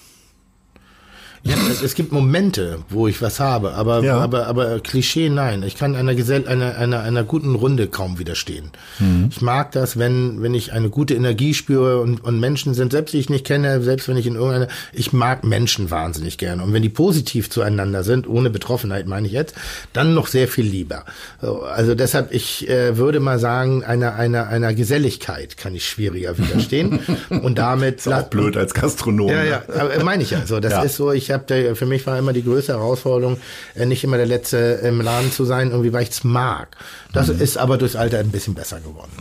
Ja, 1.44 1.57
es, 1.68 1.83
es, 1.83 1.96
gibt 1.96 2.12
Momente, 2.12 2.78
wo 2.88 3.09
ich 3.09 3.20
was 3.20 3.40
habe, 3.40 3.74
aber, 3.74 4.05
ja. 4.05 4.18
aber, 4.18 4.46
aber 4.46 4.78
Klischee 4.78 5.28
nein. 5.28 5.64
Ich 5.64 5.76
kann 5.76 5.96
einer, 5.96 6.14
Gesell 6.14 6.46
einer, 6.46 6.76
einer, 6.76 7.00
einer 7.00 7.24
guten 7.24 7.57
Runde 7.57 7.88
kaum 7.88 8.20
widerstehen. 8.20 8.70
Mhm. 9.00 9.28
Ich 9.33 9.40
mag 9.40 9.72
das, 9.72 9.98
wenn, 9.98 10.40
wenn 10.42 10.55
ich 10.55 10.72
eine 10.72 10.88
gute 10.88 11.14
Energie 11.14 11.55
spüre 11.55 12.00
und, 12.00 12.22
und 12.22 12.38
Menschen 12.38 12.74
sind, 12.74 12.92
selbst 12.92 13.12
die 13.12 13.18
ich 13.18 13.28
nicht 13.28 13.44
kenne, 13.44 13.83
selbst 13.83 14.07
wenn 14.07 14.16
ich 14.16 14.28
in 14.28 14.37
irgendeiner, 14.37 14.68
ich 14.92 15.12
mag 15.12 15.42
Menschen 15.42 15.90
wahnsinnig 15.90 16.38
gerne. 16.38 16.62
Und 16.62 16.72
wenn 16.72 16.83
die 16.83 16.88
positiv 16.88 17.50
zueinander 17.50 18.05
sind, 18.05 18.28
ohne 18.28 18.48
Betroffenheit 18.48 19.09
meine 19.09 19.26
ich 19.26 19.33
jetzt, 19.33 19.57
dann 19.92 20.14
noch 20.14 20.28
sehr 20.28 20.46
viel 20.46 20.66
lieber. 20.66 21.05
Also 21.40 21.96
deshalb, 21.96 22.33
ich 22.33 22.68
äh, 22.68 22.96
würde 22.96 23.18
mal 23.18 23.40
sagen, 23.40 23.83
einer, 23.83 24.14
einer, 24.14 24.46
einer 24.46 24.74
Geselligkeit 24.74 25.57
kann 25.57 25.74
ich 25.74 25.88
schwieriger 25.88 26.38
widerstehen. 26.38 27.00
und 27.31 27.59
damit. 27.59 27.96
ist 27.96 28.12
auch 28.12 28.31
blöd 28.31 28.57
als 28.57 28.74
Gastronom. 28.74 29.28
Ja, 29.28 29.42
ja, 29.42 29.62
aber 29.76 30.05
meine 30.05 30.22
ich 30.22 30.31
ja. 30.31 30.46
So, 30.46 30.61
das 30.61 30.72
ja. 30.72 30.83
ist 30.83 30.94
so, 30.94 31.11
ich 31.11 31.32
habe 31.33 31.75
für 31.75 31.87
mich 31.87 32.07
war 32.07 32.18
immer 32.18 32.33
die 32.33 32.45
größte 32.45 32.73
Herausforderung, 32.73 33.40
äh, 33.75 33.87
nicht 33.87 34.05
immer 34.05 34.16
der 34.16 34.27
Letzte 34.27 34.81
im 34.83 35.01
Laden 35.01 35.33
zu 35.33 35.45
sein, 35.45 35.71
irgendwie 35.71 35.92
weil 35.92 36.03
ich 36.03 36.11
es 36.11 36.25
mag. 36.25 36.77
Das 37.12 37.29
mhm. 37.29 37.40
ist 37.40 37.57
aber 37.57 37.79
durchs 37.79 37.97
Alter 37.97 38.18
ein 38.18 38.31
bisschen 38.31 38.55
besser 38.55 38.81
geworden. 38.81 39.12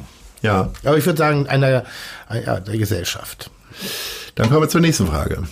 Ja. 0.41 0.71
Aber 0.83 0.97
ich 0.97 1.05
würde 1.05 1.17
sagen, 1.17 1.47
einer 1.47 1.85
ja, 2.33 2.59
der 2.59 2.77
Gesellschaft. 2.77 3.49
Dann 4.35 4.49
kommen 4.49 4.61
wir 4.61 4.69
zur 4.69 4.81
nächsten 4.81 5.07
Frage. 5.07 5.47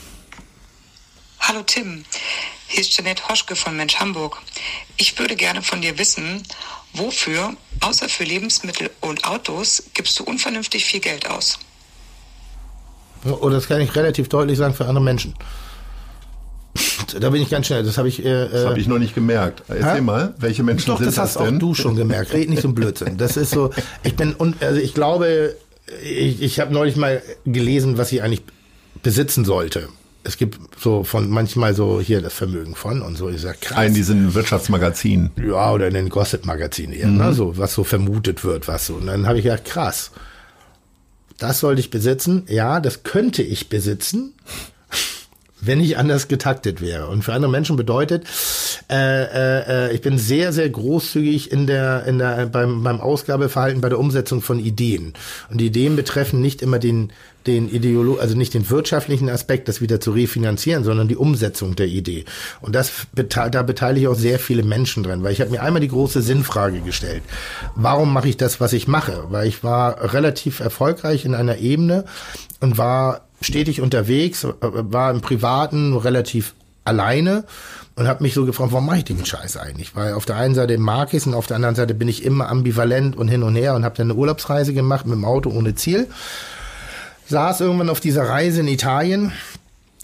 Hallo 1.39 1.62
Tim, 1.63 2.06
hier 2.67 2.82
ist 2.82 2.95
Janette 2.95 3.28
Hoschke 3.28 3.56
von 3.56 3.76
Mensch 3.76 3.95
Hamburg. 3.95 4.38
Ich 4.98 5.17
würde 5.17 5.36
gerne 5.36 5.62
von 5.62 5.82
dir 5.82 5.98
wissen, 5.98 6.43
wofür, 6.93 7.54
außer 7.82 8.10
für 8.10 8.24
Lebensmittel 8.24 8.89
und 9.00 9.26
Autos, 9.26 9.84
gibst 9.93 10.19
du 10.19 10.24
unvernünftig 10.24 10.86
viel 10.86 11.00
Geld 11.00 11.30
aus? 11.30 11.60
Oh, 13.26 13.50
das 13.50 13.67
kann 13.67 13.82
ich 13.82 13.95
relativ 13.95 14.30
deutlich 14.30 14.58
sagen 14.58 14.74
für 14.74 14.86
andere 14.86 15.04
Menschen. 15.04 15.34
Da 17.19 17.29
bin 17.29 17.41
ich 17.41 17.49
ganz 17.49 17.67
schnell. 17.67 17.83
Das 17.83 17.97
habe 17.97 18.07
ich. 18.07 18.23
Äh, 18.23 18.49
das 18.49 18.65
habe 18.65 18.79
ich 18.79 18.87
noch 18.87 18.99
nicht 18.99 19.15
gemerkt. 19.15 19.63
Erzähl 19.67 19.83
ha? 19.83 20.01
mal, 20.01 20.33
welche 20.39 20.63
Menschen 20.63 20.87
Doch, 20.87 20.97
sind 20.97 21.07
das, 21.07 21.15
das 21.15 21.35
hast 21.35 21.39
denn? 21.39 21.55
auch 21.55 21.59
du 21.59 21.73
schon 21.73 21.95
gemerkt. 21.95 22.33
Red 22.33 22.49
nicht 22.49 22.61
so 22.61 22.71
Blödsinn. 22.71 23.17
Das 23.17 23.37
ist 23.37 23.51
so. 23.51 23.71
Ich 24.03 24.15
bin 24.15 24.33
und 24.33 24.61
also 24.61 24.79
ich 24.79 24.93
glaube, 24.93 25.55
ich, 26.03 26.41
ich 26.41 26.59
habe 26.59 26.73
neulich 26.73 26.95
mal 26.95 27.21
gelesen, 27.45 27.97
was 27.97 28.11
ich 28.11 28.21
eigentlich 28.21 28.43
besitzen 29.01 29.45
sollte. 29.45 29.89
Es 30.23 30.37
gibt 30.37 30.59
so 30.77 31.03
von 31.03 31.29
manchmal 31.29 31.73
so 31.73 32.01
hier 32.01 32.21
das 32.21 32.33
Vermögen 32.33 32.75
von 32.75 33.01
und 33.01 33.17
so. 33.17 33.29
Ich 33.29 33.41
sag 33.41 33.61
krass. 33.61 33.85
In 33.85 33.93
diesen 33.93 34.33
Wirtschaftsmagazinen. 34.33 35.31
Ja, 35.41 35.71
oder 35.71 35.87
in 35.87 35.93
den 35.93 36.09
Gossip-Magazinen 36.09 36.93
eher, 36.93 37.07
ne? 37.07 37.11
mhm. 37.11 37.17
ne? 37.19 37.33
so, 37.33 37.57
was 37.57 37.73
so 37.73 37.83
vermutet 37.83 38.43
wird, 38.43 38.67
was 38.67 38.87
so. 38.87 38.95
Und 38.95 39.07
dann 39.07 39.27
habe 39.27 39.37
ich 39.37 39.45
gedacht, 39.45 39.65
krass. 39.65 40.11
Das 41.37 41.61
sollte 41.61 41.79
ich 41.79 41.89
besitzen. 41.89 42.43
Ja, 42.49 42.81
das 42.81 43.03
könnte 43.03 43.41
ich 43.41 43.69
besitzen 43.69 44.33
wenn 45.62 45.80
ich 45.80 45.98
anders 45.98 46.28
getaktet 46.28 46.82
wäre. 46.82 47.08
Und 47.08 47.24
für 47.24 47.34
andere 47.34 47.52
Menschen 47.52 47.76
bedeutet, 47.76 48.26
äh, 48.89 48.95
äh, 48.95 49.88
äh, 49.88 49.93
ich 49.93 50.02
bin 50.02 50.17
sehr, 50.17 50.54
sehr 50.54 50.69
großzügig 50.69 51.52
in 51.52 51.67
der, 51.67 52.06
in 52.06 52.19
der, 52.19 52.45
beim, 52.48 52.84
beim 52.84 53.02
Ausgabeverhalten, 53.02 53.82
bei 53.82 53.89
der 53.89 54.00
Umsetzung 54.00 54.41
von 54.41 54.60
Ideen. 54.60 55.13
Und 55.50 55.62
Ideen 55.62 55.95
betreffen 55.95 56.41
nicht 56.41 56.62
immer 56.62 56.80
den, 56.80 57.12
den 57.48 57.69
Ideolo 57.69 58.17
also 58.17 58.36
nicht 58.36 58.54
den 58.54 58.69
wirtschaftlichen 58.69 59.30
Aspekt, 59.30 59.67
das 59.67 59.82
wieder 59.82 60.00
zu 60.00 60.12
refinanzieren, 60.12 60.84
sondern 60.84 61.08
die 61.08 61.15
Umsetzung 61.15 61.76
der 61.76 61.88
Idee. 61.88 62.26
Und 62.62 62.76
das 62.76 62.91
da 63.13 63.63
beteilige 63.63 64.02
ich 64.02 64.08
auch 64.08 64.19
sehr 64.19 64.39
viele 64.39 64.63
Menschen 64.63 65.04
drin, 65.04 65.24
weil 65.24 65.34
ich 65.34 65.41
habe 65.41 65.52
mir 65.52 65.62
einmal 65.62 65.82
die 65.82 65.88
große 65.88 66.22
Sinnfrage 66.22 66.82
gestellt. 66.82 67.24
Warum 67.76 68.13
mache 68.13 68.30
ich 68.30 68.38
das, 68.38 68.60
was 68.60 68.74
ich 68.74 68.88
mache? 68.88 69.26
Weil 69.30 69.48
ich 69.48 69.63
war 69.63 70.13
relativ 70.13 70.60
erfolgreich 70.60 71.26
in 71.26 71.36
einer 71.36 71.58
Ebene 71.58 72.06
und 72.60 72.78
war 72.78 73.28
stetig 73.41 73.82
unterwegs, 73.82 74.43
äh, 74.43 74.54
war 74.62 75.12
im 75.12 75.21
Privaten 75.21 75.95
relativ 75.95 76.54
alleine 76.86 77.45
und 77.95 78.08
habe 78.08 78.23
mich 78.23 78.34
so 78.34 78.45
gefragt, 78.45 78.71
warum 78.71 78.86
mache 78.86 78.99
ich 78.99 79.04
den 79.06 79.25
Scheiß 79.25 79.58
eigentlich? 79.58 79.95
Weil 79.95 80.13
auf 80.13 80.25
der 80.25 80.38
einen 80.38 80.56
Seite 80.56 80.78
mag 80.78 81.13
ich 81.13 81.25
und 81.25 81.34
auf 81.34 81.47
der 81.47 81.58
anderen 81.58 81.75
Seite 81.75 81.93
bin 81.93 82.08
ich 82.08 82.23
immer 82.23 82.49
ambivalent 82.49 83.15
und 83.15 83.28
hin 83.28 83.43
und 83.43 83.56
her 83.56 83.75
und 83.75 83.84
habe 83.84 83.95
dann 83.95 84.10
eine 84.10 84.19
Urlaubsreise 84.19 84.73
gemacht 84.73 85.06
mit 85.06 85.15
dem 85.15 85.25
Auto 85.25 85.49
ohne 85.49 85.75
Ziel. 85.75 86.08
Saß 87.28 87.62
irgendwann 87.62 87.89
auf 87.89 87.99
dieser 87.99 88.28
Reise 88.28 88.62
in 88.62 88.67
Italien 88.67 89.32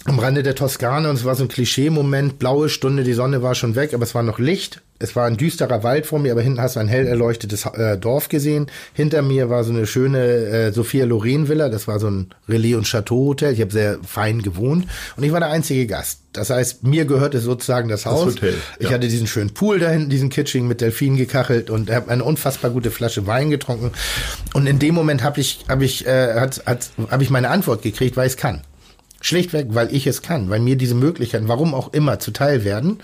am 0.05 0.19
Rande 0.19 0.43
der 0.43 0.55
Toskana 0.55 1.09
und 1.09 1.15
es 1.15 1.25
war 1.25 1.35
so 1.35 1.43
ein 1.43 1.47
Klischee-Moment, 1.47 2.37
blaue 2.37 2.69
Stunde, 2.69 3.03
die 3.03 3.13
Sonne 3.13 3.41
war 3.41 3.55
schon 3.55 3.75
weg, 3.75 3.93
aber 3.93 4.03
es 4.03 4.13
war 4.13 4.21
noch 4.21 4.37
Licht. 4.37 4.81
Es 4.97 5.15
war 5.15 5.25
ein 5.25 5.35
düsterer 5.35 5.83
Wald 5.83 6.05
vor 6.05 6.19
mir, 6.19 6.31
aber 6.31 6.41
hinten 6.41 6.61
hast 6.61 6.77
du 6.77 6.79
ein 6.79 6.87
hell 6.87 7.05
erleuchtetes 7.05 7.65
äh, 7.65 7.97
Dorf 7.97 8.29
gesehen. 8.29 8.67
Hinter 8.93 9.21
mir 9.21 9.49
war 9.49 9.65
so 9.65 9.71
eine 9.71 9.87
schöne 9.87 10.19
äh, 10.19 10.71
Sophia 10.71 11.03
Loren 11.03 11.49
Villa, 11.49 11.67
das 11.67 11.87
war 11.87 11.99
so 11.99 12.07
ein 12.07 12.29
Relais- 12.47 12.75
und 12.75 12.87
Chateau-Hotel. 12.87 13.51
Ich 13.53 13.59
habe 13.59 13.71
sehr 13.71 13.99
fein 14.07 14.41
gewohnt 14.41 14.87
und 15.17 15.23
ich 15.23 15.33
war 15.33 15.41
der 15.41 15.49
einzige 15.49 15.85
Gast. 15.85 16.21
Das 16.31 16.49
heißt, 16.49 16.83
mir 16.83 17.03
gehörte 17.05 17.39
sozusagen 17.39 17.89
das 17.89 18.05
Haus. 18.05 18.25
Das 18.25 18.35
Hotel, 18.35 18.53
ja. 18.53 18.87
Ich 18.87 18.93
hatte 18.93 19.07
diesen 19.09 19.27
schönen 19.27 19.53
Pool 19.53 19.79
da 19.79 19.89
hinten, 19.89 20.09
diesen 20.09 20.29
Kitsching 20.29 20.65
mit 20.65 20.79
Delfinen 20.79 21.17
gekachelt 21.17 21.69
und 21.69 21.91
habe 21.91 22.09
eine 22.09 22.23
unfassbar 22.23 22.71
gute 22.71 22.89
Flasche 22.89 23.27
Wein 23.27 23.49
getrunken. 23.49 23.91
Und 24.53 24.65
in 24.65 24.79
dem 24.79 24.95
Moment 24.95 25.23
habe 25.23 25.41
ich, 25.41 25.65
hab 25.67 25.81
ich, 25.81 26.07
äh, 26.07 26.35
hat, 26.35 26.63
hat, 26.65 26.89
hab 27.09 27.21
ich 27.21 27.29
meine 27.29 27.49
Antwort 27.49 27.81
gekriegt, 27.81 28.15
weil 28.15 28.27
ich 28.27 28.33
es 28.33 28.37
kann. 28.37 28.61
Schlichtweg, 29.25 29.69
weil 29.69 29.91
ich 29.91 30.05
es 30.05 30.21
kann, 30.21 30.51
weil 30.51 30.59
mir 30.59 30.75
diese 30.75 30.93
Möglichkeiten, 30.93 31.47
warum 31.47 31.73
auch 31.73 31.93
immer, 31.93 32.19
zuteil 32.19 32.63
werden. 32.63 32.99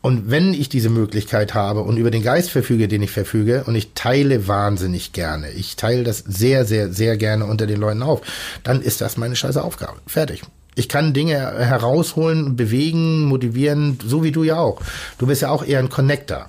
Und 0.00 0.30
wenn 0.30 0.54
ich 0.54 0.68
diese 0.68 0.90
Möglichkeit 0.90 1.54
habe 1.54 1.82
und 1.82 1.96
über 1.96 2.10
den 2.10 2.22
Geist 2.22 2.50
verfüge, 2.50 2.88
den 2.88 3.02
ich 3.02 3.10
verfüge, 3.10 3.64
und 3.64 3.74
ich 3.74 3.92
teile 3.94 4.46
wahnsinnig 4.46 5.12
gerne, 5.12 5.50
ich 5.50 5.76
teile 5.76 6.04
das 6.04 6.18
sehr, 6.18 6.64
sehr, 6.64 6.92
sehr 6.92 7.16
gerne 7.16 7.46
unter 7.46 7.66
den 7.66 7.80
Leuten 7.80 8.02
auf, 8.02 8.20
dann 8.62 8.80
ist 8.80 9.00
das 9.00 9.16
meine 9.16 9.34
scheiße 9.34 9.62
Aufgabe. 9.62 9.98
Fertig. 10.06 10.42
Ich 10.76 10.88
kann 10.88 11.12
Dinge 11.12 11.34
herausholen, 11.34 12.54
bewegen, 12.54 13.24
motivieren, 13.24 13.98
so 14.06 14.22
wie 14.22 14.30
du 14.30 14.44
ja 14.44 14.58
auch. 14.58 14.80
Du 15.18 15.26
bist 15.26 15.42
ja 15.42 15.50
auch 15.50 15.64
eher 15.64 15.80
ein 15.80 15.88
Connector 15.88 16.48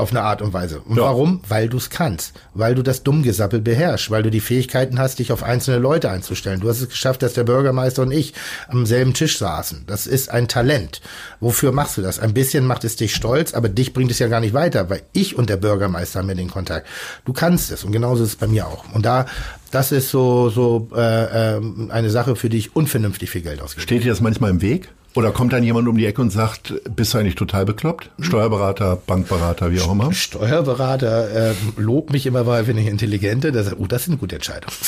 auf 0.00 0.10
eine 0.10 0.22
Art 0.22 0.42
und 0.42 0.52
Weise. 0.52 0.80
Und 0.80 0.96
ja. 0.96 1.02
warum? 1.02 1.40
Weil 1.48 1.68
du 1.68 1.76
es 1.76 1.90
kannst, 1.90 2.34
weil 2.54 2.74
du 2.74 2.82
das 2.82 3.02
Dummgesappel 3.02 3.60
beherrschst, 3.60 4.10
weil 4.10 4.22
du 4.22 4.30
die 4.30 4.40
Fähigkeiten 4.40 4.98
hast, 4.98 5.18
dich 5.18 5.32
auf 5.32 5.42
einzelne 5.42 5.78
Leute 5.78 6.10
einzustellen. 6.10 6.60
Du 6.60 6.68
hast 6.68 6.80
es 6.80 6.88
geschafft, 6.88 7.22
dass 7.22 7.34
der 7.34 7.44
Bürgermeister 7.44 8.02
und 8.02 8.12
ich 8.12 8.34
am 8.68 8.86
selben 8.86 9.14
Tisch 9.14 9.38
saßen. 9.38 9.84
Das 9.86 10.06
ist 10.06 10.30
ein 10.30 10.48
Talent. 10.48 11.00
Wofür 11.40 11.72
machst 11.72 11.96
du 11.96 12.02
das? 12.02 12.18
Ein 12.18 12.34
bisschen 12.34 12.66
macht 12.66 12.84
es 12.84 12.96
dich 12.96 13.14
stolz, 13.14 13.54
aber 13.54 13.68
dich 13.68 13.92
bringt 13.92 14.10
es 14.10 14.18
ja 14.18 14.28
gar 14.28 14.40
nicht 14.40 14.54
weiter, 14.54 14.90
weil 14.90 15.02
ich 15.12 15.36
und 15.36 15.50
der 15.50 15.56
Bürgermeister 15.56 16.20
haben 16.20 16.28
ja 16.28 16.34
den 16.34 16.50
Kontakt. 16.50 16.86
Du 17.24 17.32
kannst 17.32 17.70
es 17.70 17.84
und 17.84 17.92
genauso 17.92 18.24
ist 18.24 18.30
es 18.30 18.36
bei 18.36 18.46
mir 18.46 18.66
auch. 18.66 18.84
Und 18.92 19.06
da 19.06 19.26
das 19.70 19.92
ist 19.92 20.10
so 20.10 20.50
so 20.50 20.88
äh, 20.94 21.56
äh, 21.56 21.60
eine 21.90 22.10
Sache, 22.10 22.36
für 22.36 22.48
die 22.48 22.58
ich 22.58 22.74
unvernünftig 22.74 23.30
viel 23.30 23.42
Geld 23.42 23.60
ausgebe. 23.60 23.82
Steht 23.82 24.04
dir 24.04 24.10
das 24.10 24.20
manchmal 24.20 24.50
im 24.50 24.62
Weg? 24.62 24.88
Oder 25.14 25.32
kommt 25.32 25.52
dann 25.52 25.64
jemand 25.64 25.88
um 25.88 25.96
die 25.96 26.06
Ecke 26.06 26.22
und 26.22 26.30
sagt, 26.30 26.72
bist 26.94 27.14
du 27.14 27.18
eigentlich 27.18 27.34
total 27.34 27.64
bekloppt? 27.64 28.10
Steuerberater, 28.20 28.96
Bankberater, 29.06 29.72
wie 29.72 29.80
auch 29.80 29.90
immer? 29.90 30.12
Steuerberater 30.12 31.50
äh, 31.50 31.54
lobt 31.76 32.12
mich 32.12 32.26
immer, 32.26 32.46
weil 32.46 32.64
finde 32.64 32.82
ich 32.82 32.88
intelligente. 32.88 33.50
Der 33.50 33.64
sagt, 33.64 33.76
oh, 33.80 33.86
das 33.86 34.02
ist 34.02 34.08
eine 34.08 34.18
gute 34.18 34.36
Entscheidung. 34.36 34.70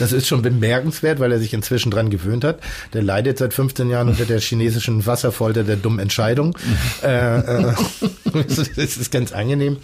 Das 0.00 0.10
ist 0.10 0.26
schon 0.26 0.42
bemerkenswert, 0.42 1.20
weil 1.20 1.30
er 1.30 1.38
sich 1.38 1.54
inzwischen 1.54 1.92
dran 1.92 2.10
gewöhnt 2.10 2.42
hat. 2.42 2.58
Der 2.94 3.02
leidet 3.02 3.38
seit 3.38 3.54
15 3.54 3.90
Jahren 3.90 4.08
unter 4.08 4.24
der 4.24 4.40
chinesischen 4.40 5.06
Wasserfolter 5.06 5.62
der 5.62 5.76
dummen 5.76 6.00
Entscheidung. 6.00 6.58
äh, 7.04 7.38
äh, 7.38 7.74
das 8.48 8.96
ist 8.96 9.12
ganz 9.12 9.32
angenehm. 9.32 9.76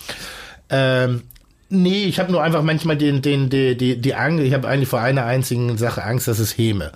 Ähm, 0.69 1.23
Nee, 1.73 2.07
ich 2.07 2.19
habe 2.19 2.33
nur 2.33 2.43
einfach 2.43 2.65
manchmal 2.65 2.97
den, 2.97 3.23
den, 3.23 3.49
die, 3.49 3.77
die, 3.77 4.01
die 4.01 4.15
Angst, 4.17 4.43
ich 4.43 4.53
habe 4.55 4.67
eigentlich 4.67 4.89
vor 4.89 4.99
einer 4.99 5.25
einzigen 5.25 5.79
Sache 5.79 6.03
Angst, 6.03 6.27
dass 6.27 6.41
es 6.41 6.59
Häme. 6.59 6.91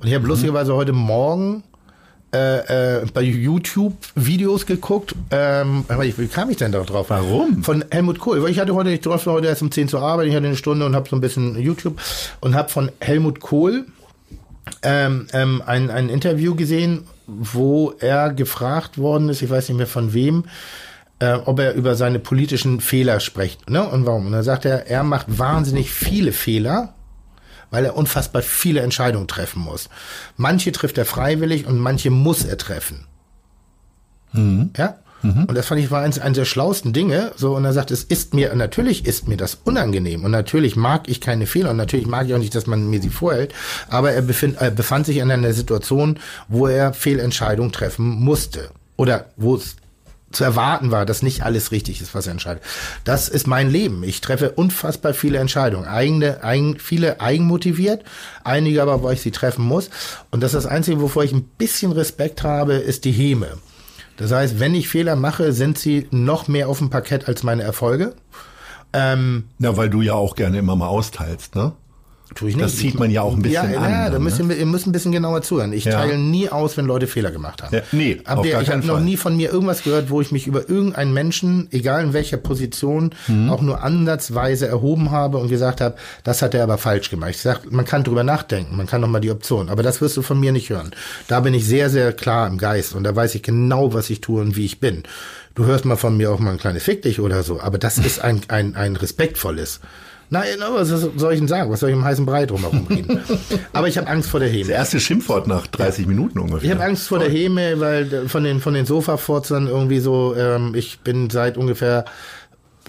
Und 0.00 0.08
ich 0.08 0.14
habe 0.14 0.26
lustigerweise 0.26 0.74
heute 0.74 0.94
Morgen 0.94 1.62
äh, 2.34 3.02
äh, 3.02 3.06
bei 3.12 3.22
YouTube 3.22 3.96
Videos 4.14 4.66
geguckt. 4.66 5.14
Ähm, 5.30 5.84
aber 5.88 6.04
ich, 6.04 6.18
wie 6.18 6.26
kam 6.26 6.50
ich 6.50 6.56
denn 6.56 6.72
da 6.72 6.80
drauf? 6.80 7.10
Warum? 7.10 7.62
Von 7.62 7.84
Helmut 7.90 8.18
Kohl. 8.18 8.42
Weil 8.42 8.50
ich 8.50 8.58
hatte 8.58 8.74
heute, 8.74 8.90
ich 8.90 9.00
durfte 9.00 9.30
heute 9.30 9.46
erst 9.46 9.62
um 9.62 9.70
10 9.70 9.88
zur 9.88 10.02
Arbeit, 10.02 10.28
ich 10.28 10.34
hatte 10.34 10.46
eine 10.46 10.56
Stunde 10.56 10.84
und 10.86 10.94
habe 10.94 11.08
so 11.08 11.16
ein 11.16 11.20
bisschen 11.20 11.58
YouTube 11.58 12.00
und 12.40 12.54
habe 12.54 12.68
von 12.68 12.90
Helmut 13.00 13.40
Kohl 13.40 13.86
ähm, 14.82 15.26
ähm, 15.32 15.62
ein, 15.64 15.90
ein 15.90 16.08
Interview 16.08 16.54
gesehen, 16.54 17.04
wo 17.26 17.94
er 17.98 18.32
gefragt 18.32 18.98
worden 18.98 19.28
ist, 19.28 19.42
ich 19.42 19.50
weiß 19.50 19.68
nicht 19.68 19.78
mehr 19.78 19.86
von 19.86 20.12
wem, 20.12 20.44
äh, 21.18 21.34
ob 21.34 21.58
er 21.60 21.74
über 21.74 21.94
seine 21.94 22.18
politischen 22.18 22.80
Fehler 22.80 23.20
spricht. 23.20 23.70
Ne? 23.70 23.86
Und 23.88 24.06
warum? 24.06 24.26
Und 24.26 24.32
dann 24.32 24.42
sagt 24.42 24.64
er, 24.64 24.86
er 24.88 25.02
macht 25.02 25.38
wahnsinnig 25.38 25.90
viele 25.90 26.32
Fehler, 26.32 26.94
weil 27.70 27.84
er 27.84 27.96
unfassbar 27.96 28.42
viele 28.42 28.80
Entscheidungen 28.80 29.28
treffen 29.28 29.62
muss. 29.62 29.88
Manche 30.36 30.72
trifft 30.72 30.98
er 30.98 31.04
freiwillig 31.04 31.66
und 31.66 31.78
manche 31.78 32.10
muss 32.10 32.44
er 32.44 32.58
treffen. 32.58 33.06
Mhm. 34.32 34.70
Ja? 34.76 34.98
Und 35.48 35.54
das 35.54 35.66
fand 35.66 35.80
ich 35.80 35.90
war 35.90 36.02
eines, 36.02 36.18
eines 36.18 36.36
der 36.36 36.44
schlauesten 36.44 36.92
Dinge. 36.92 37.32
So, 37.36 37.56
und 37.56 37.64
er 37.64 37.72
sagt, 37.72 37.90
es 37.90 38.04
ist 38.04 38.34
mir, 38.34 38.54
natürlich 38.54 39.06
ist 39.06 39.28
mir 39.28 39.36
das 39.36 39.58
unangenehm. 39.64 40.24
Und 40.24 40.30
natürlich 40.30 40.76
mag 40.76 41.08
ich 41.08 41.20
keine 41.20 41.46
Fehler. 41.46 41.70
Und 41.70 41.78
natürlich 41.78 42.06
mag 42.06 42.26
ich 42.26 42.34
auch 42.34 42.38
nicht, 42.38 42.54
dass 42.54 42.66
man 42.66 42.88
mir 42.88 43.00
sie 43.00 43.08
vorhält. 43.08 43.52
Aber 43.88 44.12
er, 44.12 44.22
befind, 44.22 44.58
er 44.60 44.70
befand 44.70 45.06
sich 45.06 45.16
in 45.16 45.30
einer 45.30 45.52
Situation, 45.52 46.18
wo 46.48 46.66
er 46.66 46.92
Fehlentscheidungen 46.92 47.72
treffen 47.72 48.04
musste. 48.06 48.70
Oder 48.96 49.26
wo 49.36 49.56
es 49.56 49.76
zu 50.32 50.44
erwarten 50.44 50.90
war, 50.90 51.06
dass 51.06 51.22
nicht 51.22 51.42
alles 51.42 51.70
richtig 51.70 52.00
ist, 52.00 52.14
was 52.14 52.26
er 52.26 52.32
entscheidet. 52.32 52.62
Das 53.04 53.28
ist 53.28 53.46
mein 53.46 53.70
Leben. 53.70 54.02
Ich 54.02 54.20
treffe 54.20 54.50
unfassbar 54.52 55.14
viele 55.14 55.38
Entscheidungen. 55.38 55.86
Eigene, 55.86 56.42
eigen, 56.42 56.78
viele 56.78 57.20
eigenmotiviert, 57.20 58.04
einige 58.44 58.82
aber, 58.82 59.02
wo 59.02 59.10
ich 59.10 59.20
sie 59.20 59.30
treffen 59.30 59.64
muss. 59.64 59.90
Und 60.30 60.42
das 60.42 60.52
ist 60.54 60.64
das 60.64 60.72
Einzige, 60.72 61.00
wovor 61.00 61.24
ich 61.24 61.32
ein 61.32 61.44
bisschen 61.44 61.92
Respekt 61.92 62.42
habe, 62.42 62.74
ist 62.74 63.04
die 63.04 63.12
Häme. 63.12 63.58
Das 64.16 64.32
heißt, 64.32 64.58
wenn 64.58 64.74
ich 64.74 64.88
Fehler 64.88 65.14
mache, 65.14 65.52
sind 65.52 65.78
sie 65.78 66.08
noch 66.10 66.48
mehr 66.48 66.68
auf 66.68 66.78
dem 66.78 66.90
Parkett 66.90 67.28
als 67.28 67.42
meine 67.42 67.62
Erfolge. 67.62 68.14
Ähm, 68.92 69.44
Na, 69.58 69.76
weil 69.76 69.90
du 69.90 70.00
ja 70.00 70.14
auch 70.14 70.34
gerne 70.36 70.58
immer 70.58 70.76
mal 70.76 70.88
austeilst, 70.88 71.54
ne? 71.54 71.72
Tue 72.34 72.50
ich 72.50 72.56
nicht. 72.56 72.64
Das 72.66 72.76
sieht 72.76 72.98
man 72.98 73.10
ja 73.10 73.22
auch 73.22 73.34
ein 73.34 73.40
bisschen 73.42 73.70
ja, 73.72 73.78
an. 73.80 73.90
Ja, 73.90 74.10
da 74.10 74.18
müsst 74.18 74.38
ihr, 74.40 74.44
ne? 74.44 74.54
ihr 74.54 74.66
müsst 74.66 74.86
ein 74.86 74.92
bisschen 74.92 75.12
genauer 75.12 75.42
zuhören. 75.42 75.72
Ich 75.72 75.84
Ja. 75.84 75.92
teile 75.92 76.18
nie 76.18 76.48
aus, 76.48 76.76
wenn 76.76 76.84
Leute 76.84 77.06
Fehler 77.06 77.30
gemacht 77.30 77.62
haben. 77.62 77.74
Ja, 77.74 77.82
nee, 77.92 78.12
ihr, 78.12 78.22
gar 78.52 78.62
ich 78.62 78.68
habe 78.70 78.84
noch 78.86 79.00
nie 79.00 79.16
von 79.16 79.36
mir 79.36 79.52
irgendwas 79.52 79.82
gehört, 79.84 80.10
wo 80.10 80.20
ich 80.20 80.32
mich 80.32 80.46
über 80.46 80.68
irgendeinen 80.68 81.14
Menschen, 81.14 81.68
egal 81.70 82.02
in 82.02 82.12
welcher 82.12 82.36
Position, 82.36 83.10
Mhm. 83.28 83.48
auch 83.50 83.62
nur 83.62 83.82
ansatzweise 83.82 84.66
erhoben 84.66 85.12
habe 85.12 85.38
und 85.38 85.48
gesagt 85.48 85.80
habe, 85.80 85.94
das 86.24 86.42
hat 86.42 86.52
er 86.54 86.64
aber 86.64 86.78
falsch 86.78 87.10
gemacht. 87.10 87.30
Ich 87.30 87.38
sag, 87.40 87.70
man 87.70 87.84
kann 87.84 88.02
drüber 88.04 88.24
nachdenken, 88.24 88.76
man 88.76 88.86
kann 88.86 89.00
noch 89.00 89.08
mal 89.08 89.20
die 89.20 89.30
Option, 89.30 89.68
aber 89.68 89.82
das 89.82 90.00
wirst 90.00 90.16
du 90.16 90.22
von 90.22 90.38
mir 90.40 90.52
nicht 90.52 90.68
hören. 90.68 90.90
Da 91.28 91.40
bin 91.40 91.54
ich 91.54 91.64
sehr, 91.64 91.90
sehr 91.90 92.12
klar 92.12 92.48
im 92.48 92.58
Geist 92.58 92.94
und 92.94 93.04
da 93.04 93.14
weiß 93.14 93.34
ich 93.36 93.42
genau, 93.42 93.94
was 93.94 94.10
ich 94.10 94.20
tue 94.20 94.40
und 94.42 94.56
wie 94.56 94.64
ich 94.64 94.80
bin. 94.80 95.04
Du 95.54 95.64
hörst 95.64 95.84
mal 95.86 95.96
von 95.96 96.16
mir 96.16 96.30
auch 96.32 96.38
mal 96.38 96.50
ein 96.50 96.58
kleines 96.58 96.82
Fick 96.82 97.02
dich 97.02 97.18
oder 97.20 97.42
so, 97.42 97.60
aber 97.60 97.78
das 97.78 97.96
ist 97.98 98.20
ein, 98.20 98.42
ein, 98.48 98.76
ein 98.76 98.94
respektvolles. 98.96 99.80
Nein, 100.30 100.60
aber 100.62 100.80
was 100.80 100.88
soll 100.88 101.32
ich 101.32 101.38
denn 101.38 101.48
sagen? 101.48 101.70
Was 101.70 101.80
soll 101.80 101.90
ich 101.90 101.96
im 101.96 102.04
heißen 102.04 102.26
Brei 102.26 102.46
drumherum 102.46 102.86
reden? 102.90 103.20
aber 103.72 103.88
ich 103.88 103.96
habe 103.98 104.08
Angst 104.08 104.28
vor 104.30 104.40
der 104.40 104.48
Häme. 104.48 104.62
Das 104.68 104.70
erste 104.70 105.00
Schimpfwort 105.00 105.46
nach 105.46 105.66
30 105.66 106.06
Minuten 106.06 106.38
ungefähr. 106.40 106.64
Ich 106.68 106.74
habe 106.74 106.84
Angst 106.84 107.08
vor 107.08 107.18
der 107.18 107.28
Häme, 107.30 107.78
weil 107.80 108.28
von 108.28 108.42
den 108.44 108.60
von 108.60 108.74
den 108.74 108.86
Sofaforzern 108.86 109.68
irgendwie 109.68 110.00
so, 110.00 110.34
ähm, 110.36 110.74
ich 110.74 111.00
bin 111.00 111.30
seit 111.30 111.56
ungefähr 111.56 112.04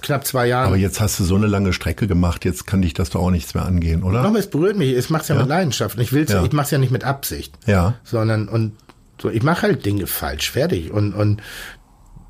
knapp 0.02 0.26
zwei 0.26 0.48
Jahren. 0.48 0.68
Aber 0.68 0.78
jetzt 0.78 1.00
hast 1.00 1.20
du 1.20 1.24
so 1.24 1.36
eine 1.36 1.48
lange 1.48 1.74
Strecke 1.74 2.08
gemacht, 2.08 2.46
jetzt 2.46 2.68
kann 2.68 2.82
dich 2.82 2.94
das 2.94 3.10
doch 3.12 3.22
auch 3.22 3.32
nichts 3.32 3.54
mehr 3.56 3.66
angehen, 3.66 4.04
oder? 4.04 4.22
Nochmal, 4.22 4.42
es 4.42 4.50
berührt 4.50 4.78
mich. 4.78 4.96
Ich 4.96 5.10
mach's 5.10 5.28
ja, 5.28 5.36
mit 5.36 5.48
Leidenschaft. 5.48 5.98
Ich 6.00 6.14
will's, 6.14 6.32
Ja. 6.32 6.44
ich 6.44 6.52
mach's 6.52 6.72
ja 6.72 6.78
nicht 6.78 6.92
mit 6.92 7.04
Absicht. 7.04 7.54
Ja. 7.66 7.96
Sondern 8.04 8.48
und 8.48 8.74
so, 9.20 9.30
ich 9.32 9.42
mache 9.42 9.64
halt 9.64 9.84
Dinge 9.86 10.06
falsch, 10.06 10.52
fertig. 10.52 10.92
Und 10.92 11.14
und 11.14 11.42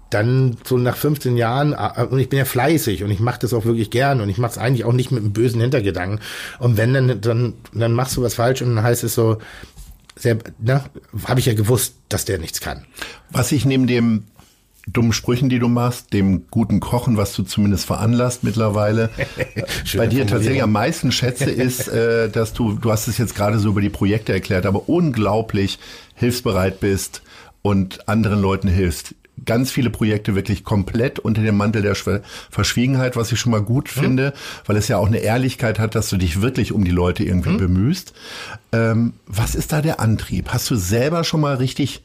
dann 0.09 0.57
so 0.63 0.77
nach 0.77 0.95
15 0.95 1.37
Jahren 1.37 1.73
äh, 1.73 2.03
und 2.03 2.19
ich 2.19 2.29
bin 2.29 2.39
ja 2.39 2.45
fleißig 2.45 3.03
und 3.03 3.11
ich 3.11 3.19
mache 3.19 3.39
das 3.39 3.53
auch 3.53 3.65
wirklich 3.65 3.91
gern 3.91 4.21
und 4.21 4.29
ich 4.29 4.37
mache 4.37 4.51
es 4.51 4.57
eigentlich 4.57 4.85
auch 4.85 4.93
nicht 4.93 5.11
mit 5.11 5.23
einem 5.23 5.33
bösen 5.33 5.61
Hintergedanken. 5.61 6.19
Und 6.59 6.77
wenn 6.77 6.93
dann 6.93 7.21
dann 7.21 7.53
dann 7.73 7.93
machst 7.93 8.17
du 8.17 8.21
was 8.21 8.35
falsch 8.35 8.61
und 8.61 8.75
dann 8.75 8.83
heißt 8.83 9.03
es 9.03 9.15
so, 9.15 9.37
ne, 10.23 10.83
habe 11.25 11.39
ich 11.39 11.45
ja 11.45 11.53
gewusst, 11.53 11.95
dass 12.09 12.25
der 12.25 12.39
nichts 12.39 12.61
kann. 12.61 12.85
Was 13.29 13.51
ich 13.51 13.65
neben 13.65 13.87
dem 13.87 14.23
dummen 14.87 15.11
Sprüchen, 15.11 15.49
die 15.49 15.59
du 15.59 15.67
machst, 15.67 16.13
dem 16.13 16.47
guten 16.49 16.79
Kochen, 16.79 17.17
was 17.17 17.33
du 17.33 17.43
zumindest 17.43 17.85
veranlasst 17.85 18.43
mittlerweile, 18.43 19.09
bei 19.97 20.07
dir 20.07 20.25
tatsächlich 20.25 20.63
am 20.63 20.71
meisten 20.71 21.11
schätze, 21.11 21.49
ist, 21.51 21.89
äh, 21.89 22.29
dass 22.29 22.53
du, 22.53 22.73
du 22.73 22.91
hast 22.91 23.07
es 23.07 23.17
jetzt 23.17 23.35
gerade 23.35 23.59
so 23.59 23.69
über 23.69 23.81
die 23.81 23.89
Projekte 23.89 24.31
erklärt, 24.31 24.65
aber 24.65 24.87
unglaublich 24.87 25.79
hilfsbereit 26.15 26.79
bist 26.79 27.21
und 27.61 28.07
anderen 28.07 28.41
Leuten 28.41 28.69
hilfst. 28.69 29.13
Ganz 29.45 29.71
viele 29.71 29.89
Projekte 29.89 30.35
wirklich 30.35 30.63
komplett 30.63 31.19
unter 31.19 31.41
dem 31.41 31.57
Mantel 31.57 31.81
der 31.81 31.95
Verschwiegenheit, 32.49 33.15
was 33.15 33.31
ich 33.31 33.39
schon 33.39 33.51
mal 33.51 33.61
gut 33.61 33.89
finde, 33.89 34.33
weil 34.65 34.77
es 34.77 34.88
ja 34.88 34.97
auch 34.97 35.07
eine 35.07 35.19
Ehrlichkeit 35.19 35.79
hat, 35.79 35.95
dass 35.95 36.09
du 36.09 36.17
dich 36.17 36.41
wirklich 36.41 36.71
um 36.71 36.83
die 36.83 36.91
Leute 36.91 37.23
irgendwie 37.23 37.57
bemühst. 37.57 38.13
Ähm, 38.71 39.13
was 39.25 39.55
ist 39.55 39.71
da 39.71 39.81
der 39.81 39.99
Antrieb? 39.99 40.49
Hast 40.49 40.69
du 40.69 40.75
selber 40.75 41.23
schon 41.23 41.41
mal 41.41 41.55
richtig 41.55 42.03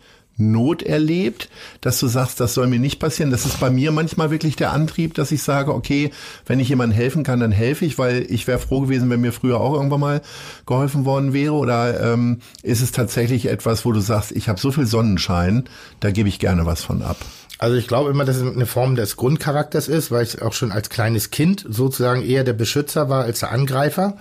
Not 0.50 0.82
erlebt, 0.82 1.48
dass 1.80 2.00
du 2.00 2.06
sagst, 2.06 2.40
das 2.40 2.54
soll 2.54 2.66
mir 2.66 2.78
nicht 2.78 2.98
passieren. 2.98 3.30
Das 3.30 3.46
ist 3.46 3.60
bei 3.60 3.70
mir 3.70 3.92
manchmal 3.92 4.30
wirklich 4.30 4.56
der 4.56 4.72
Antrieb, 4.72 5.14
dass 5.14 5.32
ich 5.32 5.42
sage, 5.42 5.74
okay, 5.74 6.10
wenn 6.46 6.60
ich 6.60 6.68
jemandem 6.68 6.96
helfen 6.96 7.22
kann, 7.22 7.40
dann 7.40 7.52
helfe 7.52 7.84
ich, 7.84 7.98
weil 7.98 8.26
ich 8.28 8.46
wäre 8.46 8.58
froh 8.58 8.80
gewesen, 8.80 9.10
wenn 9.10 9.20
mir 9.20 9.32
früher 9.32 9.60
auch 9.60 9.74
irgendwann 9.74 10.00
mal 10.00 10.22
geholfen 10.66 11.04
worden 11.04 11.32
wäre. 11.32 11.54
Oder 11.54 12.12
ähm, 12.12 12.40
ist 12.62 12.82
es 12.82 12.92
tatsächlich 12.92 13.46
etwas, 13.46 13.84
wo 13.84 13.92
du 13.92 14.00
sagst, 14.00 14.32
ich 14.32 14.48
habe 14.48 14.60
so 14.60 14.72
viel 14.72 14.86
Sonnenschein, 14.86 15.64
da 16.00 16.10
gebe 16.10 16.28
ich 16.28 16.38
gerne 16.38 16.66
was 16.66 16.82
von 16.82 17.02
ab. 17.02 17.16
Also 17.62 17.76
ich 17.76 17.86
glaube 17.86 18.10
immer, 18.10 18.24
dass 18.24 18.38
es 18.38 18.42
eine 18.42 18.66
Form 18.66 18.96
des 18.96 19.14
Grundcharakters 19.14 19.86
ist, 19.86 20.10
weil 20.10 20.24
ich 20.24 20.42
auch 20.42 20.52
schon 20.52 20.72
als 20.72 20.90
kleines 20.90 21.30
Kind 21.30 21.64
sozusagen 21.68 22.20
eher 22.20 22.42
der 22.42 22.54
Beschützer 22.54 23.08
war 23.08 23.22
als 23.22 23.38
der 23.38 23.52
Angreifer. 23.52 24.14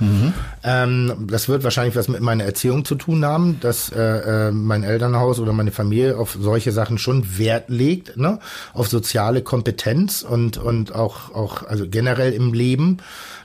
Ähm, 0.64 1.26
das 1.28 1.50
wird 1.50 1.64
wahrscheinlich 1.64 1.96
was 1.96 2.08
mit 2.08 2.22
meiner 2.22 2.44
Erziehung 2.44 2.86
zu 2.86 2.94
tun 2.94 3.26
haben, 3.26 3.60
dass 3.60 3.92
äh, 3.92 4.50
äh, 4.50 4.52
mein 4.52 4.84
Elternhaus 4.84 5.40
oder 5.40 5.54
meine 5.54 5.72
Familie 5.72 6.18
auf 6.18 6.38
solche 6.40 6.72
Sachen 6.72 7.00
schon 7.00 7.40
Wert 7.40 7.70
legt, 7.70 8.16
ne? 8.16 8.38
auf 8.76 8.88
soziale 8.90 9.42
Kompetenz 9.42 10.22
und 10.22 10.60
und 10.60 10.94
auch 10.94 11.34
auch 11.34 11.64
also 11.64 11.88
generell 11.90 12.34
im 12.34 12.54
Leben, 12.54 12.98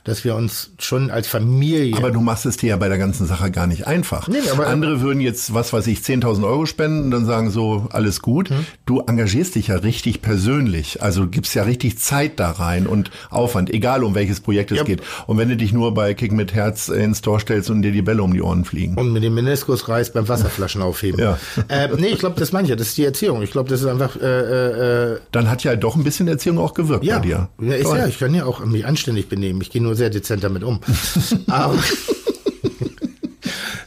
dass 0.07 0.23
wir 0.23 0.35
uns 0.35 0.71
schon 0.79 1.11
als 1.11 1.27
Familie 1.27 1.95
Aber 1.95 2.09
du 2.11 2.19
machst 2.21 2.45
es 2.47 2.57
dir 2.57 2.69
ja 2.69 2.77
bei 2.77 2.89
der 2.89 2.97
ganzen 2.97 3.27
Sache 3.27 3.51
gar 3.51 3.67
nicht 3.67 3.85
einfach. 3.85 4.27
Nee, 4.27 4.37
aber- 4.51 4.65
Andere 4.67 5.01
würden 5.01 5.19
jetzt, 5.21 5.53
was 5.53 5.71
weiß 5.73 5.85
ich, 5.87 5.99
10.000 5.99 6.43
Euro 6.45 6.65
spenden 6.65 7.03
und 7.03 7.11
dann 7.11 7.25
sagen 7.25 7.51
so, 7.51 7.87
alles 7.91 8.21
gut. 8.21 8.49
Hm. 8.49 8.65
Du 8.85 9.01
engagierst 9.01 9.53
dich 9.55 9.67
ja 9.67 9.75
richtig 9.75 10.21
persönlich. 10.21 11.03
Also 11.03 11.27
gibst 11.27 11.53
ja 11.55 11.63
richtig 11.63 11.99
Zeit 11.99 12.39
da 12.39 12.51
rein 12.51 12.87
und 12.87 13.11
Aufwand, 13.29 13.69
egal 13.73 14.03
um 14.03 14.15
welches 14.15 14.39
Projekt 14.39 14.71
es 14.71 14.77
Ja. 14.79 14.83
geht. 14.83 15.01
Und 15.27 15.37
wenn 15.37 15.49
du 15.49 15.57
dich 15.57 15.73
nur 15.73 15.93
bei 15.93 16.13
Kick 16.13 16.31
mit 16.31 16.53
Herz 16.53 16.87
ins 16.89 17.21
Tor 17.21 17.39
stellst 17.39 17.69
und 17.69 17.81
dir 17.81 17.91
die 17.91 18.01
Bälle 18.01 18.23
um 18.23 18.33
die 18.33 18.41
Ohren 18.41 18.65
fliegen. 18.65 18.95
Und 18.95 19.11
mit 19.13 19.23
dem 19.23 19.33
Meniskus 19.35 19.87
reißt 19.89 20.13
beim 20.13 20.27
Wasserflaschen 20.27 20.81
aufheben. 20.81 21.19
Ja. 21.27 21.37
Äh, 21.67 21.89
nee, 21.97 22.07
ich 22.07 22.19
glaube, 22.19 22.39
das 22.39 22.51
ja. 22.51 22.75
Das 22.75 22.87
ist 22.89 22.97
die 22.97 23.03
Erziehung. 23.03 23.41
Ich 23.41 23.51
glaube, 23.51 23.69
das 23.69 23.81
ist 23.81 23.87
einfach 23.87 24.15
äh, 24.15 25.13
äh, 25.13 25.19
Dann 25.31 25.49
hat 25.49 25.63
ja 25.63 25.75
doch 25.75 25.95
ein 25.95 26.03
bisschen 26.03 26.27
Erziehung 26.27 26.57
auch 26.59 26.73
gewirkt 26.73 27.03
Ja, 27.03 27.19
bei 27.19 27.25
dir. 27.25 27.49
ja, 27.61 27.73
ist 27.73 27.83
Toll. 27.83 27.97
ja, 27.97 28.07
ich 28.07 28.19
kann 28.19 28.33
ja 28.33 28.45
auch 28.45 28.63
mich 28.65 28.85
anständig 28.85 29.27
benehmen. 29.27 29.59
Ich 29.61 29.69
gehe 29.71 29.81
nur 29.81 29.95
sehr 29.97 30.09
dezent 30.09 30.43
damit 30.43 30.63
um. 30.63 30.79
aber, 31.47 31.77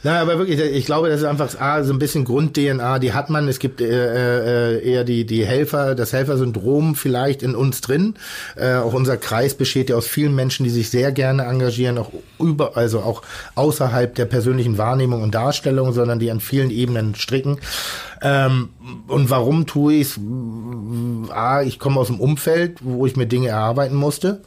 Nein, 0.03 0.15
aber 0.15 0.39
wirklich, 0.39 0.59
ich 0.59 0.85
glaube, 0.85 1.09
das 1.09 1.19
ist 1.19 1.27
einfach 1.27 1.49
ah, 1.59 1.83
so 1.83 1.93
ein 1.93 1.99
bisschen 1.99 2.25
Grund-DNA, 2.25 2.97
die 2.97 3.13
hat 3.13 3.29
man. 3.29 3.47
Es 3.47 3.59
gibt 3.59 3.81
äh, 3.81 4.77
äh, 4.77 4.83
eher 4.83 5.03
die, 5.03 5.25
die 5.25 5.45
Helfer, 5.45 5.93
das 5.93 6.11
Helfersyndrom 6.11 6.95
vielleicht 6.95 7.43
in 7.43 7.55
uns 7.55 7.81
drin. 7.81 8.15
Äh, 8.55 8.75
auch 8.75 8.93
unser 8.93 9.17
Kreis 9.17 9.53
besteht 9.53 9.91
ja 9.91 9.95
aus 9.95 10.07
vielen 10.07 10.33
Menschen, 10.33 10.63
die 10.63 10.71
sich 10.71 10.89
sehr 10.89 11.11
gerne 11.11 11.43
engagieren, 11.43 11.99
auch 11.99 12.11
über, 12.39 12.77
also 12.77 13.01
auch 13.01 13.21
außerhalb 13.53 14.15
der 14.15 14.25
persönlichen 14.25 14.79
Wahrnehmung 14.79 15.21
und 15.21 15.35
Darstellung, 15.35 15.93
sondern 15.93 16.17
die 16.17 16.31
an 16.31 16.39
vielen 16.39 16.71
Ebenen 16.71 17.13
stricken. 17.13 17.59
Ähm, 18.23 18.69
und 19.07 19.29
warum 19.29 19.67
tue 19.67 19.93
ich 19.93 20.07
es? 20.07 20.19
Ah, 21.29 21.61
ich 21.61 21.77
komme 21.77 21.99
aus 21.99 22.07
dem 22.07 22.19
Umfeld, 22.19 22.79
wo 22.81 23.05
ich 23.05 23.15
mir 23.15 23.27
Dinge 23.27 23.49
erarbeiten 23.49 23.95
musste. 23.95 24.41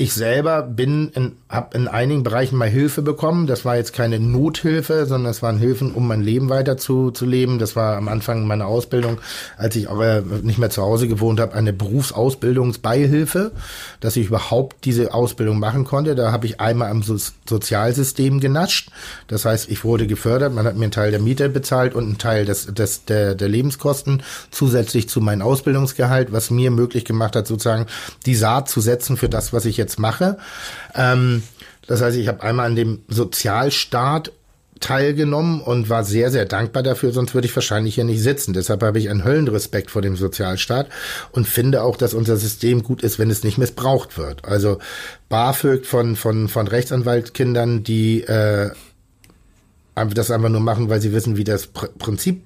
Ich 0.00 0.14
selber 0.14 0.62
bin 0.62 1.10
in, 1.10 1.32
habe 1.50 1.76
in 1.76 1.86
einigen 1.86 2.22
Bereichen 2.22 2.56
mal 2.56 2.68
Hilfe 2.68 3.02
bekommen. 3.02 3.46
Das 3.46 3.66
war 3.66 3.76
jetzt 3.76 3.92
keine 3.92 4.18
Nothilfe, 4.18 5.04
sondern 5.04 5.30
das 5.30 5.42
waren 5.42 5.58
Hilfen, 5.58 5.92
um 5.92 6.08
mein 6.08 6.22
Leben 6.22 6.48
weiter 6.48 6.78
zu, 6.78 7.10
zu 7.10 7.26
leben. 7.26 7.58
Das 7.58 7.76
war 7.76 7.98
am 7.98 8.08
Anfang 8.08 8.46
meiner 8.46 8.66
Ausbildung, 8.66 9.18
als 9.58 9.76
ich 9.76 9.88
auch 9.88 10.00
nicht 10.42 10.58
mehr 10.58 10.70
zu 10.70 10.80
Hause 10.80 11.06
gewohnt 11.06 11.38
habe, 11.38 11.52
eine 11.52 11.74
Berufsausbildungsbeihilfe, 11.74 13.52
dass 14.00 14.16
ich 14.16 14.28
überhaupt 14.28 14.86
diese 14.86 15.12
Ausbildung 15.12 15.58
machen 15.58 15.84
konnte. 15.84 16.14
Da 16.14 16.32
habe 16.32 16.46
ich 16.46 16.60
einmal 16.60 16.90
am 16.90 17.02
so 17.02 17.18
Sozialsystem 17.46 18.40
genascht. 18.40 18.90
Das 19.28 19.44
heißt, 19.44 19.70
ich 19.70 19.84
wurde 19.84 20.06
gefördert, 20.06 20.54
man 20.54 20.64
hat 20.64 20.76
mir 20.76 20.84
einen 20.84 20.92
Teil 20.92 21.10
der 21.10 21.20
Miete 21.20 21.50
bezahlt 21.50 21.94
und 21.94 22.04
einen 22.04 22.18
Teil 22.18 22.46
des, 22.46 22.72
des, 22.72 23.04
der, 23.04 23.34
der 23.34 23.48
Lebenskosten 23.48 24.22
zusätzlich 24.50 25.10
zu 25.10 25.20
meinem 25.20 25.42
Ausbildungsgehalt, 25.42 26.32
was 26.32 26.50
mir 26.50 26.70
möglich 26.70 27.04
gemacht 27.04 27.36
hat, 27.36 27.46
sozusagen 27.46 27.84
die 28.24 28.34
Saat 28.34 28.70
zu 28.70 28.80
setzen 28.80 29.18
für 29.18 29.28
das, 29.28 29.52
was 29.52 29.66
ich 29.66 29.76
jetzt 29.76 29.89
jetzt 29.90 29.98
mache. 29.98 30.38
Ähm, 30.94 31.42
das 31.86 32.00
heißt, 32.00 32.16
ich 32.16 32.28
habe 32.28 32.42
einmal 32.42 32.66
an 32.66 32.76
dem 32.76 33.00
Sozialstaat 33.08 34.32
teilgenommen 34.78 35.60
und 35.60 35.90
war 35.90 36.04
sehr, 36.04 36.30
sehr 36.30 36.46
dankbar 36.46 36.82
dafür, 36.82 37.12
sonst 37.12 37.34
würde 37.34 37.46
ich 37.46 37.54
wahrscheinlich 37.54 37.96
hier 37.96 38.04
nicht 38.04 38.22
sitzen. 38.22 38.54
Deshalb 38.54 38.82
habe 38.82 38.98
ich 38.98 39.10
einen 39.10 39.24
Höllenrespekt 39.24 39.90
vor 39.90 40.00
dem 40.00 40.16
Sozialstaat 40.16 40.88
und 41.32 41.46
finde 41.46 41.82
auch, 41.82 41.96
dass 41.96 42.14
unser 42.14 42.38
System 42.38 42.82
gut 42.82 43.02
ist, 43.02 43.18
wenn 43.18 43.30
es 43.30 43.44
nicht 43.44 43.58
missbraucht 43.58 44.16
wird. 44.16 44.44
Also 44.46 44.78
BAföG 45.28 45.84
von, 45.84 46.16
von, 46.16 46.48
von 46.48 46.66
Rechtsanwaltkindern, 46.66 47.84
die 47.84 48.22
äh, 48.22 48.70
das 49.94 50.30
einfach 50.30 50.48
nur 50.48 50.60
machen, 50.60 50.88
weil 50.88 51.02
sie 51.02 51.12
wissen, 51.12 51.36
wie 51.36 51.44
das 51.44 51.66
Pr 51.66 51.88
Prinzip 51.98 52.40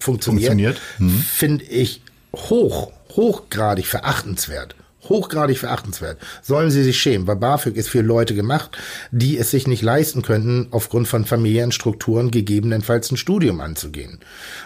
funktioniert, 0.00 0.50
funktioniert. 0.50 0.80
Mhm. 0.98 1.20
finde 1.20 1.64
ich 1.66 2.00
hoch, 2.34 2.90
hochgradig 3.14 3.86
verachtenswert 3.86 4.74
hochgradig 5.08 5.58
verachtenswert. 5.58 6.18
Sollen 6.42 6.70
sie 6.70 6.82
sich 6.82 7.00
schämen, 7.00 7.26
weil 7.26 7.36
BAföG 7.36 7.76
ist 7.76 7.88
für 7.88 8.02
Leute 8.02 8.34
gemacht, 8.34 8.76
die 9.10 9.38
es 9.38 9.50
sich 9.50 9.66
nicht 9.66 9.82
leisten 9.82 10.22
könnten, 10.22 10.68
aufgrund 10.70 11.08
von 11.08 11.24
familiären 11.24 11.72
Strukturen 11.72 12.30
gegebenenfalls 12.30 13.10
ein 13.10 13.16
Studium 13.16 13.60
anzugehen. 13.60 14.20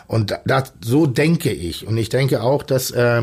Und 0.07 0.39
das, 0.45 0.73
so 0.81 1.07
denke 1.07 1.51
ich. 1.53 1.87
Und 1.87 1.97
ich 1.97 2.09
denke 2.09 2.43
auch, 2.43 2.63
dass 2.63 2.91
äh, 2.91 3.23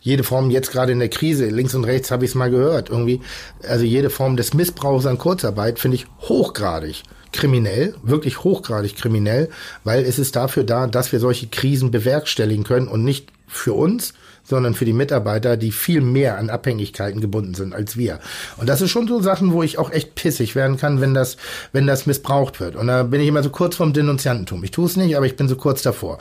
jede 0.00 0.24
Form 0.24 0.50
jetzt 0.50 0.70
gerade 0.70 0.92
in 0.92 0.98
der 0.98 1.08
Krise, 1.08 1.46
links 1.46 1.74
und 1.74 1.84
rechts 1.84 2.10
habe 2.10 2.24
ich 2.24 2.32
es 2.32 2.34
mal 2.34 2.50
gehört, 2.50 2.90
irgendwie, 2.90 3.20
also 3.66 3.84
jede 3.84 4.10
Form 4.10 4.36
des 4.36 4.54
Missbrauchs 4.54 5.06
an 5.06 5.18
Kurzarbeit 5.18 5.78
finde 5.78 5.96
ich 5.96 6.06
hochgradig 6.20 7.02
kriminell, 7.32 7.94
wirklich 8.02 8.42
hochgradig 8.42 8.96
kriminell, 8.96 9.50
weil 9.84 10.04
es 10.04 10.18
ist 10.18 10.36
dafür 10.36 10.64
da, 10.64 10.86
dass 10.86 11.12
wir 11.12 11.20
solche 11.20 11.46
Krisen 11.46 11.90
bewerkstelligen 11.90 12.64
können 12.64 12.88
und 12.88 13.04
nicht 13.04 13.28
für 13.46 13.72
uns, 13.72 14.14
sondern 14.50 14.74
für 14.74 14.84
die 14.84 14.92
Mitarbeiter, 14.92 15.56
die 15.56 15.72
viel 15.72 16.00
mehr 16.00 16.36
an 16.36 16.50
Abhängigkeiten 16.50 17.20
gebunden 17.20 17.54
sind 17.54 17.74
als 17.74 17.96
wir. 17.96 18.18
Und 18.58 18.68
das 18.68 18.80
ist 18.82 18.90
schon 18.90 19.08
so 19.08 19.22
Sachen, 19.22 19.52
wo 19.52 19.62
ich 19.62 19.78
auch 19.78 19.90
echt 19.90 20.14
pissig 20.14 20.54
werden 20.54 20.76
kann, 20.76 21.00
wenn 21.00 21.14
das, 21.14 21.36
wenn 21.72 21.86
das 21.86 22.06
missbraucht 22.06 22.60
wird. 22.60 22.76
Und 22.76 22.88
da 22.88 23.04
bin 23.04 23.20
ich 23.20 23.28
immer 23.28 23.42
so 23.42 23.50
kurz 23.50 23.76
vorm 23.76 23.92
Denunziantentum. 23.92 24.62
Ich 24.64 24.72
tue 24.72 24.86
es 24.86 24.96
nicht, 24.96 25.16
aber 25.16 25.26
ich 25.26 25.36
bin 25.36 25.48
so 25.48 25.56
kurz 25.56 25.82
davor. 25.82 26.18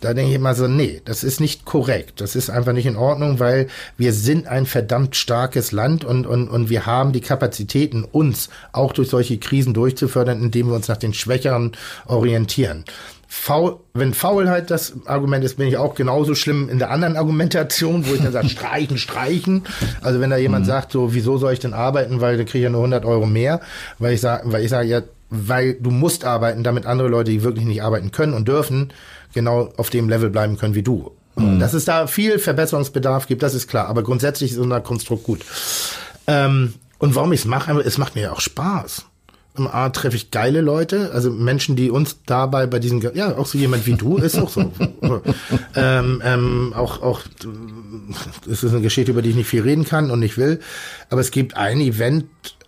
Da 0.00 0.14
denke 0.14 0.30
ich 0.30 0.36
immer 0.36 0.54
so, 0.54 0.68
nee, 0.68 1.02
das 1.04 1.24
ist 1.24 1.40
nicht 1.40 1.64
korrekt. 1.64 2.20
Das 2.20 2.36
ist 2.36 2.48
einfach 2.48 2.72
nicht 2.72 2.86
in 2.86 2.96
Ordnung, 2.96 3.40
weil 3.40 3.66
wir 3.98 4.12
sind 4.12 4.46
ein 4.46 4.66
verdammt 4.66 5.16
starkes 5.16 5.72
Land 5.72 6.04
und, 6.04 6.26
und, 6.26 6.48
und 6.48 6.70
wir 6.70 6.86
haben 6.86 7.12
die 7.12 7.20
Kapazitäten, 7.20 8.04
uns 8.04 8.48
auch 8.72 8.92
durch 8.92 9.08
solche 9.08 9.38
Krisen 9.38 9.74
durchzufördern, 9.74 10.40
indem 10.40 10.68
wir 10.68 10.76
uns 10.76 10.88
nach 10.88 10.96
den 10.96 11.14
Schwächeren 11.14 11.72
orientieren. 12.06 12.84
Faul, 13.34 13.78
wenn 13.94 14.12
Faulheit 14.12 14.70
das 14.70 14.92
Argument 15.06 15.42
ist, 15.42 15.56
bin 15.56 15.66
ich 15.66 15.78
auch 15.78 15.94
genauso 15.94 16.34
schlimm 16.34 16.68
in 16.68 16.78
der 16.78 16.90
anderen 16.90 17.16
Argumentation, 17.16 18.06
wo 18.06 18.12
ich 18.12 18.20
dann 18.20 18.30
sage, 18.30 18.48
streichen, 18.50 18.98
streichen. 18.98 19.62
Also 20.02 20.20
wenn 20.20 20.28
da 20.28 20.36
jemand 20.36 20.66
mhm. 20.66 20.68
sagt, 20.68 20.92
so, 20.92 21.14
wieso 21.14 21.38
soll 21.38 21.54
ich 21.54 21.58
denn 21.58 21.72
arbeiten, 21.72 22.20
weil 22.20 22.36
dann 22.36 22.44
kriege 22.44 22.58
ich 22.58 22.64
ja 22.64 22.70
nur 22.70 22.82
100 22.82 23.06
Euro 23.06 23.24
mehr, 23.24 23.62
weil 23.98 24.12
ich 24.12 24.20
sage, 24.20 24.52
weil 24.52 24.62
ich 24.62 24.68
sage, 24.68 24.86
ja, 24.86 25.00
weil 25.30 25.74
du 25.80 25.90
musst 25.90 26.26
arbeiten, 26.26 26.62
damit 26.62 26.84
andere 26.84 27.08
Leute, 27.08 27.30
die 27.30 27.42
wirklich 27.42 27.64
nicht 27.64 27.82
arbeiten 27.82 28.12
können 28.12 28.34
und 28.34 28.48
dürfen, 28.48 28.92
genau 29.32 29.72
auf 29.78 29.88
dem 29.88 30.10
Level 30.10 30.28
bleiben 30.28 30.58
können 30.58 30.74
wie 30.74 30.82
du. 30.82 31.10
Mhm. 31.36 31.58
Dass 31.58 31.72
es 31.72 31.86
da 31.86 32.06
viel 32.08 32.38
Verbesserungsbedarf 32.38 33.28
gibt, 33.28 33.42
das 33.42 33.54
ist 33.54 33.66
klar. 33.66 33.88
Aber 33.88 34.02
grundsätzlich 34.02 34.52
ist 34.52 34.58
unser 34.58 34.82
Konstrukt 34.82 35.24
gut. 35.24 35.40
Ähm, 36.26 36.74
und 36.98 37.14
warum 37.14 37.32
ich 37.32 37.40
es 37.40 37.46
mache, 37.46 37.72
es 37.80 37.96
macht 37.96 38.14
mir 38.14 38.20
ja 38.20 38.32
auch 38.32 38.42
Spaß. 38.42 39.06
Im 39.56 39.66
A 39.66 39.90
treffe 39.90 40.16
ich 40.16 40.30
geile 40.30 40.62
Leute, 40.62 41.10
also 41.12 41.30
Menschen, 41.30 41.76
die 41.76 41.90
uns 41.90 42.16
dabei 42.24 42.66
bei 42.66 42.78
diesen, 42.78 43.02
ja, 43.14 43.36
auch 43.36 43.44
so 43.44 43.58
jemand 43.58 43.86
wie 43.86 43.94
du 43.94 44.16
ist 44.16 44.38
auch 44.38 44.48
so. 44.48 44.72
ähm, 45.76 46.22
ähm, 46.24 46.72
auch, 46.74 47.02
auch, 47.02 47.20
es 48.50 48.62
ist 48.62 48.72
eine 48.72 48.80
Geschichte, 48.80 49.10
über 49.10 49.20
die 49.20 49.30
ich 49.30 49.36
nicht 49.36 49.48
viel 49.48 49.60
reden 49.60 49.84
kann 49.84 50.10
und 50.10 50.20
nicht 50.20 50.38
will. 50.38 50.60
Aber 51.10 51.20
es 51.20 51.30
gibt 51.30 51.54
ein 51.54 51.80
Event, 51.80 52.24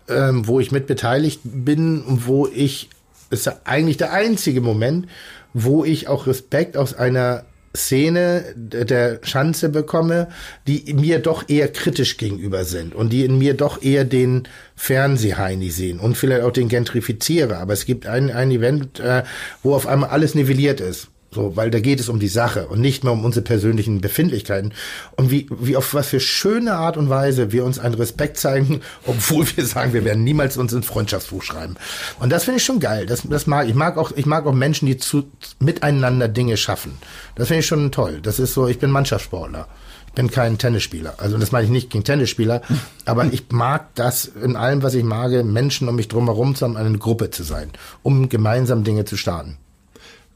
ähm, 0.08 0.46
wo 0.46 0.60
ich 0.60 0.72
mit 0.72 0.86
beteiligt 0.86 1.40
bin 1.42 2.02
und 2.02 2.26
wo 2.26 2.46
ich, 2.46 2.90
ist 3.30 3.50
eigentlich 3.64 3.96
der 3.96 4.12
einzige 4.12 4.60
Moment, 4.60 5.06
wo 5.54 5.84
ich 5.84 6.08
auch 6.08 6.26
Respekt 6.26 6.76
aus 6.76 6.92
einer 6.92 7.44
Szene 7.76 8.44
der 8.56 9.18
Schanze 9.22 9.68
bekomme, 9.68 10.28
die 10.66 10.94
mir 10.94 11.18
doch 11.18 11.48
eher 11.48 11.68
kritisch 11.68 12.16
gegenüber 12.16 12.64
sind 12.64 12.94
und 12.94 13.12
die 13.12 13.24
in 13.24 13.36
mir 13.36 13.54
doch 13.54 13.82
eher 13.82 14.04
den 14.04 14.46
Fernsehheini 14.76 15.70
sehen 15.70 15.98
und 15.98 16.16
vielleicht 16.16 16.42
auch 16.42 16.52
den 16.52 16.68
Gentrifizierer. 16.68 17.58
Aber 17.58 17.72
es 17.72 17.84
gibt 17.84 18.06
ein, 18.06 18.30
ein 18.30 18.50
Event, 18.52 19.00
äh, 19.00 19.24
wo 19.62 19.74
auf 19.74 19.86
einmal 19.86 20.10
alles 20.10 20.34
nivelliert 20.34 20.80
ist. 20.80 21.08
So, 21.34 21.56
weil 21.56 21.70
da 21.70 21.80
geht 21.80 21.98
es 21.98 22.08
um 22.08 22.20
die 22.20 22.28
Sache 22.28 22.68
und 22.68 22.80
nicht 22.80 23.02
mehr 23.02 23.12
um 23.12 23.24
unsere 23.24 23.44
persönlichen 23.44 24.00
Befindlichkeiten. 24.00 24.72
Und 25.16 25.32
wie, 25.32 25.48
wie 25.50 25.76
auf 25.76 25.92
was 25.92 26.08
für 26.08 26.20
schöne 26.20 26.74
Art 26.74 26.96
und 26.96 27.10
Weise 27.10 27.50
wir 27.50 27.64
uns 27.64 27.80
einen 27.80 27.94
Respekt 27.94 28.38
zeigen, 28.38 28.82
obwohl 29.06 29.44
wir 29.56 29.66
sagen, 29.66 29.92
wir 29.92 30.04
werden 30.04 30.22
niemals 30.22 30.56
uns 30.56 30.72
ins 30.72 30.86
Freundschaftsbuch 30.86 31.42
schreiben. 31.42 31.74
Und 32.20 32.30
das 32.30 32.44
finde 32.44 32.58
ich 32.58 32.64
schon 32.64 32.78
geil. 32.78 33.06
Das, 33.06 33.22
das 33.28 33.48
mag 33.48 33.68
ich. 33.68 33.74
mag 33.74 33.98
auch, 33.98 34.12
ich 34.14 34.26
mag 34.26 34.46
auch 34.46 34.52
Menschen, 34.52 34.86
die 34.86 34.96
zu, 34.96 35.24
miteinander 35.58 36.28
Dinge 36.28 36.56
schaffen. 36.56 36.98
Das 37.34 37.48
finde 37.48 37.60
ich 37.60 37.66
schon 37.66 37.90
toll. 37.90 38.20
Das 38.22 38.38
ist 38.38 38.54
so, 38.54 38.68
ich 38.68 38.78
bin 38.78 38.90
Mannschaftssportler. 38.90 39.66
Ich 40.06 40.12
bin 40.12 40.30
kein 40.30 40.58
Tennisspieler. 40.58 41.14
Also 41.18 41.36
das 41.36 41.50
meine 41.50 41.64
ich 41.64 41.72
nicht 41.72 41.90
gegen 41.90 42.04
Tennisspieler, 42.04 42.62
aber 43.04 43.24
ich 43.32 43.46
mag 43.50 43.92
das 43.96 44.26
in 44.26 44.54
allem, 44.54 44.84
was 44.84 44.94
ich 44.94 45.02
mag, 45.02 45.32
Menschen 45.44 45.88
um 45.88 45.96
mich 45.96 46.06
drumherum 46.06 46.54
zu 46.54 46.64
haben, 46.64 46.76
eine 46.76 46.96
Gruppe 46.98 47.30
zu 47.30 47.42
sein, 47.42 47.72
um 48.04 48.28
gemeinsam 48.28 48.84
Dinge 48.84 49.04
zu 49.04 49.16
starten. 49.16 49.58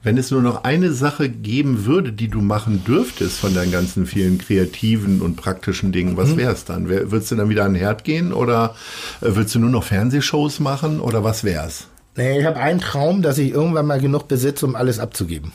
Wenn 0.02 0.16
es 0.16 0.30
nur 0.30 0.42
noch 0.42 0.62
eine 0.62 0.92
Sache 0.92 1.28
geben 1.28 1.84
würde, 1.84 2.12
die 2.12 2.28
du 2.28 2.40
machen 2.40 2.84
dürftest 2.84 3.38
von 3.38 3.52
deinen 3.52 3.72
ganzen 3.72 4.06
vielen 4.06 4.38
kreativen 4.38 5.20
und 5.20 5.36
praktischen 5.36 5.90
Dingen, 5.90 6.16
was 6.16 6.30
mhm. 6.30 6.36
wäre 6.36 6.52
es 6.52 6.64
dann? 6.64 6.88
Würdest 6.88 7.32
du 7.32 7.36
dann 7.36 7.48
wieder 7.48 7.64
an 7.64 7.74
den 7.74 7.80
Herd 7.80 8.04
gehen 8.04 8.32
oder 8.32 8.76
äh, 9.20 9.34
würdest 9.34 9.56
du 9.56 9.58
nur 9.58 9.70
noch 9.70 9.82
Fernsehshows 9.82 10.60
machen 10.60 11.00
oder 11.00 11.24
was 11.24 11.42
wäre 11.42 11.66
es? 11.66 11.88
Nee, 12.16 12.38
ich 12.40 12.46
habe 12.46 12.58
einen 12.58 12.80
Traum, 12.80 13.22
dass 13.22 13.38
ich 13.38 13.50
irgendwann 13.50 13.86
mal 13.86 14.00
genug 14.00 14.28
besitze, 14.28 14.66
um 14.66 14.76
alles 14.76 14.98
abzugeben. 14.98 15.52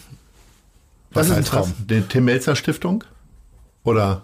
Das 1.12 1.30
was 1.30 1.30
ist 1.30 1.38
ein 1.38 1.46
Traum. 1.46 1.74
Das? 1.78 1.88
Die 1.88 2.02
Tim 2.02 2.26
Melzer 2.26 2.56
Stiftung? 2.56 3.04
Oder? 3.84 4.24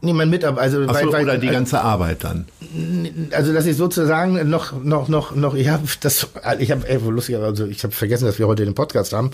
Nee, 0.00 0.12
mein 0.12 0.28
Mitarbeiter, 0.28 0.62
also 0.62 0.84
Ach 0.88 0.94
so, 0.94 1.06
weil, 1.06 1.12
weil, 1.12 1.24
oder 1.24 1.38
die 1.38 1.48
ganze 1.48 1.80
Arbeit 1.80 2.24
dann. 2.24 2.46
Also 3.30 3.52
dass 3.52 3.64
ich 3.64 3.76
sozusagen 3.76 4.48
noch 4.50 4.72
noch 4.82 5.08
noch 5.08 5.34
noch 5.36 5.54
ich 5.54 5.68
habe 5.68 5.84
das 6.00 6.26
ich 6.58 6.72
habe 6.72 6.84
lustig 7.10 7.36
also 7.36 7.64
ich 7.66 7.82
habe 7.84 7.94
vergessen, 7.94 8.26
dass 8.26 8.38
wir 8.40 8.48
heute 8.48 8.64
den 8.64 8.74
Podcast 8.74 9.12
haben. 9.12 9.30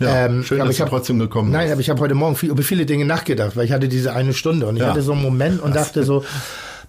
Ja, 0.00 0.26
ähm, 0.26 0.42
schön, 0.42 0.60
aber 0.60 0.68
dass 0.68 0.76
ich 0.76 0.80
hab, 0.80 0.88
trotzdem 0.88 1.18
gekommen. 1.18 1.50
Nein, 1.50 1.70
aber 1.70 1.82
ich 1.82 1.90
habe 1.90 2.00
heute 2.00 2.14
Morgen 2.14 2.34
viel, 2.34 2.50
über 2.50 2.62
viele 2.62 2.86
Dinge 2.86 3.04
nachgedacht, 3.04 3.56
weil 3.56 3.66
ich 3.66 3.72
hatte 3.72 3.88
diese 3.88 4.14
eine 4.14 4.32
Stunde 4.32 4.66
und 4.66 4.76
ich 4.76 4.82
ja. 4.82 4.88
hatte 4.88 5.02
so 5.02 5.12
einen 5.12 5.22
Moment 5.22 5.60
und 5.60 5.76
dachte 5.76 6.02
so, 6.02 6.24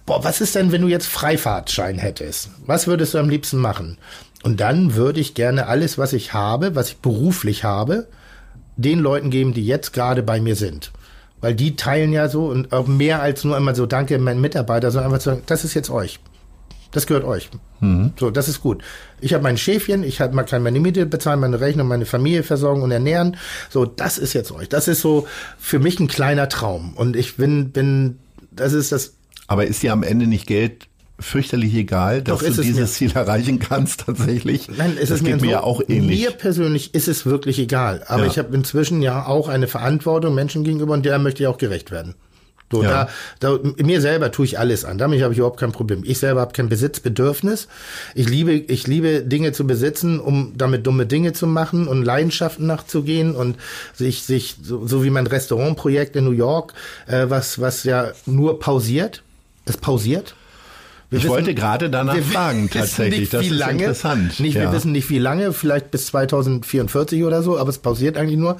boah, 0.06 0.24
was 0.24 0.40
ist 0.40 0.54
denn, 0.54 0.72
wenn 0.72 0.80
du 0.80 0.88
jetzt 0.88 1.06
Freifahrtschein 1.06 1.98
hättest? 1.98 2.50
Was 2.64 2.86
würdest 2.86 3.12
du 3.12 3.18
am 3.18 3.28
liebsten 3.28 3.58
machen? 3.58 3.98
Und 4.42 4.60
dann 4.60 4.94
würde 4.94 5.20
ich 5.20 5.34
gerne 5.34 5.66
alles, 5.66 5.98
was 5.98 6.14
ich 6.14 6.32
habe, 6.32 6.74
was 6.74 6.88
ich 6.88 6.96
beruflich 6.98 7.62
habe, 7.62 8.06
den 8.76 9.00
Leuten 9.00 9.30
geben, 9.30 9.52
die 9.52 9.66
jetzt 9.66 9.92
gerade 9.92 10.22
bei 10.22 10.40
mir 10.40 10.56
sind. 10.56 10.92
Weil 11.40 11.54
die 11.54 11.76
teilen 11.76 12.12
ja 12.12 12.28
so 12.28 12.46
und 12.46 12.72
auch 12.72 12.86
mehr 12.86 13.20
als 13.22 13.44
nur 13.44 13.56
einmal 13.56 13.74
so, 13.74 13.86
danke, 13.86 14.18
mein 14.18 14.40
Mitarbeiter, 14.40 14.90
sondern 14.90 15.12
einfach 15.12 15.22
zu 15.22 15.30
sagen, 15.30 15.42
das 15.46 15.64
ist 15.64 15.74
jetzt 15.74 15.90
euch. 15.90 16.18
Das 16.92 17.06
gehört 17.06 17.24
euch. 17.24 17.50
Mhm. 17.80 18.12
So, 18.18 18.30
das 18.30 18.48
ist 18.48 18.62
gut. 18.62 18.82
Ich 19.20 19.34
habe 19.34 19.42
mein 19.42 19.58
Schäfchen, 19.58 20.02
ich 20.02 20.20
hab, 20.20 20.34
kann 20.46 20.62
meine 20.62 20.80
Miete 20.80 21.04
bezahlen, 21.04 21.40
meine 21.40 21.60
Rechnung, 21.60 21.88
meine 21.88 22.06
Familie 22.06 22.42
versorgen 22.42 22.82
und 22.82 22.90
ernähren. 22.90 23.36
So, 23.68 23.84
das 23.84 24.16
ist 24.16 24.32
jetzt 24.32 24.50
euch. 24.50 24.68
Das 24.68 24.88
ist 24.88 25.02
so 25.02 25.26
für 25.58 25.78
mich 25.78 26.00
ein 26.00 26.08
kleiner 26.08 26.48
Traum. 26.48 26.94
Und 26.94 27.16
ich 27.16 27.36
bin, 27.36 27.70
bin, 27.70 28.18
das 28.50 28.72
ist 28.72 28.92
das. 28.92 29.14
Aber 29.46 29.66
ist 29.66 29.82
dir 29.82 29.92
am 29.92 30.02
Ende 30.02 30.26
nicht 30.26 30.46
Geld 30.46 30.88
fürchterlich 31.18 31.74
egal, 31.74 32.22
dass 32.22 32.40
Doch, 32.40 32.46
du 32.46 32.62
dieses. 32.62 32.94
Ziel 32.94 33.12
erreichen 33.12 33.58
kannst 33.58 34.06
tatsächlich. 34.06 34.68
Nein, 34.76 34.96
es 35.00 35.08
das 35.08 35.18
ist 35.18 35.24
geht 35.24 35.36
mir, 35.36 35.46
mir 35.46 35.50
ja 35.52 35.62
auch 35.62 35.80
ähnlich. 35.88 36.20
Mir 36.20 36.30
persönlich 36.30 36.94
ist 36.94 37.08
es 37.08 37.26
wirklich 37.26 37.58
egal. 37.58 38.02
Aber 38.06 38.24
ja. 38.24 38.30
ich 38.30 38.38
habe 38.38 38.54
inzwischen 38.54 39.02
ja 39.02 39.26
auch 39.26 39.48
eine 39.48 39.66
Verantwortung 39.66 40.34
Menschen 40.34 40.64
gegenüber 40.64 40.94
und 40.94 41.04
der 41.04 41.18
möchte 41.18 41.42
ich 41.42 41.46
auch 41.46 41.58
gerecht 41.58 41.90
werden. 41.90 42.14
So, 42.70 42.82
ja. 42.82 43.08
da, 43.38 43.58
da, 43.58 43.84
mir 43.84 44.00
selber 44.00 44.32
tue 44.32 44.44
ich 44.44 44.58
alles 44.58 44.84
an. 44.84 44.98
Damit 44.98 45.22
habe 45.22 45.32
ich 45.32 45.38
überhaupt 45.38 45.60
kein 45.60 45.70
Problem. 45.70 46.02
Ich 46.04 46.18
selber 46.18 46.40
habe 46.40 46.52
kein 46.52 46.68
Besitzbedürfnis. 46.68 47.68
Ich 48.16 48.28
liebe, 48.28 48.52
ich 48.52 48.88
liebe 48.88 49.22
Dinge 49.22 49.52
zu 49.52 49.66
besitzen, 49.66 50.18
um 50.18 50.54
damit 50.56 50.84
dumme 50.84 51.06
Dinge 51.06 51.32
zu 51.32 51.46
machen 51.46 51.86
und 51.86 52.02
Leidenschaften 52.02 52.66
nachzugehen 52.66 53.36
und 53.36 53.56
sich, 53.94 54.24
sich 54.24 54.56
so, 54.60 54.84
so 54.84 55.04
wie 55.04 55.10
mein 55.10 55.28
Restaurantprojekt 55.28 56.16
in 56.16 56.24
New 56.24 56.32
York, 56.32 56.74
äh, 57.06 57.26
was, 57.28 57.60
was 57.60 57.84
ja 57.84 58.10
nur 58.26 58.58
pausiert. 58.58 59.22
Es 59.64 59.76
pausiert 59.76 60.34
Wir 61.10 61.18
ich 61.18 61.24
wissen- 61.24 61.30
wollte 61.34 61.54
gerade 61.54 61.88
danach 61.90 62.16
fragen, 62.18 62.68
tatsächlich. 62.70 63.20
Nicht, 63.20 63.34
das 63.34 63.42
wie 63.42 63.46
ist 63.48 63.58
lange, 63.58 63.72
interessant. 63.84 64.40
Nicht, 64.40 64.54
ja. 64.54 64.62
Wir 64.62 64.72
wissen 64.72 64.92
nicht, 64.92 65.08
wie 65.10 65.18
lange, 65.18 65.52
vielleicht 65.52 65.90
bis 65.90 66.06
2044 66.06 67.24
oder 67.24 67.42
so, 67.42 67.58
aber 67.58 67.70
es 67.70 67.78
pausiert 67.78 68.16
eigentlich 68.16 68.38
nur. 68.38 68.56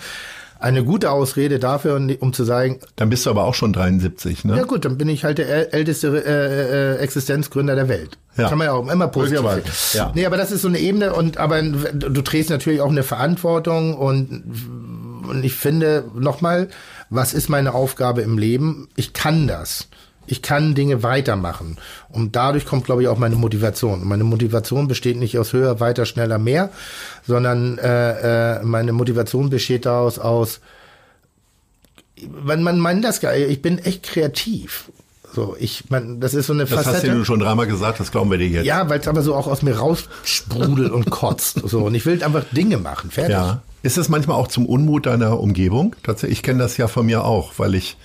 Eine 0.59 0.85
gute 0.85 1.11
Ausrede 1.11 1.59
dafür, 1.59 2.01
um 2.21 2.33
zu 2.33 2.45
sagen, 2.45 2.79
Dann 2.97 3.11
bist 3.11 3.27
du 3.27 3.31
aber 3.31 3.45
auch 3.45 3.53
schon 3.55 3.75
73, 3.75 4.47
ne? 4.47 4.57
ja 4.57 4.63
gut, 4.63 4.87
dann 4.87 4.97
bin 4.97 5.07
ich 5.11 5.23
halt 5.23 5.37
der 5.37 5.49
äl- 5.49 5.71
älteste 5.75 6.09
äh, 6.25 6.95
äh, 6.95 6.97
Existenzgründer 6.97 7.75
der 7.75 7.89
Welt. 7.91 8.17
Ja. 8.39 8.49
Kann 8.49 8.57
man 8.57 8.69
ja 8.69 8.73
auch 8.73 8.89
immer 8.91 9.09
positiv 9.09 9.41
sehen. 9.43 9.63
ja. 10.01 10.13
Nee, 10.15 10.25
aber 10.25 10.39
das 10.39 10.53
ist 10.53 10.63
so 10.63 10.69
eine 10.69 10.79
Ebene 10.79 11.13
und 11.13 11.37
aber 11.37 11.61
du 11.63 12.23
trägst 12.23 12.49
natürlich 12.49 12.81
auch 12.81 12.89
eine 12.91 13.03
Verantwortung 13.03 13.93
und, 13.95 14.45
und 15.29 15.45
ich 15.45 15.53
finde 15.53 16.05
nochmal, 16.19 16.69
was 17.11 17.35
ist 17.35 17.51
meine 17.51 17.75
Aufgabe 17.75 18.23
im 18.23 18.39
Leben? 18.39 18.89
Ich 18.97 19.13
kann 19.13 19.47
das. 19.47 19.89
Ich 20.27 20.43
kann 20.43 20.75
Dinge 20.75 21.03
weitermachen. 21.03 21.77
Und 22.09 22.37
dadurch 22.37 22.65
kommt, 22.65 22.85
glaube 22.85 23.03
ich, 23.03 23.09
auch 23.09 23.19
meine 23.19 23.37
Motivation. 23.37 24.03
Und 24.03 24.09
meine 24.09 24.25
Motivation 24.25 24.89
besteht 24.89 25.17
nicht 25.17 25.39
aus 25.39 25.53
höher, 25.53 25.81
weiter, 25.81 26.07
schneller, 26.07 26.39
mehr, 26.39 26.71
sondern 27.27 27.79
äh, 27.79 28.57
äh, 28.57 28.63
meine 28.63 28.93
Motivation 28.93 29.51
besteht 29.51 29.87
daraus 29.87 30.19
aus, 30.19 30.61
man, 32.45 32.63
man 32.63 32.81
meint 32.81 33.05
das 33.05 33.21
gar 33.21 33.35
ich 33.35 33.61
bin 33.63 33.79
echt 33.79 34.03
kreativ. 34.03 34.91
So, 35.35 35.55
ich, 35.59 35.91
man, 35.91 36.19
das 36.19 36.33
ist 36.33 36.47
so 36.47 36.55
eine 36.55 36.65
das 36.65 36.79
hast 36.79 36.87
Facette. 36.87 37.13
du 37.13 37.25
schon 37.25 37.41
dreimal 37.41 37.67
gesagt, 37.67 38.01
das 38.01 38.11
glauben 38.11 38.31
wir 38.31 38.39
dir 38.39 38.49
jetzt. 38.49 38.65
Ja, 38.65 38.89
weil 38.89 39.01
es 39.01 39.07
aber 39.07 39.21
so 39.21 39.35
auch 39.35 39.47
aus 39.47 39.61
mir 39.61 39.77
raussprudelt 39.77 40.91
und 40.91 41.11
kotzt. 41.11 41.61
So, 41.69 41.85
und 41.85 41.95
ich 41.95 42.07
will 42.07 42.25
einfach 42.25 42.45
Dinge 42.53 42.79
machen. 42.79 43.11
Fertig. 43.11 43.33
Ja. 43.33 43.61
Ist 43.83 43.99
es 43.99 44.09
manchmal 44.09 44.39
auch 44.39 44.49
zum 44.49 44.65
Unmut 44.65 45.05
deiner 45.05 45.39
Umgebung? 45.39 45.95
Tatsächlich, 46.03 46.39
ich 46.39 46.43
kenne 46.43 46.61
das 46.61 46.79
ja 46.79 46.89
von 46.89 47.05
mir 47.05 47.25
auch, 47.25 47.53
weil 47.59 47.75
ich, 47.75 47.99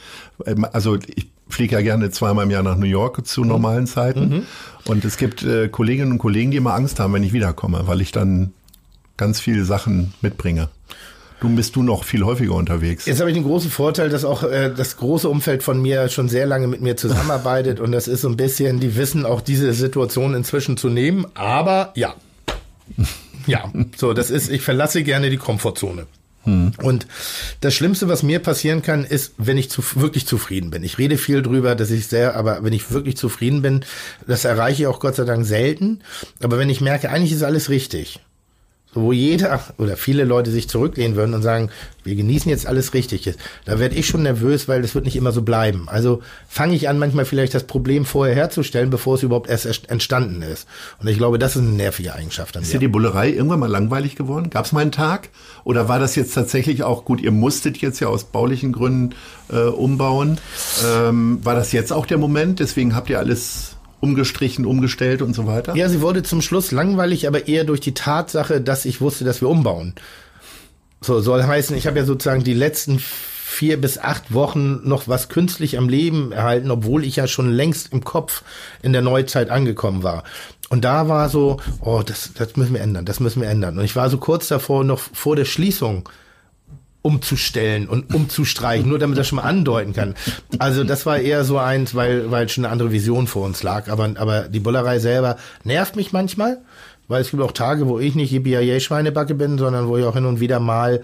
ähm, 0.45 0.67
also 0.73 0.97
ich 1.07 1.30
fliege 1.53 1.75
ja 1.75 1.81
gerne 1.81 2.09
zweimal 2.11 2.45
im 2.45 2.51
Jahr 2.51 2.63
nach 2.63 2.77
New 2.77 2.85
York 2.85 3.25
zu 3.25 3.43
normalen 3.43 3.87
Zeiten. 3.87 4.45
Und 4.85 5.05
es 5.05 5.17
gibt 5.17 5.43
äh, 5.43 5.67
Kolleginnen 5.69 6.13
und 6.13 6.17
Kollegen, 6.17 6.51
die 6.51 6.57
immer 6.57 6.73
Angst 6.73 6.99
haben, 6.99 7.13
wenn 7.13 7.23
ich 7.23 7.33
wiederkomme, 7.33 7.83
weil 7.85 8.01
ich 8.01 8.11
dann 8.11 8.53
ganz 9.17 9.39
viele 9.39 9.65
Sachen 9.65 10.13
mitbringe. 10.21 10.69
Du 11.41 11.49
bist 11.49 11.75
du 11.75 11.81
noch 11.81 12.03
viel 12.03 12.23
häufiger 12.23 12.53
unterwegs. 12.53 13.07
Jetzt 13.07 13.19
habe 13.19 13.31
ich 13.31 13.35
den 13.35 13.43
großen 13.43 13.71
Vorteil, 13.71 14.09
dass 14.09 14.25
auch 14.25 14.43
äh, 14.43 14.71
das 14.75 14.97
große 14.97 15.27
Umfeld 15.27 15.63
von 15.63 15.81
mir 15.81 16.07
schon 16.07 16.29
sehr 16.29 16.45
lange 16.45 16.67
mit 16.67 16.81
mir 16.81 16.97
zusammenarbeitet 16.97 17.79
und 17.81 17.91
das 17.91 18.07
ist 18.07 18.21
so 18.21 18.29
ein 18.29 18.37
bisschen, 18.37 18.79
die 18.79 18.95
wissen 18.95 19.25
auch 19.25 19.41
diese 19.41 19.73
Situation 19.73 20.35
inzwischen 20.35 20.77
zu 20.77 20.89
nehmen, 20.89 21.25
aber 21.33 21.93
ja. 21.95 22.13
Ja, 23.47 23.71
so, 23.97 24.13
das 24.13 24.29
ist, 24.29 24.51
ich 24.51 24.61
verlasse 24.61 25.01
gerne 25.01 25.31
die 25.31 25.37
Komfortzone. 25.37 26.05
Und 26.81 27.07
das 27.59 27.73
Schlimmste, 27.73 28.07
was 28.07 28.23
mir 28.23 28.39
passieren 28.39 28.81
kann, 28.81 29.03
ist, 29.03 29.33
wenn 29.37 29.57
ich 29.57 29.69
zu, 29.69 29.83
wirklich 29.95 30.25
zufrieden 30.25 30.71
bin. 30.71 30.83
Ich 30.83 30.97
rede 30.97 31.17
viel 31.17 31.41
drüber, 31.41 31.75
dass 31.75 31.91
ich 31.91 32.07
sehr, 32.07 32.35
aber 32.35 32.63
wenn 32.63 32.73
ich 32.73 32.91
wirklich 32.91 33.17
zufrieden 33.17 33.61
bin, 33.61 33.85
das 34.25 34.45
erreiche 34.45 34.83
ich 34.83 34.87
auch 34.87 34.99
Gott 34.99 35.15
sei 35.15 35.25
Dank 35.25 35.45
selten. 35.45 35.99
Aber 36.41 36.57
wenn 36.57 36.69
ich 36.69 36.81
merke, 36.81 37.09
eigentlich 37.09 37.31
ist 37.33 37.43
alles 37.43 37.69
richtig, 37.69 38.19
wo 38.93 39.13
jeder 39.13 39.61
oder 39.77 39.95
viele 39.95 40.25
Leute 40.25 40.51
sich 40.51 40.67
zurücklehnen 40.67 41.15
würden 41.15 41.33
und 41.33 41.41
sagen, 41.41 41.69
wir 42.03 42.15
genießen 42.15 42.49
jetzt 42.49 42.65
alles 42.65 42.93
richtig. 42.93 43.35
Da 43.65 43.79
werde 43.79 43.95
ich 43.95 44.07
schon 44.07 44.23
nervös, 44.23 44.67
weil 44.67 44.81
das 44.81 44.95
wird 44.95 45.05
nicht 45.05 45.15
immer 45.15 45.31
so 45.31 45.43
bleiben. 45.43 45.87
Also 45.87 46.21
fange 46.47 46.75
ich 46.75 46.89
an, 46.89 46.99
manchmal 46.99 47.25
vielleicht 47.25 47.53
das 47.53 47.63
Problem 47.63 48.05
vorher 48.05 48.35
herzustellen, 48.35 48.89
bevor 48.89 49.15
es 49.15 49.23
überhaupt 49.23 49.49
erst 49.49 49.89
entstanden 49.89 50.41
ist. 50.41 50.67
Und 50.99 51.07
ich 51.07 51.17
glaube, 51.17 51.39
das 51.39 51.55
ist 51.55 51.61
eine 51.61 51.71
nervige 51.71 52.13
Eigenschaft 52.13 52.57
an 52.57 52.63
Ist 52.63 52.73
dir 52.73 52.79
die 52.79 52.87
Bullerei 52.87 53.29
irgendwann 53.29 53.59
mal 53.59 53.69
langweilig 53.69 54.15
geworden? 54.15 54.49
Gab 54.49 54.65
es 54.65 54.71
mal 54.71 54.81
einen 54.81 54.91
Tag? 54.91 55.29
Oder 55.63 55.87
war 55.87 55.99
das 55.99 56.15
jetzt 56.15 56.33
tatsächlich 56.33 56.83
auch 56.83 57.05
gut? 57.05 57.21
Ihr 57.21 57.31
musstet 57.31 57.77
jetzt 57.77 57.99
ja 57.99 58.07
aus 58.07 58.25
baulichen 58.25 58.71
Gründen 58.71 59.15
äh, 59.49 59.61
umbauen. 59.61 60.39
Ähm, 60.85 61.39
war 61.43 61.55
das 61.55 61.71
jetzt 61.71 61.93
auch 61.93 62.05
der 62.05 62.17
Moment? 62.17 62.59
Deswegen 62.59 62.95
habt 62.95 63.09
ihr 63.09 63.19
alles 63.19 63.77
umgestrichen, 64.01 64.65
umgestellt 64.65 65.21
und 65.21 65.33
so 65.33 65.47
weiter? 65.47 65.75
Ja, 65.75 65.87
sie 65.87 66.01
wurde 66.01 66.23
zum 66.23 66.41
Schluss 66.41 66.71
langweilig, 66.71 67.27
aber 67.27 67.47
eher 67.47 67.63
durch 67.63 67.79
die 67.79 67.93
Tatsache, 67.93 68.59
dass 68.59 68.85
ich 68.85 68.99
wusste, 68.99 69.23
dass 69.23 69.41
wir 69.41 69.47
umbauen. 69.47 69.93
So 70.99 71.21
soll 71.21 71.43
heißen, 71.43 71.75
ich 71.75 71.87
habe 71.87 71.99
ja 71.99 72.05
sozusagen 72.05 72.43
die 72.43 72.53
letzten 72.53 72.99
vier 72.99 73.79
bis 73.79 73.97
acht 73.97 74.33
Wochen 74.33 74.87
noch 74.87 75.07
was 75.07 75.29
künstlich 75.29 75.77
am 75.77 75.89
Leben 75.89 76.31
erhalten, 76.31 76.71
obwohl 76.71 77.03
ich 77.03 77.17
ja 77.17 77.27
schon 77.27 77.51
längst 77.51 77.91
im 77.91 78.03
Kopf 78.03 78.43
in 78.81 78.93
der 78.93 79.01
Neuzeit 79.01 79.49
angekommen 79.49 80.03
war. 80.03 80.23
Und 80.69 80.85
da 80.85 81.09
war 81.09 81.27
so, 81.29 81.57
oh, 81.81 82.01
das, 82.05 82.31
das 82.33 82.55
müssen 82.55 82.73
wir 82.73 82.81
ändern, 82.81 83.05
das 83.05 83.19
müssen 83.19 83.41
wir 83.41 83.49
ändern. 83.49 83.77
Und 83.77 83.83
ich 83.83 83.95
war 83.95 84.09
so 84.09 84.17
kurz 84.17 84.47
davor, 84.47 84.83
noch 84.83 84.99
vor 84.99 85.35
der 85.35 85.45
Schließung 85.45 86.07
umzustellen 87.01 87.87
und 87.87 88.13
umzustreichen, 88.13 88.87
nur 88.87 88.99
damit 88.99 89.17
das 89.17 89.27
schon 89.27 89.37
mal 89.37 89.43
andeuten 89.43 89.93
kann. 89.93 90.15
Also 90.59 90.83
das 90.83 91.05
war 91.05 91.17
eher 91.17 91.43
so 91.43 91.57
eins, 91.57 91.95
weil, 91.95 92.29
weil 92.29 92.47
schon 92.47 92.63
eine 92.63 92.71
andere 92.71 92.91
Vision 92.91 93.25
vor 93.27 93.45
uns 93.45 93.63
lag. 93.63 93.89
Aber, 93.89 94.11
aber 94.15 94.41
die 94.49 94.59
Bullerei 94.59 94.99
selber 94.99 95.37
nervt 95.63 95.95
mich 95.95 96.11
manchmal, 96.11 96.59
weil 97.11 97.21
es 97.21 97.29
gibt 97.29 97.43
auch 97.43 97.51
Tage, 97.51 97.87
wo 97.87 97.99
ich 97.99 98.15
nicht 98.15 98.31
die 98.31 98.79
Schweinebacke 98.79 99.35
bin, 99.35 99.57
sondern 99.57 99.87
wo 99.87 99.97
ich 99.97 100.05
auch 100.05 100.15
hin 100.15 100.25
und 100.25 100.39
wieder 100.39 100.59
mal 100.59 101.01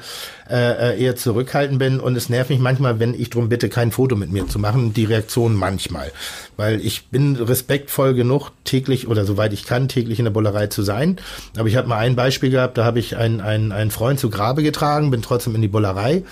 äh, 0.49 0.93
äh, 0.93 1.03
eher 1.03 1.17
zurückhaltend 1.17 1.77
bin. 1.77 1.99
Und 1.99 2.15
es 2.15 2.29
nervt 2.29 2.49
mich 2.49 2.59
manchmal, 2.59 2.99
wenn 2.99 3.13
ich 3.13 3.29
drum 3.29 3.49
bitte, 3.49 3.67
kein 3.67 3.91
Foto 3.91 4.15
mit 4.15 4.31
mir 4.31 4.47
zu 4.47 4.57
machen. 4.57 4.93
Die 4.93 5.03
Reaktion 5.03 5.53
manchmal. 5.53 6.11
Weil 6.55 6.79
ich 6.79 7.09
bin 7.09 7.35
respektvoll 7.35 8.13
genug, 8.13 8.51
täglich 8.63 9.07
oder 9.07 9.25
soweit 9.25 9.51
ich 9.51 9.65
kann, 9.65 9.89
täglich 9.89 10.17
in 10.17 10.25
der 10.25 10.31
Bullerei 10.31 10.67
zu 10.67 10.81
sein. 10.81 11.17
Aber 11.57 11.67
ich 11.67 11.75
habe 11.75 11.89
mal 11.89 11.97
ein 11.97 12.15
Beispiel 12.15 12.49
gehabt, 12.49 12.77
da 12.77 12.85
habe 12.85 12.99
ich 12.99 13.17
einen, 13.17 13.41
einen, 13.41 13.73
einen 13.73 13.91
Freund 13.91 14.19
zu 14.19 14.29
Grabe 14.29 14.63
getragen, 14.63 15.11
bin 15.11 15.21
trotzdem 15.21 15.55
in 15.55 15.61
die 15.61 15.67
Bullerei 15.67 16.23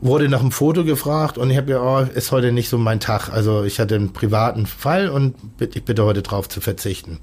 wurde 0.00 0.28
nach 0.28 0.38
einem 0.38 0.52
Foto 0.52 0.84
gefragt 0.84 1.38
und 1.38 1.50
ich 1.50 1.56
habe 1.56 1.72
ja, 1.72 1.82
oh, 1.82 2.06
ist 2.14 2.30
heute 2.30 2.52
nicht 2.52 2.68
so 2.68 2.78
mein 2.78 3.00
Tag. 3.00 3.30
Also 3.30 3.64
ich 3.64 3.80
hatte 3.80 3.96
einen 3.96 4.12
privaten 4.12 4.66
Fall 4.66 5.08
und 5.08 5.34
ich 5.58 5.84
bitte 5.84 6.04
heute 6.04 6.22
drauf 6.22 6.48
zu 6.48 6.60
verzichten 6.60 7.18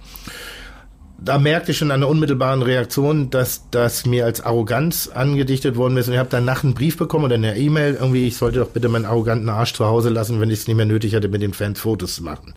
da 1.17 1.37
merkte 1.37 1.71
ich 1.71 1.77
schon 1.77 1.91
an 1.91 2.01
der 2.01 2.09
unmittelbaren 2.09 2.61
Reaktion, 2.61 3.29
dass 3.29 3.69
das 3.71 4.05
mir 4.05 4.25
als 4.25 4.41
Arroganz 4.41 5.07
angedichtet 5.07 5.77
worden 5.77 5.97
ist. 5.97 6.07
Und 6.07 6.13
ich 6.13 6.19
habe 6.19 6.29
danach 6.29 6.63
einen 6.63 6.73
Brief 6.73 6.97
bekommen 6.97 7.25
oder 7.25 7.35
eine 7.35 7.57
E-Mail, 7.57 7.95
irgendwie, 7.95 8.27
ich 8.27 8.37
sollte 8.37 8.59
doch 8.59 8.69
bitte 8.69 8.89
meinen 8.89 9.05
arroganten 9.05 9.49
Arsch 9.49 9.73
zu 9.73 9.85
Hause 9.85 10.09
lassen, 10.09 10.41
wenn 10.41 10.49
ich 10.49 10.59
es 10.59 10.67
nicht 10.67 10.75
mehr 10.75 10.85
nötig 10.85 11.15
hatte, 11.15 11.29
mit 11.29 11.41
den 11.41 11.53
Fans 11.53 11.79
Fotos 11.79 12.15
zu 12.15 12.23
machen. 12.23 12.53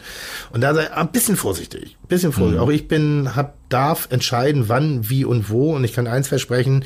Und 0.50 0.62
da 0.62 0.74
sei 0.74 0.92
ein 0.92 1.12
bisschen 1.12 1.36
vorsichtig, 1.36 1.96
ein 2.02 2.08
bisschen 2.08 2.32
vorsichtig. 2.32 2.60
Auch 2.60 2.70
ich 2.70 2.88
bin, 2.88 3.36
hab, 3.36 3.54
darf 3.68 4.08
entscheiden, 4.10 4.68
wann, 4.68 5.08
wie 5.08 5.24
und 5.24 5.50
wo. 5.50 5.74
Und 5.74 5.84
ich 5.84 5.92
kann 5.92 6.06
eins 6.06 6.28
versprechen, 6.28 6.84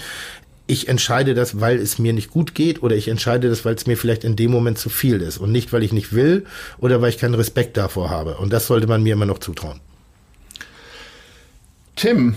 ich 0.66 0.88
entscheide 0.88 1.34
das, 1.34 1.60
weil 1.60 1.78
es 1.78 1.98
mir 1.98 2.12
nicht 2.12 2.30
gut 2.30 2.54
geht 2.54 2.82
oder 2.82 2.96
ich 2.96 3.08
entscheide 3.08 3.48
das, 3.48 3.64
weil 3.64 3.74
es 3.74 3.86
mir 3.86 3.96
vielleicht 3.96 4.24
in 4.24 4.36
dem 4.36 4.50
Moment 4.50 4.78
zu 4.78 4.90
viel 4.90 5.20
ist 5.20 5.38
und 5.38 5.52
nicht, 5.52 5.72
weil 5.72 5.82
ich 5.82 5.92
nicht 5.92 6.12
will 6.12 6.44
oder 6.78 7.02
weil 7.02 7.08
ich 7.08 7.18
keinen 7.18 7.34
Respekt 7.34 7.76
davor 7.76 8.10
habe. 8.10 8.36
Und 8.36 8.52
das 8.52 8.66
sollte 8.66 8.86
man 8.86 9.02
mir 9.02 9.14
immer 9.14 9.26
noch 9.26 9.38
zutrauen. 9.38 9.80
Tim, 11.96 12.34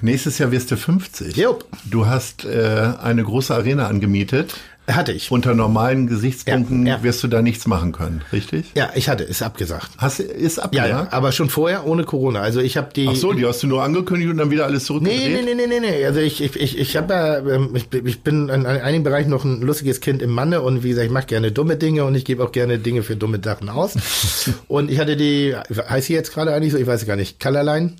nächstes 0.00 0.38
Jahr 0.38 0.50
wirst 0.52 0.70
du 0.70 0.76
50. 0.76 1.36
Jupp. 1.36 1.64
Du 1.84 2.06
hast 2.06 2.44
äh, 2.44 2.92
eine 3.02 3.24
große 3.24 3.54
Arena 3.54 3.86
angemietet. 3.88 4.54
Hatte 4.88 5.12
ich. 5.12 5.30
Unter 5.30 5.54
normalen 5.54 6.08
Gesichtspunkten 6.08 6.86
Ja, 6.86 6.96
ja. 6.96 7.02
wirst 7.04 7.22
du 7.22 7.28
da 7.28 7.40
nichts 7.40 7.68
machen 7.68 7.92
können, 7.92 8.22
richtig? 8.32 8.72
Ja, 8.74 8.90
ich 8.96 9.08
hatte, 9.08 9.22
ist 9.22 9.40
abgesagt. 9.40 9.90
Hast, 9.98 10.18
ist 10.18 10.56
Ja, 10.56 10.64
abgesagt? 10.64 10.90
ja, 10.90 11.16
aber 11.16 11.30
schon 11.30 11.48
vorher 11.50 11.86
ohne 11.86 12.02
Corona. 12.02 12.40
Also 12.40 12.60
ich 12.60 12.76
habe 12.76 12.92
die. 12.94 13.06
Ach 13.08 13.14
so, 13.14 13.32
die 13.32 13.46
hast 13.46 13.62
du 13.62 13.68
nur 13.68 13.84
angekündigt 13.84 14.28
und 14.30 14.38
dann 14.38 14.50
wieder 14.50 14.64
alles 14.64 14.84
zurückgedreht? 14.86 15.20
Nee, 15.20 15.42
nee, 15.42 15.54
nee, 15.54 15.66
nee, 15.68 15.78
nee. 15.80 16.04
Also 16.04 16.18
ich, 16.18 16.42
ich, 16.42 16.56
ich, 16.56 16.78
ich 16.78 16.96
habe 16.96 17.14
ja, 17.14 17.38
ähm, 17.38 17.70
ich, 17.74 17.88
bin- 17.90 18.04
ich 18.06 18.22
bin 18.22 18.48
in 18.48 18.66
einigen 18.66 19.04
Bereichen 19.04 19.30
noch 19.30 19.44
ein 19.44 19.62
lustiges 19.62 20.00
Kind 20.00 20.20
im 20.20 20.30
Manne 20.30 20.62
und 20.62 20.82
wie 20.82 20.88
gesagt, 20.88 21.06
ich 21.06 21.12
mache 21.12 21.26
gerne 21.26 21.52
dumme 21.52 21.76
Dinge 21.76 22.04
und 22.04 22.16
ich 22.16 22.24
gebe 22.24 22.42
auch 22.42 22.50
gerne 22.50 22.80
Dinge 22.80 23.04
für 23.04 23.14
dumme 23.14 23.40
Sachen 23.42 23.68
aus. 23.68 23.94
und 24.68 24.90
ich 24.90 24.98
hatte 24.98 25.16
die, 25.16 25.54
heißt 25.88 26.08
sie 26.08 26.14
jetzt 26.14 26.34
gerade 26.34 26.52
eigentlich 26.52 26.72
so, 26.72 26.78
ich 26.78 26.88
weiß 26.88 27.06
gar 27.06 27.16
nicht, 27.16 27.38
Colorline? 27.38 27.92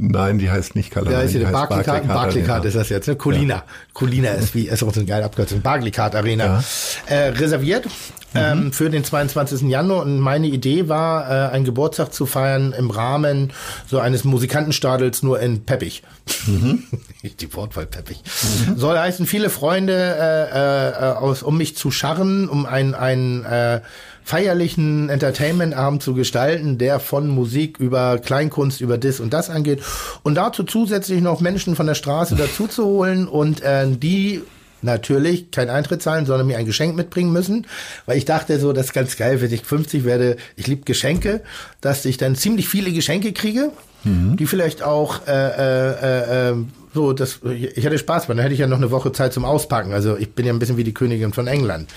Nein, 0.00 0.38
die 0.38 0.48
heißt 0.48 0.76
nicht 0.76 0.92
Color. 0.92 1.10
Ja, 1.10 1.20
ist 1.22 1.34
die 1.34 1.44
heißt 1.44 1.52
Barclaycard. 1.52 2.06
Barclaycard 2.06 2.64
ist 2.64 2.76
das 2.76 2.88
jetzt, 2.88 3.08
ne? 3.08 3.16
Colina. 3.16 3.64
Colina 3.92 4.30
ist 4.30 4.54
wie, 4.54 4.68
ist 4.68 4.84
auch 4.84 4.94
so 4.94 5.00
eine 5.00 5.08
geile 5.08 5.24
Abkürzung. 5.24 5.60
Barclaycard 5.60 6.14
Arena. 6.14 6.62
Äh, 7.06 7.30
reserviert 7.30 7.88
ähm, 8.34 8.72
für 8.72 8.90
den 8.90 9.04
22. 9.04 9.62
Januar. 9.62 10.02
Und 10.02 10.20
meine 10.20 10.46
Idee 10.46 10.88
war, 10.88 11.28
äh, 11.28 11.52
einen 11.52 11.64
Geburtstag 11.64 12.12
zu 12.12 12.26
feiern 12.26 12.72
im 12.72 12.90
Rahmen 12.90 13.52
so 13.86 13.98
eines 13.98 14.22
Musikantenstadels 14.24 15.22
nur 15.22 15.40
in 15.40 15.64
Peppich. 15.64 16.02
Die 16.46 17.54
Wortwahl 17.54 17.86
Peppich. 17.86 18.22
Soll 18.76 18.98
heißen, 18.98 19.26
viele 19.26 19.50
Freunde 19.50 19.94
äh, 19.94 20.90
äh, 21.00 21.16
aus, 21.16 21.42
um 21.42 21.58
mich 21.58 21.76
zu 21.76 21.90
scharren, 21.90 22.48
um 22.48 22.66
ein, 22.66 22.94
ein 22.94 23.44
äh, 23.44 23.80
feierlichen 24.28 25.08
Entertainment-Abend 25.08 26.02
zu 26.02 26.12
gestalten, 26.12 26.76
der 26.76 27.00
von 27.00 27.28
Musik 27.28 27.78
über 27.78 28.18
Kleinkunst, 28.18 28.82
über 28.82 28.98
das 28.98 29.20
und 29.20 29.32
das 29.32 29.48
angeht. 29.48 29.80
Und 30.22 30.34
dazu 30.34 30.64
zusätzlich 30.64 31.22
noch 31.22 31.40
Menschen 31.40 31.76
von 31.76 31.86
der 31.86 31.94
Straße 31.94 32.34
dazu 32.38 32.66
zu 32.66 32.84
holen 32.84 33.26
und 33.26 33.62
äh, 33.62 33.86
die 33.88 34.42
natürlich 34.82 35.50
kein 35.50 35.70
Eintritt 35.70 36.02
zahlen, 36.02 36.26
sondern 36.26 36.46
mir 36.46 36.58
ein 36.58 36.66
Geschenk 36.66 36.94
mitbringen 36.94 37.32
müssen, 37.32 37.66
weil 38.04 38.18
ich 38.18 38.26
dachte 38.26 38.60
so, 38.60 38.74
das 38.74 38.86
ist 38.86 38.92
ganz 38.92 39.16
geil, 39.16 39.40
wenn 39.40 39.50
ich 39.50 39.64
50 39.64 40.04
werde, 40.04 40.36
ich 40.56 40.66
liebe 40.66 40.82
Geschenke, 40.84 41.40
dass 41.80 42.04
ich 42.04 42.18
dann 42.18 42.36
ziemlich 42.36 42.68
viele 42.68 42.92
Geschenke 42.92 43.32
kriege, 43.32 43.72
die 44.04 44.46
vielleicht 44.46 44.82
auch 44.82 45.26
äh, 45.26 45.32
äh, 45.32 46.50
äh, 46.50 46.54
so, 46.94 47.12
das, 47.12 47.40
ich 47.44 47.84
hatte 47.84 47.98
Spaß, 47.98 48.28
weil 48.28 48.36
dann 48.36 48.42
hätte 48.42 48.54
ich 48.54 48.60
ja 48.60 48.66
noch 48.66 48.76
eine 48.76 48.90
Woche 48.90 49.12
Zeit 49.12 49.32
zum 49.32 49.44
Auspacken. 49.44 49.92
Also 49.92 50.16
ich 50.16 50.32
bin 50.32 50.46
ja 50.46 50.52
ein 50.52 50.58
bisschen 50.58 50.76
wie 50.76 50.84
die 50.84 50.94
Königin 50.94 51.32
von 51.32 51.46
England. 51.46 51.90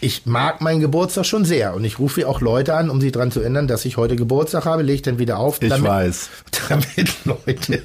Ich 0.00 0.24
mag 0.26 0.60
meinen 0.60 0.80
Geburtstag 0.80 1.26
schon 1.26 1.44
sehr 1.44 1.74
und 1.74 1.84
ich 1.84 1.98
rufe 1.98 2.26
auch 2.26 2.40
Leute 2.40 2.74
an, 2.74 2.88
um 2.88 3.00
sie 3.00 3.12
daran 3.12 3.30
zu 3.30 3.40
erinnern, 3.40 3.68
dass 3.68 3.84
ich 3.84 3.96
heute 3.96 4.16
Geburtstag 4.16 4.64
habe, 4.64 4.82
lege 4.82 4.96
ich 4.96 5.02
dann 5.02 5.18
wieder 5.18 5.38
auf. 5.38 5.60
Ich 5.60 5.68
damit, 5.68 5.88
weiß. 5.88 6.30
Damit 6.68 7.24
Leute 7.24 7.82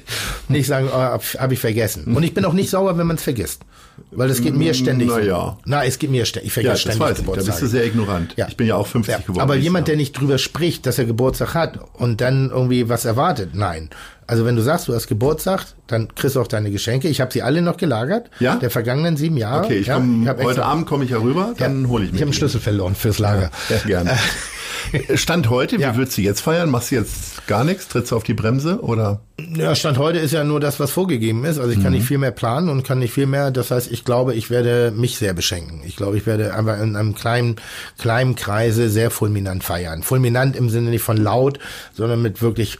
nicht 0.48 0.66
sagen, 0.66 0.88
oh, 0.90 0.96
habe 0.96 1.22
hab 1.22 1.52
ich 1.52 1.58
vergessen. 1.58 2.16
Und 2.16 2.22
ich 2.22 2.32
bin 2.32 2.44
auch 2.44 2.54
nicht 2.54 2.70
sauer, 2.70 2.96
wenn 2.96 3.06
man 3.06 3.16
es 3.16 3.22
vergisst. 3.22 3.62
Weil 4.10 4.30
es 4.30 4.42
geht 4.42 4.54
mir 4.56 4.74
ständig 4.74 5.08
Na 5.08 5.14
so. 5.14 5.20
ja. 5.20 5.58
Na, 5.64 5.84
es 5.84 5.98
geht 5.98 6.10
mir 6.10 6.24
ständig. 6.26 6.48
Ich 6.50 6.56
Ja, 6.56 6.62
vergesse 6.62 6.72
das 6.72 6.80
ständig 6.94 7.00
weiß 7.00 7.10
ich. 7.10 7.16
Da 7.16 7.22
Geburtstag. 7.22 7.46
bist 7.54 7.62
du 7.62 7.66
sehr 7.66 7.84
ignorant. 7.86 8.34
Ja. 8.36 8.46
Ich 8.48 8.56
bin 8.56 8.66
ja 8.66 8.76
auch 8.76 8.86
50 8.86 9.12
Ja, 9.12 9.18
geworden. 9.20 9.40
aber 9.40 9.56
jemand, 9.56 9.88
der 9.88 9.96
nicht 9.96 10.12
drüber 10.12 10.38
spricht, 10.38 10.86
dass 10.86 10.98
er 10.98 11.04
Geburtstag 11.06 11.54
hat 11.54 11.78
und 11.94 12.20
dann 12.20 12.50
irgendwie 12.50 12.88
was 12.88 13.04
erwartet, 13.04 13.50
nein. 13.54 13.90
Also 14.28 14.44
wenn 14.44 14.56
du 14.56 14.62
sagst, 14.62 14.88
du 14.88 14.94
hast 14.94 15.06
Geburtstag, 15.06 15.66
dann 15.86 16.12
kriegst 16.14 16.34
du 16.36 16.40
auch 16.40 16.48
deine 16.48 16.70
Geschenke. 16.72 17.06
Ich 17.08 17.20
habe 17.20 17.32
sie 17.32 17.42
alle 17.42 17.62
noch 17.62 17.76
gelagert. 17.76 18.28
Ja? 18.40 18.56
Der 18.56 18.70
vergangenen 18.70 19.16
sieben 19.16 19.36
Jahre. 19.36 19.64
Okay, 19.64 19.78
ich 19.78 19.86
ja, 19.86 19.94
komm, 19.94 20.26
hab 20.26 20.38
heute 20.38 20.48
extra- 20.48 20.64
Abend 20.64 20.86
komme 20.86 21.04
ich 21.04 21.10
ja 21.10 21.18
rüber, 21.18 21.54
dann 21.58 21.84
Ja, 21.84 21.88
hole 21.88 22.04
ich 22.04 22.10
mir 22.10 22.16
Ich 22.16 22.22
habe 22.22 22.28
einen. 22.30 22.32
Schlüssel 22.34 22.60
verloren 22.60 22.94
fürs 22.96 23.18
Lager. 23.20 23.50
Ja, 23.68 23.76
gerne. 23.86 24.10
Stand 25.14 25.50
heute, 25.50 25.76
Ja. 25.76 25.92
wie 25.92 25.98
würdest 25.98 26.16
du 26.18 26.22
jetzt 26.22 26.40
feiern? 26.40 26.70
Machst 26.70 26.90
du 26.90 26.96
jetzt 26.96 27.46
gar 27.46 27.64
nichts? 27.64 27.88
Trittst 27.88 28.12
du 28.12 28.16
auf 28.16 28.22
die 28.22 28.34
Bremse 28.34 28.80
oder? 28.80 29.20
Ja, 29.54 29.74
Stand 29.74 29.98
heute 29.98 30.18
ist 30.18 30.32
ja 30.32 30.44
nur 30.44 30.60
das, 30.60 30.80
was 30.80 30.90
vorgegeben 30.90 31.44
ist. 31.44 31.58
Also 31.58 31.72
ich 31.72 31.82
kann 31.82 31.92
nicht 31.92 32.06
viel 32.06 32.18
mehr 32.18 32.30
planen 32.30 32.68
und 32.68 32.82
kann 32.84 32.98
nicht 32.98 33.12
viel 33.12 33.26
mehr. 33.26 33.50
Das 33.50 33.70
heißt, 33.70 33.90
ich 33.92 34.04
glaube, 34.04 34.34
ich 34.34 34.50
werde 34.50 34.92
mich 34.94 35.18
sehr 35.18 35.34
beschenken. 35.34 35.82
Ich 35.84 35.96
glaube, 35.96 36.16
ich 36.16 36.26
werde 36.26 36.54
einfach 36.54 36.80
in 36.80 36.96
einem 36.96 37.14
kleinen, 37.14 37.56
kleinen 37.98 38.34
Kreise 38.34 38.88
sehr 38.88 39.10
fulminant 39.10 39.62
feiern. 39.64 40.02
Fulminant 40.02 40.56
im 40.56 40.70
Sinne 40.70 40.90
nicht 40.90 41.02
von 41.02 41.16
laut, 41.16 41.58
sondern 41.94 42.22
mit 42.22 42.40
wirklich 42.42 42.78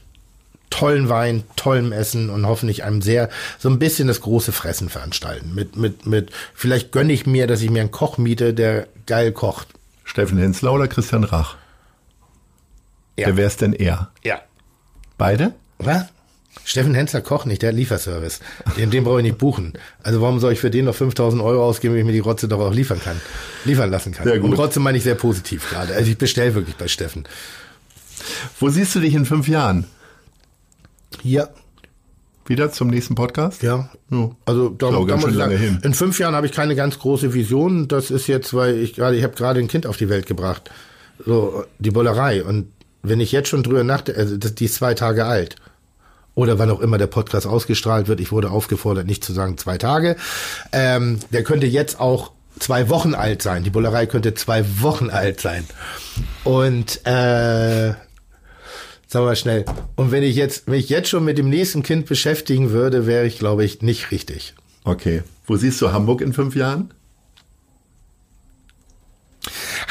tollen 0.71 1.09
Wein, 1.09 1.45
tollem 1.55 1.93
Essen 1.93 2.29
und 2.29 2.47
hoffentlich 2.47 2.85
einem 2.85 3.01
sehr, 3.01 3.29
so 3.59 3.69
ein 3.69 3.79
bisschen 3.79 4.09
das 4.09 4.21
große 4.21 4.53
Fressen 4.53 4.89
veranstalten. 4.89 5.55
Mit, 5.55 5.77
mit, 5.77 6.07
mit, 6.07 6.31
vielleicht 6.55 6.91
gönne 6.93 7.13
ich 7.13 7.25
mir, 7.27 7.47
dass 7.47 7.63
ich 7.63 7.71
mir 7.71 7.81
einen 7.81 7.91
Koch 7.93 8.19
miete, 8.19 8.53
der 8.53 8.87
geil 9.07 9.33
kocht. 9.33 9.69
Steffen 10.05 10.39
Hensler 10.39 10.73
oder 10.73 10.89
Christian 10.89 11.25
Rach? 11.25 11.57
Ja. 13.17 13.29
Wer 13.29 13.37
wär's 13.37 13.57
denn 13.57 13.73
eher? 13.73 14.11
Ja. 14.25 14.41
Beide? 15.19 15.55
Was? 15.79 16.07
Steffen 16.65 16.95
Hensler 16.95 17.21
kocht 17.21 17.47
nicht, 17.47 17.63
der 17.63 17.69
hat 17.69 17.77
Lieferservice. 17.77 18.41
Den, 18.77 18.91
den 18.91 19.05
brauche 19.05 19.19
ich 19.19 19.25
nicht 19.25 19.39
buchen. 19.39 19.75
Also 20.03 20.21
warum 20.21 20.41
soll 20.41 20.53
ich 20.53 20.59
für 20.59 20.71
den 20.71 20.87
noch 20.87 20.95
5000 20.95 21.41
Euro 21.43 21.65
ausgeben, 21.65 21.95
wenn 21.95 22.01
ich 22.01 22.07
mir 22.07 22.13
die 22.13 22.19
Rotze 22.19 22.49
doch 22.49 22.59
auch 22.59 22.73
liefern 22.73 23.01
kann, 23.01 23.21
liefern 23.65 23.91
lassen 23.91 24.13
kann? 24.13 24.27
Sehr 24.27 24.39
gut. 24.39 24.51
Und 24.51 24.59
Rotze 24.59 24.81
meine 24.81 24.99
ich 24.99 25.05
sehr 25.05 25.15
positiv 25.15 25.69
gerade. 25.71 25.95
Also 25.95 26.11
ich 26.11 26.19
bestelle 26.19 26.55
wirklich 26.55 26.77
bei 26.77 26.89
Steffen. 26.89 27.25
Wo 28.59 28.69
siehst 28.69 28.95
du 28.95 29.01
dich 29.01 29.15
in 29.15 29.27
fünf 29.27 29.47
Jahren? 29.49 29.85
Hier, 31.23 31.51
Wieder 32.47 32.71
zum 32.73 32.89
nächsten 32.89 33.15
Podcast? 33.15 33.63
ja. 33.63 33.89
Ja. 34.11 34.31
Also 34.45 34.69
da, 34.71 34.87
auch 34.87 35.01
da 35.01 35.05
ganz 35.05 35.23
muss 35.23 35.33
ich 35.33 35.37
lange 35.37 35.57
sagen, 35.59 35.65
hin. 35.65 35.79
in 35.83 35.95
fünf 35.95 36.19
Jahren 36.19 36.35
habe 36.35 36.47
ich 36.47 36.53
keine 36.53 36.75
ganz 36.75 36.99
große 36.99 37.33
Vision. 37.35 37.87
Das 37.89 38.11
ist 38.11 38.27
jetzt, 38.29 38.55
weil 38.55 38.79
ich 38.79 38.95
gerade, 38.95 39.17
ich 39.17 39.25
habe 39.25 39.35
gerade 39.35 39.61
ein 39.61 39.69
Kind 39.69 39.87
auf 39.87 39.97
die 39.97 40.09
Welt 40.09 40.27
gebracht. 40.27 40.71
So, 41.25 41.65
die 41.79 41.91
Bollerei. 41.91 42.45
Und 42.45 42.73
wenn 43.09 43.21
ich 43.21 43.33
jetzt 43.33 43.49
schon 43.49 43.63
drüber 43.63 43.85
nachdenke, 43.85 44.21
also 44.21 44.37
das, 44.37 44.55
die 44.55 44.67
ist 44.67 44.75
zwei 44.75 44.95
Tage 44.95 45.25
alt. 45.25 45.57
Oder 46.35 46.59
wann 46.59 46.71
auch 46.71 46.81
immer 46.81 46.99
der 46.99 47.07
Podcast 47.07 47.47
ausgestrahlt 47.47 48.09
wird. 48.09 48.21
Ich 48.21 48.31
wurde 48.31 48.51
aufgefordert, 48.51 49.07
nicht 49.07 49.25
zu 49.25 49.33
sagen 49.33 49.57
zwei 49.57 49.79
Tage. 49.79 50.17
Ähm, 50.71 51.19
der 51.33 51.43
könnte 51.43 51.67
jetzt 51.67 51.99
auch 51.99 52.33
zwei 52.59 52.91
Wochen 52.91 53.15
alt 53.15 53.41
sein. 53.41 53.65
Die 53.65 53.71
Bullerei 53.71 54.05
könnte 54.05 54.35
zwei 54.35 54.65
Wochen 54.81 55.09
alt 55.09 55.41
sein. 55.41 55.65
Und 56.45 57.01
äh, 57.07 57.95
Sagen 59.09 59.25
wir 59.25 59.31
mal 59.31 59.37
schnell. 59.37 59.65
Und 59.95 60.11
wenn 60.11 60.25
ich 60.25 60.35
jetzt, 60.35 60.67
wenn 60.67 60.75
ich 60.75 60.89
jetzt 60.89 61.09
schon 61.09 61.25
mit 61.25 61.39
dem 61.39 61.49
nächsten 61.49 61.85
Kind 61.85 62.07
beschäftigen 62.07 62.71
würde, 62.71 63.07
wäre 63.07 63.25
ich, 63.25 63.39
glaube 63.39 63.65
ich, 63.65 63.81
nicht 63.81 64.11
richtig. 64.11 64.55
Okay. 64.83 65.23
Wo 65.47 65.57
siehst 65.57 65.81
du 65.81 65.93
Hamburg 65.93 66.21
in 66.21 66.33
fünf 66.33 66.57
Jahren? 66.57 66.93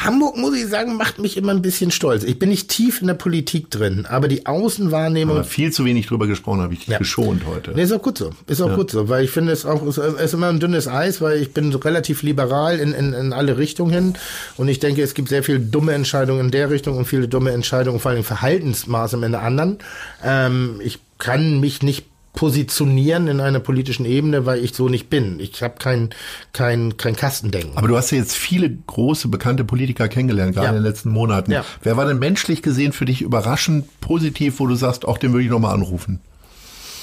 Hamburg, 0.06 0.36
muss 0.36 0.56
ich 0.56 0.66
sagen, 0.66 0.96
macht 0.96 1.18
mich 1.18 1.36
immer 1.36 1.52
ein 1.52 1.62
bisschen 1.62 1.90
stolz. 1.90 2.22
Ich 2.24 2.38
bin 2.38 2.48
nicht 2.48 2.68
tief 2.68 3.00
in 3.00 3.06
der 3.08 3.14
Politik 3.14 3.70
drin, 3.70 4.06
aber 4.08 4.28
die 4.28 4.46
Außenwahrnehmung. 4.46 5.36
Aber 5.36 5.44
viel 5.44 5.72
zu 5.72 5.84
wenig 5.84 6.06
drüber 6.06 6.26
gesprochen, 6.26 6.60
habe 6.60 6.72
ich 6.74 6.80
dich 6.80 6.88
Ja. 6.88 6.98
geschont 6.98 7.42
heute. 7.46 7.72
Nee, 7.74 7.82
ist 7.82 7.92
auch 7.92 8.02
gut 8.02 8.18
so. 8.18 8.30
Ist 8.46 8.60
auch 8.60 8.74
gut 8.74 8.90
so, 8.90 9.08
weil 9.08 9.24
ich 9.24 9.30
finde 9.30 9.52
es 9.52 9.66
auch, 9.66 9.84
es 9.86 9.98
ist 9.98 10.34
immer 10.34 10.48
ein 10.48 10.60
dünnes 10.60 10.88
Eis, 10.88 11.20
weil 11.20 11.40
ich 11.42 11.52
bin 11.52 11.72
so 11.72 11.78
relativ 11.78 12.22
liberal 12.22 12.78
in, 12.78 12.92
in, 12.92 13.12
in 13.12 13.32
alle 13.32 13.58
Richtungen 13.58 13.92
hin 13.92 14.14
und 14.56 14.68
ich 14.68 14.78
denke, 14.78 15.02
es 15.02 15.14
gibt 15.14 15.28
sehr 15.28 15.42
viele 15.42 15.60
dumme 15.60 15.92
Entscheidungen 15.92 16.46
in 16.46 16.50
der 16.50 16.70
Richtung 16.70 16.96
und 16.96 17.04
viele 17.06 17.28
dumme 17.28 17.50
Entscheidungen, 17.50 17.98
vor 18.00 18.12
allem 18.12 18.24
Verhaltensmaße 18.24 19.16
in 19.16 19.32
der 19.32 19.42
anderen. 19.42 19.78
Ähm, 20.24 20.80
ich 20.82 20.98
kann 21.18 21.60
mich 21.60 21.82
nicht 21.82 22.06
positionieren 22.36 23.26
in 23.26 23.40
einer 23.40 23.58
politischen 23.58 24.06
Ebene, 24.06 24.46
weil 24.46 24.62
ich 24.62 24.74
so 24.74 24.88
nicht 24.88 25.10
bin. 25.10 25.40
Ich 25.40 25.60
habe 25.62 25.74
kein, 25.80 26.10
kein, 26.52 26.96
kein 26.96 27.16
Kastendenken. 27.16 27.76
Aber 27.76 27.88
du 27.88 27.96
hast 27.96 28.12
ja 28.12 28.18
jetzt 28.18 28.36
viele 28.36 28.70
große, 28.70 29.26
bekannte 29.26 29.64
Politiker 29.64 30.06
kennengelernt, 30.06 30.54
gerade 30.54 30.66
Ja. 30.66 30.70
in 30.70 30.76
den 30.76 30.84
letzten 30.84 31.10
Monaten. 31.10 31.50
Ja. 31.50 31.64
Wer 31.82 31.96
war 31.96 32.06
denn 32.06 32.20
menschlich 32.20 32.62
gesehen 32.62 32.92
für 32.92 33.06
dich 33.06 33.22
überraschend 33.22 33.86
positiv, 34.00 34.60
wo 34.60 34.68
du 34.68 34.76
sagst, 34.76 35.04
auch 35.08 35.18
den 35.18 35.32
würde 35.32 35.44
ich 35.44 35.50
nochmal 35.50 35.74
anrufen? 35.74 36.20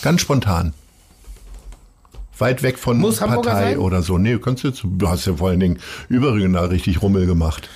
Ganz 0.01 0.21
spontan. 0.21 0.73
Weit 2.37 2.63
weg 2.63 2.77
von 2.79 2.97
Muss 2.97 3.17
Partei 3.17 3.77
oder 3.77 4.01
so. 4.01 4.17
Nee, 4.17 4.37
kannst 4.37 4.63
du 4.63 4.69
jetzt, 4.69 4.83
du 4.83 5.07
hast 5.07 5.25
ja 5.27 5.35
vor 5.35 5.49
allen 5.49 5.59
Dingen 5.59 5.79
überregional 6.09 6.67
richtig 6.67 7.01
Rummel 7.01 7.25
gemacht. 7.25 7.69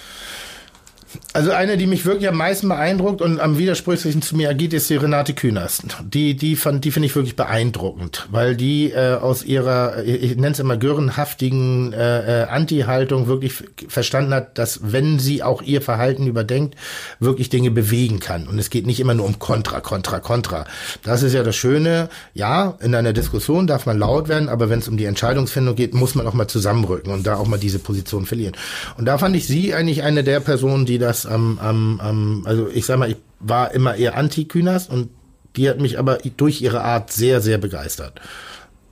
Also 1.33 1.51
eine, 1.51 1.77
die 1.77 1.87
mich 1.87 2.05
wirklich 2.05 2.27
am 2.27 2.35
meisten 2.37 2.67
beeindruckt 2.67 3.21
und 3.21 3.39
am 3.39 3.57
widersprüchlichsten 3.57 4.21
zu 4.21 4.35
mir 4.35 4.49
agiert, 4.49 4.73
ist 4.73 4.89
die 4.89 4.95
Renate 4.95 5.33
Künast. 5.33 5.85
Die, 6.03 6.35
die 6.35 6.55
fand, 6.55 6.83
die 6.83 6.91
finde 6.91 7.05
ich 7.07 7.15
wirklich 7.15 7.35
beeindruckend, 7.35 8.27
weil 8.31 8.55
die 8.55 8.91
äh, 8.91 9.15
aus 9.15 9.43
ihrer, 9.43 10.03
ich, 10.03 10.23
ich 10.23 10.35
nenne 10.35 10.51
es 10.51 10.59
immer 10.59 10.77
görenhaftigen 10.77 11.93
äh, 11.93 12.43
äh, 12.43 12.47
Anti-Haltung 12.47 13.27
wirklich 13.27 13.53
verstanden 13.87 14.33
hat, 14.33 14.57
dass 14.57 14.79
wenn 14.91 15.19
sie 15.19 15.43
auch 15.43 15.61
ihr 15.61 15.81
Verhalten 15.81 16.27
überdenkt, 16.27 16.75
wirklich 17.19 17.49
Dinge 17.49 17.71
bewegen 17.71 18.19
kann. 18.19 18.47
Und 18.47 18.59
es 18.59 18.69
geht 18.69 18.85
nicht 18.85 18.99
immer 18.99 19.13
nur 19.13 19.25
um 19.25 19.39
Kontra, 19.39 19.79
Kontra, 19.79 20.19
Kontra. 20.19 20.65
Das 21.03 21.23
ist 21.23 21.33
ja 21.33 21.43
das 21.43 21.55
Schöne. 21.55 22.09
Ja, 22.33 22.77
in 22.81 22.93
einer 22.95 23.13
Diskussion 23.13 23.67
darf 23.67 23.85
man 23.85 23.97
laut 23.99 24.27
werden, 24.27 24.49
aber 24.49 24.69
wenn 24.69 24.79
es 24.79 24.87
um 24.87 24.97
die 24.97 25.05
Entscheidungsfindung 25.05 25.75
geht, 25.75 25.93
muss 25.93 26.15
man 26.15 26.27
auch 26.27 26.33
mal 26.33 26.47
zusammenrücken 26.47 27.13
und 27.13 27.25
da 27.25 27.35
auch 27.35 27.47
mal 27.47 27.59
diese 27.59 27.79
Position 27.79 28.25
verlieren. 28.25 28.55
Und 28.97 29.05
da 29.05 29.17
fand 29.17 29.35
ich 29.35 29.47
sie 29.47 29.73
eigentlich 29.73 30.03
eine 30.03 30.23
der 30.23 30.39
Personen, 30.39 30.85
die 30.85 30.97
das 31.07 31.25
am, 31.25 31.57
am, 31.59 31.99
am 31.99 32.43
also 32.45 32.67
ich 32.67 32.85
sag 32.85 32.99
mal, 32.99 33.09
ich 33.09 33.17
war 33.39 33.71
immer 33.73 33.95
eher 33.95 34.15
anti-Kühners 34.17 34.87
und 34.87 35.09
die 35.55 35.69
hat 35.69 35.79
mich 35.79 35.97
aber 35.97 36.17
durch 36.37 36.61
ihre 36.61 36.81
Art 36.83 37.11
sehr, 37.11 37.41
sehr 37.41 37.57
begeistert. 37.57 38.19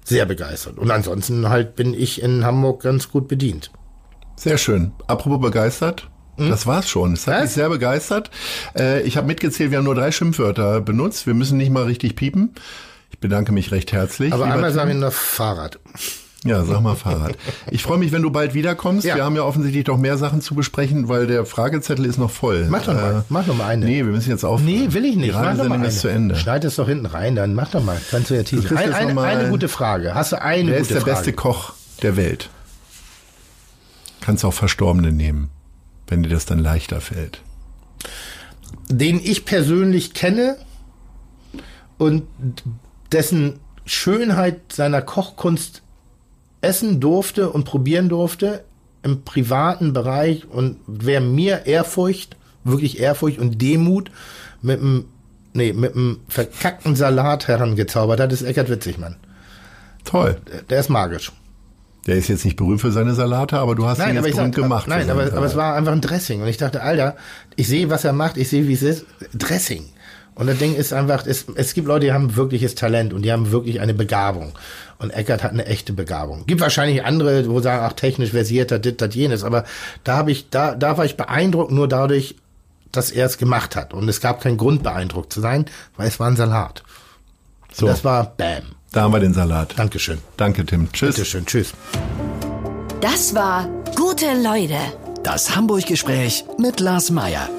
Sehr 0.03 0.25
begeistert. 0.25 0.77
Und 0.77 0.91
ansonsten 0.91 1.49
halt 1.49 1.75
bin 1.75 1.93
ich 1.93 2.21
in 2.21 2.45
Hamburg 2.45 2.81
ganz 2.83 3.09
gut 3.11 3.27
bedient. 3.27 3.71
Sehr 4.35 4.57
schön. 4.57 4.91
Apropos 5.07 5.39
begeistert. 5.41 6.09
Das 6.37 6.67
war's 6.67 6.89
schon. 6.89 7.13
Es 7.13 7.27
hat 7.27 7.33
Hm? 7.33 7.39
Was? 7.39 7.43
mich 7.43 7.53
sehr 7.53 7.69
begeistert. 7.69 8.29
Äh, 8.77 9.01
ich 9.03 9.15
habe 9.17 9.25
mitgezählt, 9.27 9.71
wir 9.71 9.77
haben 9.77 9.85
nur 9.85 9.95
drei 9.95 10.11
Schimpfwörter 10.11 10.81
benutzt. 10.81 11.27
Wir 11.27 11.33
müssen 11.33 11.57
nicht 11.57 11.71
mal 11.71 11.83
richtig 11.83 12.15
piepen. 12.15 12.53
Ich 13.09 13.19
bedanke 13.19 13.51
mich 13.53 13.71
recht 13.71 13.93
herzlich. 13.93 14.33
Aber 14.33 14.45
einmal 14.45 14.71
Tim. 14.71 14.75
sage 14.75 14.91
ich 14.91 14.97
noch 14.97 15.13
Fahrrad. 15.13 15.79
Ja, 16.45 16.63
sag 16.63 16.81
mal 16.81 16.95
Fahrrad. 16.95 17.35
Ich 17.71 17.81
freue 17.83 17.97
mich, 17.97 18.11
wenn 18.11 18.21
du 18.21 18.29
bald 18.29 18.53
wiederkommst. 18.53 19.03
Ja. 19.05 19.15
Wir 19.15 19.25
haben 19.25 19.35
ja 19.35 19.41
offensichtlich 19.41 19.87
noch 19.87 19.97
mehr 19.97 20.17
Sachen 20.17 20.41
zu 20.41 20.53
besprechen, 20.55 21.07
weil 21.09 21.25
der 21.27 21.45
Fragezettel 21.45 22.05
ist 22.05 22.17
noch 22.19 22.29
voll. 22.29 22.67
Mach 22.69 22.83
doch 22.83 22.93
mal, 22.93 23.19
Äh, 23.19 23.21
mach 23.29 23.45
doch 23.47 23.55
mal 23.57 23.65
eine. 23.67 23.85
Nee, 23.85 23.97
wir 24.05 24.11
müssen 24.11 24.29
jetzt 24.29 24.45
auf. 24.45 24.61
Nee, 24.61 24.87
will 24.91 25.05
ich 25.05 25.15
nicht. 25.15 25.33
Mach 25.33 25.57
doch 25.57 25.67
mal 25.67 25.79
eine. 25.79 25.89
zu 25.89 26.07
Ende. 26.07 26.35
Schneid 26.35 26.63
es 26.63 26.75
doch 26.75 26.87
hinten 26.87 27.07
rein, 27.07 27.35
dann 27.35 27.55
mach 27.55 27.71
doch 27.71 27.83
mal. 27.83 27.99
Kannst 28.11 28.29
du 28.29 28.35
ja 28.35 28.43
teasen. 28.43 28.77
Ein, 28.77 28.93
eine, 28.93 29.21
eine 29.21 29.49
gute 29.49 29.67
Frage. 29.67 30.13
Hast 30.13 30.31
du 30.33 30.41
eine 30.41 30.71
Wer 30.71 30.79
gute 30.79 30.81
ist 30.83 30.91
der 30.91 31.01
Frage? 31.01 31.15
beste 31.15 31.33
Koch 31.33 31.73
der 32.03 32.15
Welt? 32.15 32.49
Kannst 34.21 34.45
auch 34.45 34.53
Verstorbene 34.53 35.11
nehmen, 35.11 35.49
wenn 36.07 36.21
dir 36.23 36.29
das 36.29 36.45
dann 36.45 36.59
leichter 36.59 37.01
fällt. 37.01 37.41
den 38.89 39.19
ich 39.19 39.45
persönlich 39.45 40.13
kenne 40.13 40.57
und 41.97 42.23
dessen 43.11 43.59
Schönheit 43.85 44.73
seiner 44.73 45.01
Kochkunst 45.01 45.81
essen 46.65 46.99
durfte 46.99 47.49
und 47.49 47.63
probieren 47.63 48.09
durfte 48.09 48.63
im 49.03 49.21
privaten 49.23 49.93
Bereich 49.93 50.47
und 50.49 50.77
wer 50.87 51.21
mir 51.21 51.65
Ehrfurcht, 51.65 52.35
wirklich 52.63 52.99
Ehrfurcht 52.99 53.39
und 53.39 53.61
Demut 53.61 54.11
mit 54.61 54.79
einem 54.81 55.05
nee, 55.53 55.71
mit 55.73 55.95
einem 55.95 56.19
verkackten 56.27 56.95
Salat 56.95 57.47
herangezaubert 57.47 58.19
hat, 58.19 58.33
ist 58.33 58.41
Eckert 58.41 58.69
Witzigmann. 58.69 59.15
Toll. 60.03 60.37
Der- 60.51 60.61
Der 60.63 60.79
ist 60.79 60.89
magisch. 60.89 61.31
Der 62.07 62.15
ist 62.17 62.27
jetzt 62.27 62.45
nicht 62.45 62.55
berühmt 62.57 62.81
für 62.81 62.91
seine 62.91 63.15
Salate, 63.15 63.57
aber 63.57 63.73
du 63.73 63.85
hast 63.87 63.97
ihn 63.99 64.13
jetzt 64.13 64.23
berühmt 64.23 64.53
sag, 64.53 64.63
gemacht. 64.63 64.87
Nein, 64.87 65.09
aber, 65.09 65.23
aber 65.33 65.45
es 65.45 65.55
war 65.55 65.75
einfach 65.75 65.91
ein 65.91 66.01
Dressing. 66.01 66.41
Und 66.41 66.47
ich 66.47 66.57
dachte, 66.57 66.81
Alter, 66.83 67.15
ich 67.55 67.67
sehe, 67.67 67.89
was 67.89 68.03
er 68.03 68.13
macht, 68.13 68.37
ich 68.37 68.47
sehe, 68.49 68.67
wie 68.67 68.73
es 68.73 68.83
ist. 68.83 69.05
Dressing. 69.33 69.85
Und 70.35 70.47
das 70.47 70.57
Ding 70.57 70.75
ist 70.75 70.91
einfach, 70.93 71.25
es, 71.25 71.45
es 71.55 71.73
gibt 71.73 71.87
Leute, 71.87 72.07
die 72.07 72.13
haben 72.13 72.35
wirkliches 72.35 72.75
Talent 72.75 73.13
und 73.13 73.21
die 73.23 73.31
haben 73.31 73.51
wirklich 73.51 73.79
eine 73.79 73.93
Begabung. 73.93 74.51
Und 74.99 75.11
Eckert 75.11 75.43
hat 75.43 75.51
eine 75.51 75.65
echte 75.65 75.93
Begabung. 75.93 76.45
Gibt 76.45 76.61
wahrscheinlich 76.61 77.03
andere, 77.05 77.49
wo 77.49 77.59
sagen, 77.61 77.83
ach, 77.85 77.93
technisch 77.93 78.31
versierter, 78.31 78.77
dit, 78.79 79.01
das, 79.01 79.15
jenes. 79.15 79.43
Aber 79.43 79.63
da 80.03 80.17
habe 80.17 80.31
ich, 80.31 80.49
da, 80.49 80.75
da 80.75 80.97
war 80.97 81.05
ich 81.05 81.15
beeindruckt 81.17 81.71
nur 81.71 81.87
dadurch, 81.87 82.35
dass 82.91 83.11
er 83.11 83.25
es 83.25 83.37
gemacht 83.37 83.75
hat. 83.75 83.93
Und 83.93 84.07
es 84.09 84.19
gab 84.21 84.41
keinen 84.41 84.57
Grund, 84.57 84.83
beeindruckt 84.83 85.31
zu 85.31 85.41
sein, 85.41 85.65
weil 85.97 86.07
es 86.07 86.19
war 86.19 86.27
ein 86.27 86.35
Salat. 86.35 86.83
So, 87.73 87.87
Das 87.87 88.03
war 88.03 88.33
Bam. 88.37 88.63
da 88.91 89.01
haben 89.03 89.13
wir 89.13 89.19
den 89.19 89.33
Salat. 89.33 89.73
Dankeschön. 89.77 90.19
Danke, 90.37 90.65
Tim. 90.65 90.91
Tschüss. 90.91 91.15
Bitteschön. 91.15 91.45
Tschüss. 91.45 91.73
Das 93.01 93.35
war 93.35 93.67
Gute 93.95 94.25
Leute. 94.41 94.77
Das 95.23 95.55
Hamburg-Gespräch 95.55 96.43
mit 96.57 96.79
Lars 96.79 97.09
Meier. 97.09 97.49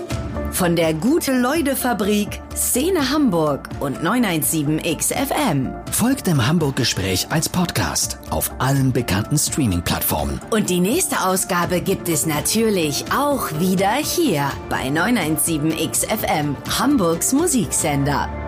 Von 0.57 0.75
der 0.75 0.95
Gute-Leute-Fabrik, 0.95 2.41
Szene 2.55 3.11
Hamburg 3.11 3.69
und 3.79 3.99
917XFM. 3.99 5.71
Folgt 5.93 6.27
dem 6.27 6.47
Hamburg-Gespräch 6.47 7.27
als 7.29 7.47
Podcast 7.47 8.19
auf 8.31 8.51
allen 8.59 8.91
bekannten 8.91 9.37
Streaming-Plattformen. 9.37 10.41
Und 10.51 10.71
die 10.71 10.81
nächste 10.81 11.21
Ausgabe 11.21 11.83
gibt 11.83 12.09
es 12.09 12.25
natürlich 12.25 13.05
auch 13.15 13.51
wieder 13.61 13.97
hier 13.97 14.51
bei 14.71 14.89
917XFM, 14.89 16.55
Hamburgs 16.79 17.35
Musiksender. 17.35 18.46